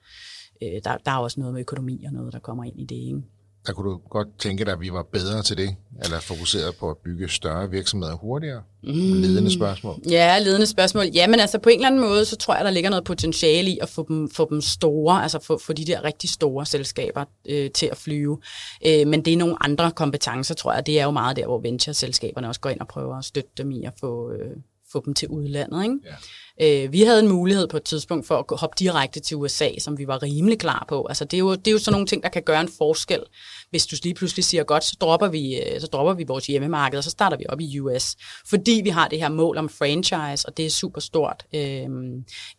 Øh, 0.62 0.80
der, 0.84 0.96
der 0.96 1.10
er 1.10 1.16
også 1.16 1.40
noget 1.40 1.54
med 1.54 1.60
økonomi 1.60 2.04
og 2.04 2.12
noget, 2.12 2.32
der 2.32 2.38
kommer 2.38 2.64
ind 2.64 2.80
i 2.80 2.84
det. 2.84 2.96
Ikke? 2.96 3.22
Der 3.66 3.72
kunne 3.72 3.90
du 3.90 4.00
godt 4.10 4.28
tænke 4.38 4.64
dig, 4.64 4.72
at 4.72 4.80
vi 4.80 4.92
var 4.92 5.02
bedre 5.02 5.42
til 5.42 5.56
det, 5.56 5.76
eller 6.04 6.20
fokuseret 6.20 6.76
på 6.76 6.90
at 6.90 6.96
bygge 6.96 7.28
større 7.28 7.70
virksomheder 7.70 8.14
hurtigere? 8.14 8.62
Mm. 8.82 8.90
Ledende 8.92 9.54
spørgsmål. 9.54 9.96
Ja, 10.10 10.38
ledende 10.38 10.66
spørgsmål. 10.66 11.06
Jamen 11.14 11.40
altså 11.40 11.58
på 11.58 11.68
en 11.68 11.74
eller 11.74 11.86
anden 11.86 12.00
måde, 12.00 12.24
så 12.24 12.36
tror 12.36 12.54
jeg, 12.54 12.64
der 12.64 12.70
ligger 12.70 12.90
noget 12.90 13.04
potentiale 13.04 13.70
i 13.70 13.78
at 13.82 13.88
få 13.88 14.06
dem, 14.08 14.30
få 14.30 14.50
dem 14.50 14.60
store, 14.60 15.22
altså 15.22 15.38
få, 15.42 15.58
få 15.58 15.72
de 15.72 15.84
der 15.84 16.04
rigtig 16.04 16.30
store 16.30 16.66
selskaber 16.66 17.24
øh, 17.48 17.70
til 17.70 17.86
at 17.86 17.96
flyve. 17.96 18.40
Øh, 18.86 19.06
men 19.06 19.24
det 19.24 19.32
er 19.32 19.36
nogle 19.36 19.64
andre 19.64 19.90
kompetencer, 19.90 20.54
tror 20.54 20.72
jeg. 20.72 20.86
Det 20.86 21.00
er 21.00 21.04
jo 21.04 21.10
meget 21.10 21.36
der, 21.36 21.46
hvor 21.46 21.60
venture-selskaberne 21.60 22.48
også 22.48 22.60
går 22.60 22.70
ind 22.70 22.80
og 22.80 22.88
prøver 22.88 23.16
at 23.16 23.24
støtte 23.24 23.50
dem 23.58 23.70
i 23.70 23.84
at 23.84 23.92
få, 24.00 24.32
øh, 24.32 24.56
få 24.92 25.02
dem 25.04 25.14
til 25.14 25.28
udlandet. 25.28 25.82
Ikke? 25.82 25.96
Ja. 26.04 26.14
Øh, 26.62 26.92
vi 26.92 27.02
havde 27.02 27.20
en 27.20 27.28
mulighed 27.28 27.68
på 27.68 27.76
et 27.76 27.82
tidspunkt 27.82 28.26
for 28.26 28.38
at 28.38 28.60
hoppe 28.60 28.76
direkte 28.78 29.20
til 29.20 29.36
USA, 29.36 29.68
som 29.78 29.98
vi 29.98 30.06
var 30.06 30.22
rimelig 30.22 30.58
klar 30.58 30.84
på. 30.88 31.06
Altså, 31.06 31.24
det, 31.24 31.34
er 31.34 31.38
jo, 31.38 31.54
det 31.54 31.68
er 31.68 31.72
jo 31.72 31.78
sådan 31.78 31.92
nogle 31.92 32.06
ting, 32.06 32.22
der 32.22 32.28
kan 32.28 32.42
gøre 32.42 32.60
en 32.60 32.68
forskel. 32.78 33.22
Hvis 33.70 33.86
du 33.86 33.96
lige 34.02 34.14
pludselig 34.14 34.44
siger, 34.44 34.64
godt, 34.64 34.84
så 34.84 34.96
dropper 35.00 35.28
vi, 35.28 35.60
øh, 35.60 35.80
så 35.80 35.86
dropper 35.86 36.14
vi 36.14 36.24
vores 36.24 36.46
hjemmemarked, 36.46 36.98
og 36.98 37.04
så 37.04 37.10
starter 37.10 37.36
vi 37.36 37.44
op 37.48 37.60
i 37.60 37.80
US. 37.80 38.16
Fordi 38.46 38.80
vi 38.84 38.88
har 38.88 39.08
det 39.08 39.18
her 39.18 39.28
mål 39.28 39.58
om 39.58 39.68
franchise, 39.68 40.48
og 40.48 40.56
det 40.56 40.66
er 40.66 40.70
super 40.70 41.00
stort 41.00 41.46
øh, 41.54 41.86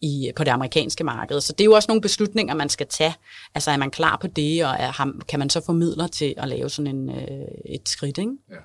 i, 0.01 0.31
på 0.35 0.43
det 0.43 0.51
amerikanske 0.51 1.03
marked. 1.03 1.41
Så 1.41 1.53
det 1.53 1.61
er 1.61 1.65
jo 1.65 1.73
også 1.73 1.87
nogle 1.89 2.01
beslutninger, 2.01 2.55
man 2.55 2.69
skal 2.69 2.87
tage. 2.87 3.15
Altså, 3.55 3.71
er 3.71 3.77
man 3.77 3.91
klar 3.91 4.17
på 4.21 4.27
det, 4.27 4.65
og 4.65 4.75
er, 4.79 5.21
kan 5.27 5.39
man 5.39 5.49
så 5.49 5.61
få 5.65 5.71
midler 5.71 6.07
til 6.07 6.33
at 6.37 6.47
lave 6.47 6.69
sådan 6.69 6.95
en, 6.95 7.09
øh, 7.09 7.47
et 7.65 7.89
skridt, 7.89 8.17
ikke? 8.17 8.31
Ja. 8.51 8.55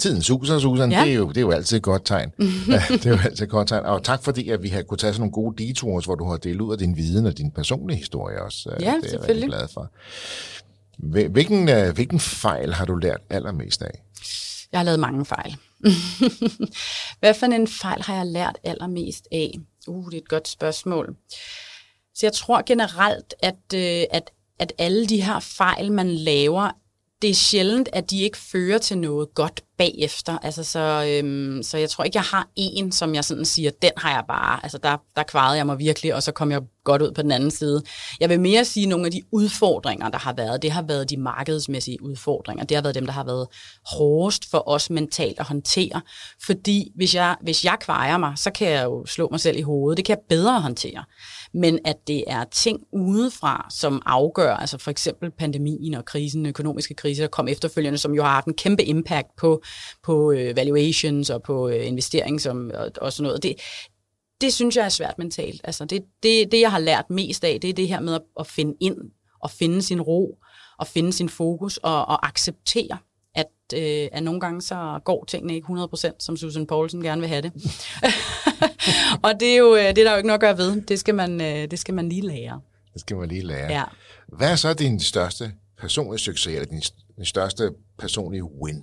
Tiden 0.00 0.22
suser, 0.22 0.58
Susan. 0.58 0.92
Ja. 0.92 1.00
Det, 1.00 1.10
er 1.10 1.14
jo, 1.14 1.28
det 1.28 1.36
er 1.36 1.40
jo 1.40 1.50
altid 1.50 1.76
et 1.76 1.82
godt 1.82 2.04
tegn. 2.04 2.30
det 2.38 3.06
er 3.06 3.10
jo 3.10 3.18
altid 3.24 3.44
et 3.44 3.50
godt 3.50 3.68
tegn. 3.68 3.84
Og 3.84 4.04
tak 4.04 4.22
fordi, 4.22 4.48
at 4.48 4.62
vi 4.62 4.68
har 4.68 4.82
kunnet 4.82 5.00
tage 5.00 5.12
sådan 5.12 5.20
nogle 5.20 5.32
gode 5.32 5.66
detours, 5.66 6.04
hvor 6.04 6.14
du 6.14 6.24
har 6.24 6.36
delt 6.36 6.60
ud 6.60 6.72
af 6.72 6.78
din 6.78 6.96
viden 6.96 7.26
og 7.26 7.38
din 7.38 7.50
personlige 7.50 7.98
historie 7.98 8.42
også. 8.42 8.70
Ja, 8.80 8.94
det 9.02 9.14
er 9.14 9.18
jeg 9.18 9.28
rigtig 9.28 9.48
glad 9.48 9.68
for. 9.68 9.90
Hvilken, 11.28 11.68
øh, 11.68 11.94
hvilken 11.94 12.20
fejl 12.20 12.74
har 12.74 12.84
du 12.84 12.94
lært 12.94 13.20
allermest 13.30 13.82
af? 13.82 14.02
Jeg 14.72 14.80
har 14.80 14.84
lavet 14.84 15.00
mange 15.00 15.24
fejl. 15.24 15.56
Hvad 17.20 17.34
for 17.34 17.46
en 17.46 17.68
fejl 17.68 18.02
har 18.02 18.14
jeg 18.16 18.26
lært 18.26 18.58
allermest 18.64 19.28
af? 19.32 19.54
Uh, 19.86 20.06
det 20.06 20.14
er 20.14 20.18
et 20.18 20.28
godt 20.28 20.48
spørgsmål. 20.48 21.16
Så 22.14 22.26
jeg 22.26 22.32
tror 22.32 22.62
generelt, 22.66 23.34
at, 23.42 23.74
øh, 23.74 24.04
at, 24.10 24.30
at 24.58 24.72
alle 24.78 25.06
de 25.06 25.22
her 25.22 25.40
fejl, 25.40 25.92
man 25.92 26.10
laver, 26.10 26.70
det 27.22 27.30
er 27.30 27.34
sjældent, 27.34 27.88
at 27.92 28.10
de 28.10 28.22
ikke 28.22 28.38
fører 28.38 28.78
til 28.78 28.98
noget 28.98 29.34
godt 29.34 29.60
bagefter. 29.78 30.38
Altså, 30.38 30.64
så, 30.64 31.04
øhm, 31.08 31.62
så 31.62 31.78
jeg 31.78 31.90
tror 31.90 32.04
ikke, 32.04 32.16
jeg 32.16 32.24
har 32.24 32.48
en, 32.56 32.92
som 32.92 33.14
jeg 33.14 33.24
sådan 33.24 33.44
siger, 33.44 33.70
den 33.82 33.90
har 33.96 34.10
jeg 34.10 34.24
bare, 34.28 34.60
altså 34.62 34.78
der, 34.78 34.96
der 35.16 35.22
kvarede 35.22 35.56
jeg 35.56 35.66
mig 35.66 35.78
virkelig, 35.78 36.14
og 36.14 36.22
så 36.22 36.32
kom 36.32 36.50
jeg 36.50 36.60
godt 36.84 37.02
ud 37.02 37.12
på 37.12 37.22
den 37.22 37.30
anden 37.30 37.50
side. 37.50 37.82
Jeg 38.20 38.28
vil 38.28 38.40
mere 38.40 38.64
sige, 38.64 38.84
at 38.84 38.88
nogle 38.88 39.06
af 39.06 39.12
de 39.12 39.22
udfordringer, 39.32 40.08
der 40.08 40.18
har 40.18 40.32
været, 40.32 40.62
det 40.62 40.70
har 40.70 40.82
været 40.82 41.10
de 41.10 41.16
markedsmæssige 41.16 42.02
udfordringer. 42.02 42.64
Det 42.64 42.74
har 42.74 42.82
været 42.82 42.94
dem, 42.94 43.06
der 43.06 43.12
har 43.12 43.24
været 43.24 43.46
hårdest 43.86 44.50
for 44.50 44.68
os 44.68 44.90
mentalt 44.90 45.40
at 45.40 45.46
håndtere. 45.46 46.00
Fordi 46.46 46.92
hvis 46.96 47.14
jeg, 47.14 47.36
hvis 47.42 47.64
jeg 47.64 47.76
kvarer 47.80 48.18
mig, 48.18 48.32
så 48.36 48.50
kan 48.50 48.68
jeg 48.68 48.84
jo 48.84 49.06
slå 49.06 49.28
mig 49.30 49.40
selv 49.40 49.58
i 49.58 49.62
hovedet. 49.62 49.96
Det 49.96 50.04
kan 50.04 50.16
jeg 50.16 50.22
bedre 50.28 50.60
håndtere 50.60 51.04
men 51.56 51.78
at 51.84 51.96
det 52.06 52.24
er 52.26 52.44
ting 52.44 52.80
udefra, 52.92 53.66
som 53.70 54.02
afgør, 54.06 54.54
altså 54.54 54.78
for 54.78 54.90
eksempel 54.90 55.30
pandemien 55.30 55.94
og 55.94 56.04
krisen, 56.04 56.46
økonomiske 56.46 56.94
krise, 56.94 57.22
der 57.22 57.28
kom 57.28 57.48
efterfølgende, 57.48 57.98
som 57.98 58.14
jo 58.14 58.22
har 58.22 58.30
haft 58.30 58.46
en 58.46 58.54
kæmpe 58.54 58.84
impact 58.84 59.28
på, 59.36 59.62
på 60.02 60.32
øh, 60.32 60.56
valuations 60.56 61.30
og 61.30 61.42
på 61.42 61.68
øh, 61.68 61.86
investering 61.86 62.40
som, 62.40 62.70
og, 62.74 62.90
og 63.00 63.12
sådan 63.12 63.26
noget. 63.26 63.42
Det, 63.42 63.54
det 64.40 64.52
synes 64.52 64.76
jeg 64.76 64.84
er 64.84 64.88
svært 64.88 65.18
mentalt. 65.18 65.60
Altså 65.64 65.84
det, 65.84 66.02
det, 66.22 66.52
det, 66.52 66.60
jeg 66.60 66.70
har 66.70 66.78
lært 66.78 67.10
mest 67.10 67.44
af, 67.44 67.58
det 67.62 67.70
er 67.70 67.74
det 67.74 67.88
her 67.88 68.00
med 68.00 68.14
at, 68.14 68.22
at 68.40 68.46
finde 68.46 68.74
ind 68.80 68.96
og 69.40 69.50
finde 69.50 69.82
sin 69.82 70.00
ro 70.00 70.38
og 70.78 70.86
finde 70.86 71.12
sin 71.12 71.28
fokus 71.28 71.76
og, 71.76 72.06
og 72.06 72.26
acceptere, 72.26 72.98
at, 73.36 73.46
øh, 73.74 74.08
at 74.12 74.22
nogle 74.22 74.40
gange 74.40 74.62
så 74.62 75.00
går 75.04 75.24
tingene 75.28 75.54
ikke 75.54 75.66
100%, 75.66 76.16
som 76.18 76.36
Susan 76.36 76.66
Poulsen 76.66 77.02
gerne 77.02 77.20
vil 77.20 77.28
have 77.28 77.42
det. 77.42 77.52
og 79.24 79.32
det 79.40 79.52
er, 79.52 79.56
jo, 79.56 79.76
øh, 79.76 79.82
det 79.82 79.98
er 79.98 80.04
der 80.04 80.10
jo 80.10 80.16
ikke 80.16 80.26
noget 80.26 80.38
at 80.38 80.40
gøre 80.40 80.58
ved. 80.58 80.80
Det 80.80 80.98
skal 80.98 81.14
man, 81.14 81.40
øh, 81.40 81.70
det 81.70 81.78
skal 81.78 81.94
man 81.94 82.08
lige 82.08 82.26
lære. 82.26 82.60
Det 82.92 83.00
skal 83.00 83.16
man 83.16 83.28
lige 83.28 83.42
lære. 83.42 83.72
Ja. 83.72 83.84
Hvad 84.28 84.50
er 84.50 84.56
så 84.56 84.74
din 84.74 85.00
største 85.00 85.52
personlige 85.78 86.18
succes, 86.18 86.54
eller 86.54 86.66
din, 86.66 86.82
din 87.16 87.24
største 87.24 87.70
personlige 87.98 88.44
win? 88.44 88.82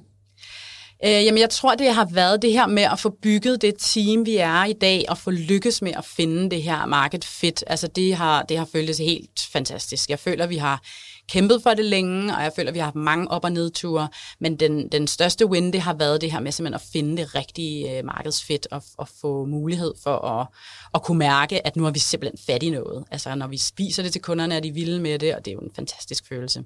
Øh, 1.06 1.26
jamen, 1.26 1.38
jeg 1.38 1.50
tror, 1.50 1.76
det 1.76 1.94
har 1.94 2.06
været 2.06 2.42
det 2.42 2.52
her 2.52 2.68
med 2.68 2.84
at 2.84 3.00
få 3.00 3.10
bygget 3.22 3.62
det 3.62 3.74
team, 3.80 4.26
vi 4.26 4.38
er 4.38 4.66
i 4.66 4.74
dag, 4.74 5.06
og 5.10 5.18
få 5.18 5.32
lykkes 5.32 5.82
med 5.82 5.92
at 5.98 6.06
finde 6.06 6.50
det 6.50 6.64
her 6.64 6.86
market 6.86 7.26
fit. 7.26 7.64
Altså, 7.68 7.88
det 7.88 8.16
har, 8.16 8.44
det 8.44 8.58
har 8.58 8.66
føltes 8.66 8.98
helt 8.98 9.42
fantastisk. 9.52 10.10
Jeg 10.10 10.20
føler, 10.20 10.48
vi 10.48 10.58
har 10.58 10.82
kæmpet 11.30 11.64
for 11.64 11.70
det 11.70 11.86
længe, 11.86 12.36
og 12.36 12.44
jeg 12.44 12.52
føler, 12.56 12.72
vi 12.72 12.80
har 12.80 12.86
haft 12.86 12.96
mange 12.96 13.32
op- 13.32 13.44
og 13.44 13.52
nedture, 13.52 14.08
men 14.40 14.56
den, 14.56 14.88
den 14.88 15.08
største 15.08 15.46
win, 15.46 15.74
det 15.74 15.82
har 15.82 15.94
været 15.94 16.22
det 16.22 16.32
her 16.32 16.40
med 16.40 16.52
simpelthen 16.52 16.74
at 16.74 16.88
finde 16.94 17.18
det 17.18 17.36
rigtige 17.36 17.98
øh, 17.98 18.06
markedsfit 18.06 18.68
og, 18.72 18.84
og 18.98 19.08
få 19.22 19.46
mulighed 19.46 19.94
for 20.04 20.18
at, 20.18 20.48
at 20.94 21.04
kunne 21.04 21.20
mærke, 21.20 21.68
at 21.68 21.76
nu 21.76 21.84
har 21.84 21.92
vi 21.92 22.00
simpelthen 22.00 22.38
fat 22.46 22.64
i 22.64 22.70
noget. 22.70 23.06
Altså, 23.12 23.36
når 23.36 23.48
vi 23.48 23.62
viser 23.78 24.04
det 24.04 24.12
til 24.12 24.22
kunderne, 24.22 24.56
er 24.56 24.60
de 24.60 24.72
vilde 24.72 25.00
med 25.00 25.20
det, 25.20 25.36
og 25.36 25.46
det 25.46 25.52
er 25.52 25.56
jo 25.56 25.60
en 25.60 25.72
fantastisk 25.76 26.28
følelse. 26.30 26.64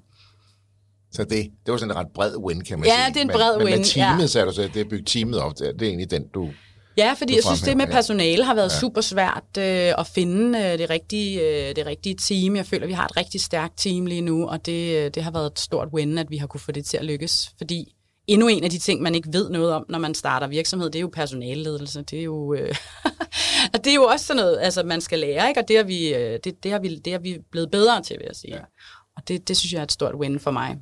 Så 1.12 1.24
det, 1.24 1.30
det 1.66 1.72
var 1.72 1.76
sådan 1.76 1.90
en 1.90 1.96
ret 1.96 2.08
bred 2.14 2.36
win, 2.36 2.64
kan 2.64 2.78
man 2.78 2.86
ja, 2.86 2.94
sige. 2.94 3.02
Ja, 3.02 3.08
det 3.08 3.16
er 3.16 3.20
en 3.20 3.28
bred 3.28 3.56
men, 3.56 3.66
win. 3.66 3.72
Men 3.72 3.78
med 3.78 3.86
teamet, 3.86 4.34
ja. 4.34 4.40
er 4.40 4.44
du 4.44 4.52
så, 4.52 4.62
det 4.74 4.80
at 4.80 4.88
bygge 4.88 5.04
teamet 5.04 5.38
op, 5.40 5.58
det 5.58 5.82
er 5.82 5.86
egentlig 5.86 6.10
den, 6.10 6.28
du... 6.28 6.50
Ja, 6.98 7.14
fordi 7.18 7.34
jeg 7.34 7.42
synes, 7.44 7.60
det 7.60 7.76
med 7.76 7.86
personale 7.86 8.44
har 8.44 8.54
været 8.54 8.72
ja. 8.72 8.78
super 8.80 9.00
svært 9.00 9.58
øh, 9.58 9.92
at 9.98 10.06
finde 10.06 10.58
øh, 10.58 10.78
det, 10.78 10.90
rigtige, 10.90 11.40
øh, 11.40 11.76
det 11.76 11.86
rigtige 11.86 12.14
team. 12.14 12.56
Jeg 12.56 12.66
føler, 12.66 12.86
vi 12.86 12.92
har 12.92 13.04
et 13.04 13.16
rigtig 13.16 13.40
stærkt 13.40 13.78
team 13.78 14.06
lige 14.06 14.20
nu, 14.20 14.48
og 14.48 14.66
det, 14.66 14.96
øh, 14.96 15.10
det 15.14 15.22
har 15.22 15.30
været 15.30 15.46
et 15.46 15.58
stort 15.58 15.88
win, 15.92 16.18
at 16.18 16.30
vi 16.30 16.36
har 16.36 16.46
kunne 16.46 16.60
få 16.60 16.72
det 16.72 16.84
til 16.84 16.96
at 16.96 17.04
lykkes. 17.04 17.50
Fordi 17.58 17.94
endnu 18.26 18.48
en 18.48 18.64
af 18.64 18.70
de 18.70 18.78
ting, 18.78 19.02
man 19.02 19.14
ikke 19.14 19.28
ved 19.32 19.50
noget 19.50 19.72
om, 19.72 19.84
når 19.88 19.98
man 19.98 20.14
starter 20.14 20.46
virksomhed, 20.46 20.90
det 20.90 20.98
er 20.98 21.00
jo 21.00 21.10
personalledelse. 21.12 22.02
Det 22.02 22.18
er 22.18 22.22
jo, 22.22 22.54
øh, 22.54 22.74
det 23.84 23.86
er 23.86 23.94
jo 23.94 24.04
også 24.04 24.26
sådan 24.26 24.42
noget, 24.42 24.58
altså, 24.60 24.82
man 24.82 25.00
skal 25.00 25.18
lære, 25.18 25.48
ikke? 25.48 25.60
og 25.60 25.68
det 25.68 25.78
er, 25.78 25.82
vi, 25.82 26.14
øh, 26.14 26.38
det, 26.44 26.64
det, 26.64 26.72
har 26.72 26.78
vi, 26.78 26.96
det 26.96 27.12
har 27.12 27.20
vi 27.20 27.38
blevet 27.50 27.70
bedre 27.70 28.02
til, 28.02 28.16
vil 28.18 28.24
jeg 28.26 28.36
sige. 28.36 28.54
Ja. 28.54 28.60
Og 29.16 29.28
det, 29.28 29.48
det 29.48 29.56
synes 29.56 29.72
jeg 29.72 29.78
er 29.78 29.82
et 29.82 29.92
stort 29.92 30.14
win 30.14 30.40
for 30.40 30.50
mig. 30.50 30.76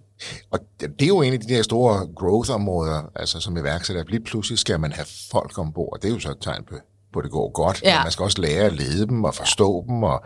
Og 0.50 0.58
det 0.80 1.02
er 1.02 1.06
jo 1.06 1.22
en 1.22 1.32
af 1.32 1.40
de 1.40 1.54
der 1.54 1.62
store 1.62 2.06
growth-områder, 2.16 3.10
altså 3.14 3.40
som 3.40 3.56
iværksætter. 3.56 4.04
Lige 4.08 4.24
pludselig 4.24 4.58
skal 4.58 4.80
man 4.80 4.92
have 4.92 5.06
folk 5.30 5.58
ombord. 5.58 5.98
Det 6.02 6.08
er 6.08 6.12
jo 6.12 6.20
så 6.20 6.30
et 6.30 6.36
tegn 6.40 6.64
på, 6.64 6.74
på 7.12 7.20
det 7.20 7.30
går 7.30 7.50
godt. 7.52 7.82
Ja. 7.82 7.98
Men 7.98 8.04
man 8.04 8.12
skal 8.12 8.22
også 8.22 8.40
lære 8.40 8.64
at 8.64 8.72
lede 8.72 9.06
dem 9.06 9.24
og 9.24 9.34
forstå 9.34 9.84
ja. 9.88 9.92
dem. 9.92 10.02
Og, 10.02 10.24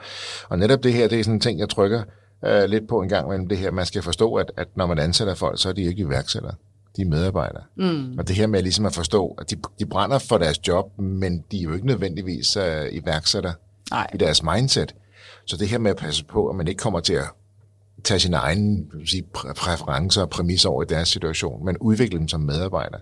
og 0.49 0.59
netop 0.59 0.83
det 0.83 0.93
her, 0.93 1.09
det 1.09 1.21
er 1.21 1.25
sådan 1.25 1.35
en 1.35 1.41
ting, 1.41 1.59
jeg 1.59 1.69
trykker 1.69 2.03
uh, 2.47 2.65
lidt 2.65 2.89
på 2.89 3.01
en 3.01 3.09
gang 3.09 3.29
mellem 3.29 3.49
det 3.49 3.59
her. 3.59 3.71
Man 3.71 3.87
skal 3.87 4.03
forstå, 4.03 4.35
at, 4.35 4.53
at 4.57 4.69
når 4.77 4.87
man 4.87 4.99
ansætter 4.99 5.35
folk, 5.35 5.63
så 5.63 5.69
er 5.69 5.73
de 5.73 5.83
ikke 5.83 6.03
iværksættere. 6.03 6.55
De 6.97 7.03
er 7.03 7.07
medarbejdere. 7.07 7.63
Mm. 7.77 8.19
Og 8.19 8.29
det 8.29 8.37
her 8.37 8.47
med 8.47 8.63
ligesom 8.63 8.87
at 8.87 8.95
forstå, 8.95 9.37
at 9.39 9.51
de, 9.51 9.57
de 9.79 9.87
brænder 9.87 10.19
for 10.19 10.39
deres 10.39 10.69
job, 10.69 10.99
men 10.99 11.45
de 11.51 11.59
er 11.59 11.63
jo 11.63 11.73
ikke 11.73 11.87
nødvendigvis 11.87 12.57
uh, 12.57 12.63
iværksætter 12.93 13.53
Nej. 13.91 14.07
i 14.15 14.17
deres 14.17 14.43
mindset. 14.43 14.95
Så 15.47 15.57
det 15.57 15.69
her 15.69 15.79
med 15.79 15.91
at 15.91 15.97
passe 15.97 16.25
på, 16.25 16.49
at 16.49 16.57
man 16.57 16.69
ikke 16.69 16.79
kommer 16.79 17.01
til 17.01 17.15
at 17.15 17.25
tage 18.05 18.21
sine 18.21 18.37
egne 18.37 18.87
sige, 19.05 19.23
præferencer 19.57 20.23
og 20.23 20.31
præmisser 20.31 20.69
over 20.69 20.83
i 20.83 20.87
deres 20.89 21.09
situation, 21.09 21.65
men 21.65 21.79
udvikle 21.79 22.19
dem 22.19 22.29
som 22.29 22.41
medarbejder. 22.41 22.99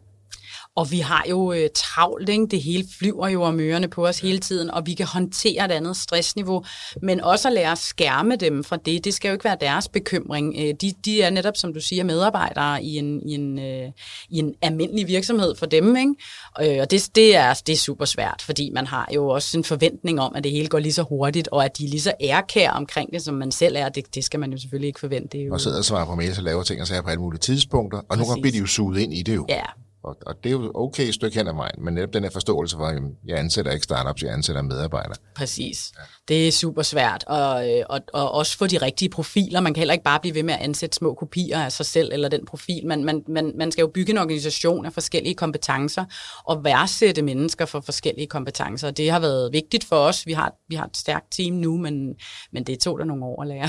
Og 0.78 0.90
vi 0.90 0.98
har 0.98 1.24
jo 1.30 1.52
øh, 1.52 1.68
travlt, 1.74 2.28
ikke? 2.28 2.46
det 2.46 2.62
hele 2.62 2.84
flyver 2.98 3.28
jo 3.28 3.42
om 3.42 3.60
ørerne 3.60 3.88
på 3.88 4.06
os 4.06 4.20
hele 4.20 4.38
tiden, 4.38 4.70
og 4.70 4.86
vi 4.86 4.94
kan 4.94 5.06
håndtere 5.06 5.64
et 5.64 5.70
andet 5.70 5.96
stressniveau, 5.96 6.64
men 7.02 7.20
også 7.20 7.48
at 7.48 7.54
lære 7.54 7.72
at 7.72 7.78
skærme 7.78 8.36
dem 8.36 8.64
fra 8.64 8.76
det. 8.76 9.04
Det 9.04 9.14
skal 9.14 9.28
jo 9.28 9.32
ikke 9.32 9.44
være 9.44 9.56
deres 9.60 9.88
bekymring. 9.88 10.54
Øh, 10.58 10.74
de, 10.80 10.92
de 11.04 11.22
er 11.22 11.30
netop, 11.30 11.56
som 11.56 11.74
du 11.74 11.80
siger, 11.80 12.04
medarbejdere 12.04 12.82
i 12.82 12.96
en, 12.96 13.28
i 13.28 13.34
en, 13.34 13.58
øh, 13.58 13.90
i 14.30 14.38
en 14.38 14.54
almindelig 14.62 15.08
virksomhed 15.08 15.54
for 15.56 15.66
dem. 15.66 15.96
Ikke? 15.96 16.14
Øh, 16.60 16.80
og 16.80 16.90
det, 16.90 17.08
det, 17.14 17.36
er, 17.36 17.54
det 17.66 17.72
er 17.72 17.76
super 17.76 18.04
svært, 18.04 18.42
fordi 18.42 18.70
man 18.74 18.86
har 18.86 19.08
jo 19.14 19.28
også 19.28 19.58
en 19.58 19.64
forventning 19.64 20.20
om, 20.20 20.32
at 20.34 20.44
det 20.44 20.52
hele 20.52 20.68
går 20.68 20.78
lige 20.78 20.92
så 20.92 21.02
hurtigt, 21.02 21.48
og 21.48 21.64
at 21.64 21.78
de 21.78 21.84
er 21.84 21.88
lige 21.88 22.00
så 22.00 22.12
ærkær 22.20 22.70
omkring 22.70 23.12
det, 23.12 23.22
som 23.22 23.34
man 23.34 23.52
selv 23.52 23.76
er. 23.76 23.88
Det, 23.88 24.14
det 24.14 24.24
skal 24.24 24.40
man 24.40 24.52
jo 24.52 24.58
selvfølgelig 24.58 24.88
ikke 24.88 25.00
forvente. 25.00 25.38
Det 25.38 25.46
jo... 25.46 25.52
Og 25.52 25.60
sidder 25.60 25.78
og 25.78 25.84
svarer 25.84 26.06
på 26.06 26.14
mails 26.14 26.38
og 26.38 26.44
laver 26.44 26.62
ting 26.62 26.80
og 26.80 26.86
sager 26.86 27.02
på 27.02 27.08
alle 27.08 27.20
mulige 27.20 27.40
tidspunkter, 27.40 27.98
og 27.98 28.04
Præcis. 28.08 28.18
nogle 28.18 28.30
gange 28.30 28.42
bliver 28.42 28.52
de 28.52 28.58
jo 28.58 28.66
suget 28.66 29.00
ind 29.00 29.14
i 29.14 29.22
det 29.22 29.36
jo. 29.36 29.46
Ja, 29.48 29.62
og, 30.02 30.16
og 30.26 30.44
det 30.44 30.50
er 30.50 30.52
jo 30.52 30.72
okay 30.74 31.08
et 31.08 31.14
stykke 31.14 31.36
hen 31.38 31.48
ad 31.48 31.54
vejen, 31.54 31.84
men 31.84 31.94
netop 31.94 32.12
den 32.12 32.22
her 32.22 32.30
forståelse 32.30 32.76
for, 32.76 32.86
at 32.86 33.02
jeg 33.26 33.38
ansætter 33.38 33.72
ikke 33.72 33.84
startups, 33.84 34.22
jeg 34.22 34.32
ansætter 34.32 34.62
medarbejdere. 34.62 35.14
Præcis. 35.34 35.92
Ja. 35.98 36.02
Det 36.28 36.48
er 36.48 36.52
super 36.52 36.82
svært, 36.82 37.24
og, 37.26 37.70
øh, 37.70 37.84
og, 37.88 38.00
og 38.12 38.32
også 38.32 38.58
få 38.58 38.66
de 38.66 38.78
rigtige 38.78 39.08
profiler. 39.08 39.60
Man 39.60 39.74
kan 39.74 39.80
heller 39.80 39.92
ikke 39.92 40.04
bare 40.04 40.20
blive 40.20 40.34
ved 40.34 40.42
med 40.42 40.54
at 40.54 40.60
ansætte 40.60 40.96
små 40.96 41.14
kopier 41.14 41.60
af 41.60 41.72
sig 41.72 41.86
selv 41.86 42.12
eller 42.12 42.28
den 42.28 42.46
profil. 42.46 42.86
Man, 42.86 43.04
man, 43.04 43.22
man, 43.28 43.52
man 43.58 43.72
skal 43.72 43.82
jo 43.82 43.88
bygge 43.94 44.12
en 44.12 44.18
organisation 44.18 44.86
af 44.86 44.92
forskellige 44.92 45.34
kompetencer 45.34 46.04
og 46.44 46.64
værdsætte 46.64 47.22
mennesker 47.22 47.66
for 47.66 47.80
forskellige 47.80 48.26
kompetencer. 48.26 48.90
Det 48.90 49.10
har 49.10 49.20
været 49.20 49.52
vigtigt 49.52 49.84
for 49.84 49.96
os. 49.96 50.26
Vi 50.26 50.32
har, 50.32 50.52
vi 50.68 50.74
har 50.74 50.84
et 50.84 50.96
stærkt 50.96 51.32
team 51.32 51.54
nu, 51.54 51.76
men, 51.76 52.14
men 52.52 52.64
det 52.64 52.78
tog 52.78 52.98
der 52.98 53.04
nogle 53.04 53.24
år 53.24 53.42
at 53.42 53.48
lære. 53.48 53.68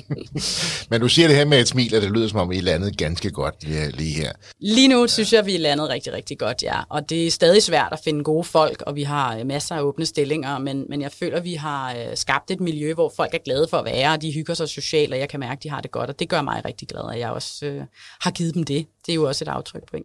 men 0.90 1.00
du 1.00 1.08
siger 1.08 1.28
det 1.28 1.36
her 1.36 1.44
med 1.44 1.60
et 1.60 1.68
smil, 1.68 1.94
og 1.94 2.02
det 2.02 2.10
lyder 2.10 2.28
som 2.28 2.38
om 2.38 2.52
I 2.52 2.60
landet 2.60 2.98
ganske 2.98 3.30
godt 3.30 3.54
lige, 3.64 3.90
lige 3.90 4.14
her. 4.14 4.32
Lige 4.60 4.88
nu 4.88 5.06
synes 5.06 5.32
jeg, 5.32 5.46
vi 5.46 5.54
er 5.54 5.58
landet 5.58 5.88
rigtig, 5.88 6.12
rigtig 6.12 6.38
godt, 6.38 6.62
ja. 6.62 6.80
Og 6.90 7.10
det 7.10 7.26
er 7.26 7.30
stadig 7.30 7.62
svært 7.62 7.92
at 7.92 8.00
finde 8.04 8.24
gode 8.24 8.44
folk, 8.44 8.82
og 8.86 8.96
vi 8.96 9.02
har 9.02 9.44
masser 9.44 9.74
af 9.74 9.80
åbne 9.80 10.06
stillinger, 10.06 10.58
men, 10.58 10.84
men 10.88 11.02
jeg 11.02 11.12
føler, 11.12 11.40
vi 11.40 11.51
vi 11.52 11.56
har 11.56 11.94
øh, 11.94 12.16
skabt 12.16 12.50
et 12.50 12.60
miljø, 12.60 12.94
hvor 12.94 13.12
folk 13.16 13.34
er 13.34 13.38
glade 13.44 13.66
for 13.70 13.76
at 13.76 13.84
være, 13.84 14.12
og 14.12 14.22
de 14.22 14.32
hygger 14.32 14.54
sig 14.54 14.68
socialt, 14.68 15.12
og 15.12 15.18
jeg 15.18 15.28
kan 15.28 15.40
mærke, 15.40 15.58
at 15.58 15.62
de 15.62 15.70
har 15.70 15.80
det 15.80 15.90
godt, 15.90 16.10
og 16.10 16.18
det 16.18 16.28
gør 16.28 16.42
mig 16.42 16.62
rigtig 16.64 16.88
glad, 16.88 17.12
at 17.12 17.18
jeg 17.18 17.30
også 17.30 17.66
øh, 17.66 17.82
har 18.20 18.30
givet 18.30 18.54
dem 18.54 18.64
det. 18.64 18.86
Det 19.06 19.12
er 19.12 19.14
jo 19.14 19.28
også 19.28 19.44
et 19.44 19.48
aftryk 19.48 19.82
på 19.90 19.96
en. 19.96 20.04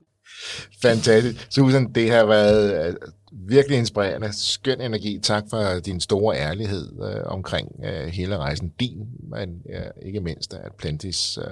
Fantastisk. 0.81 1.47
Susan, 1.49 1.93
det 1.93 2.11
har 2.11 2.25
været 2.25 2.87
øh, 2.87 2.95
virkelig 3.31 3.77
inspirerende. 3.77 4.33
Skøn 4.33 4.81
energi. 4.81 5.19
Tak 5.23 5.43
for 5.49 5.79
din 5.85 6.01
store 6.01 6.35
ærlighed 6.37 6.91
øh, 7.03 7.21
omkring 7.25 7.67
øh, 7.83 8.07
hele 8.07 8.37
rejsen. 8.37 8.73
Din, 8.79 9.07
men 9.29 9.61
øh, 9.69 10.05
ikke 10.05 10.19
mindst 10.19 10.53
at 10.53 10.71
Plantis 10.77 11.37
øh, 11.37 11.43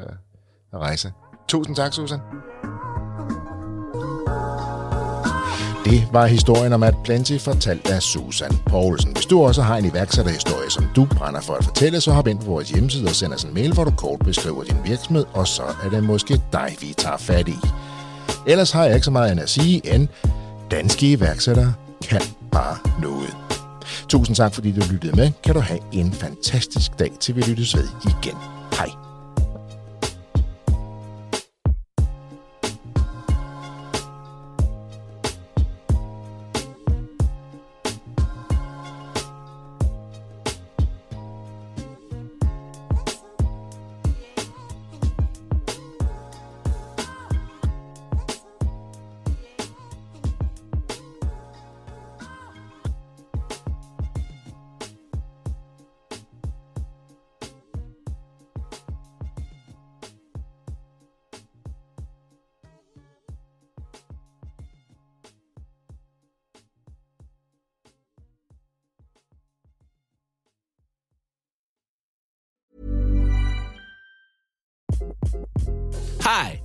rejse. 0.74 1.12
Tusind 1.48 1.76
tak, 1.76 1.94
Susan. 1.94 2.20
Det 5.86 6.08
var 6.12 6.26
historien 6.26 6.74
om 6.74 6.84
at 6.84 6.96
Plenty 7.04 7.38
fortalt 7.38 7.90
af 7.90 8.02
Susan 8.02 8.52
Poulsen. 8.66 9.14
Hvis 9.14 9.26
du 9.26 9.44
også 9.44 9.62
har 9.62 9.78
en 9.78 9.86
iværksætterhistorie, 9.86 10.70
som 10.72 10.86
du 10.96 11.06
brænder 11.06 11.42
for 11.42 11.54
at 11.54 11.66
fortælle, 11.66 12.02
så 12.02 12.12
hop 12.12 12.28
ind 12.28 12.40
på 12.40 12.46
vores 12.46 12.70
hjemmeside 12.70 13.06
og 13.06 13.16
send 13.16 13.34
os 13.34 13.44
en 13.44 13.54
mail, 13.54 13.74
hvor 13.74 13.84
du 13.84 13.92
kort 13.92 14.20
beskriver 14.20 14.64
din 14.64 14.78
virksomhed, 14.86 15.26
og 15.34 15.48
så 15.48 15.64
er 15.84 15.90
det 15.90 16.04
måske 16.04 16.42
dig, 16.54 16.76
vi 16.82 16.94
tager 16.98 17.18
fat 17.18 17.48
i. 17.48 17.56
Ellers 18.48 18.72
har 18.72 18.86
jeg 18.86 18.94
ikke 18.94 19.06
så 19.06 19.12
meget 19.12 19.32
andet 19.32 19.44
at 19.44 19.50
sige 19.50 19.94
end, 19.94 20.08
danske 20.72 21.12
iværksættere 21.12 21.74
kan 22.02 22.22
bare 22.52 22.78
noget. 23.02 23.36
Tusind 24.10 24.36
tak, 24.36 24.54
fordi 24.54 24.72
du 24.72 24.82
lyttede 24.92 25.16
med. 25.16 25.32
Kan 25.44 25.54
du 25.54 25.60
have 25.60 25.80
en 25.92 26.14
fantastisk 26.14 27.00
dag, 27.00 27.12
til 27.20 27.36
vi 27.36 27.42
lyttes 27.42 27.76
ved 27.76 27.88
igen. 28.04 28.38
Hej. 28.78 29.15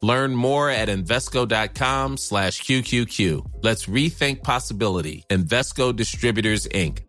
Learn 0.00 0.34
more 0.34 0.70
at 0.70 0.88
Invesco.com 0.88 2.16
slash 2.16 2.62
QQQ. 2.62 3.62
Let's 3.62 3.86
rethink 3.86 4.42
possibility. 4.42 5.24
Investco 5.30 5.94
Distributors, 5.94 6.66
Inc. 6.68 7.00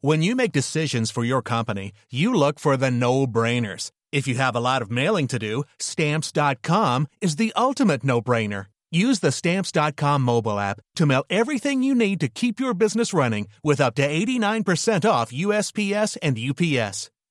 When 0.00 0.22
you 0.22 0.36
make 0.36 0.52
decisions 0.52 1.10
for 1.10 1.24
your 1.24 1.42
company, 1.42 1.92
you 2.10 2.32
look 2.34 2.60
for 2.60 2.76
the 2.76 2.90
no-brainers. 2.90 3.90
If 4.12 4.28
you 4.28 4.36
have 4.36 4.54
a 4.54 4.60
lot 4.60 4.82
of 4.82 4.90
mailing 4.90 5.26
to 5.28 5.38
do, 5.38 5.64
Stamps.com 5.80 7.08
is 7.20 7.36
the 7.36 7.52
ultimate 7.56 8.04
no-brainer. 8.04 8.66
Use 8.90 9.18
the 9.20 9.32
Stamps.com 9.32 10.22
mobile 10.22 10.58
app 10.60 10.80
to 10.96 11.06
mail 11.06 11.24
everything 11.28 11.82
you 11.82 11.94
need 11.94 12.20
to 12.20 12.28
keep 12.28 12.60
your 12.60 12.74
business 12.74 13.12
running 13.12 13.48
with 13.64 13.80
up 13.80 13.94
to 13.96 14.06
89% 14.06 15.10
off 15.10 15.32
USPS 15.32 16.16
and 16.22 16.38
UPS. 16.38 17.10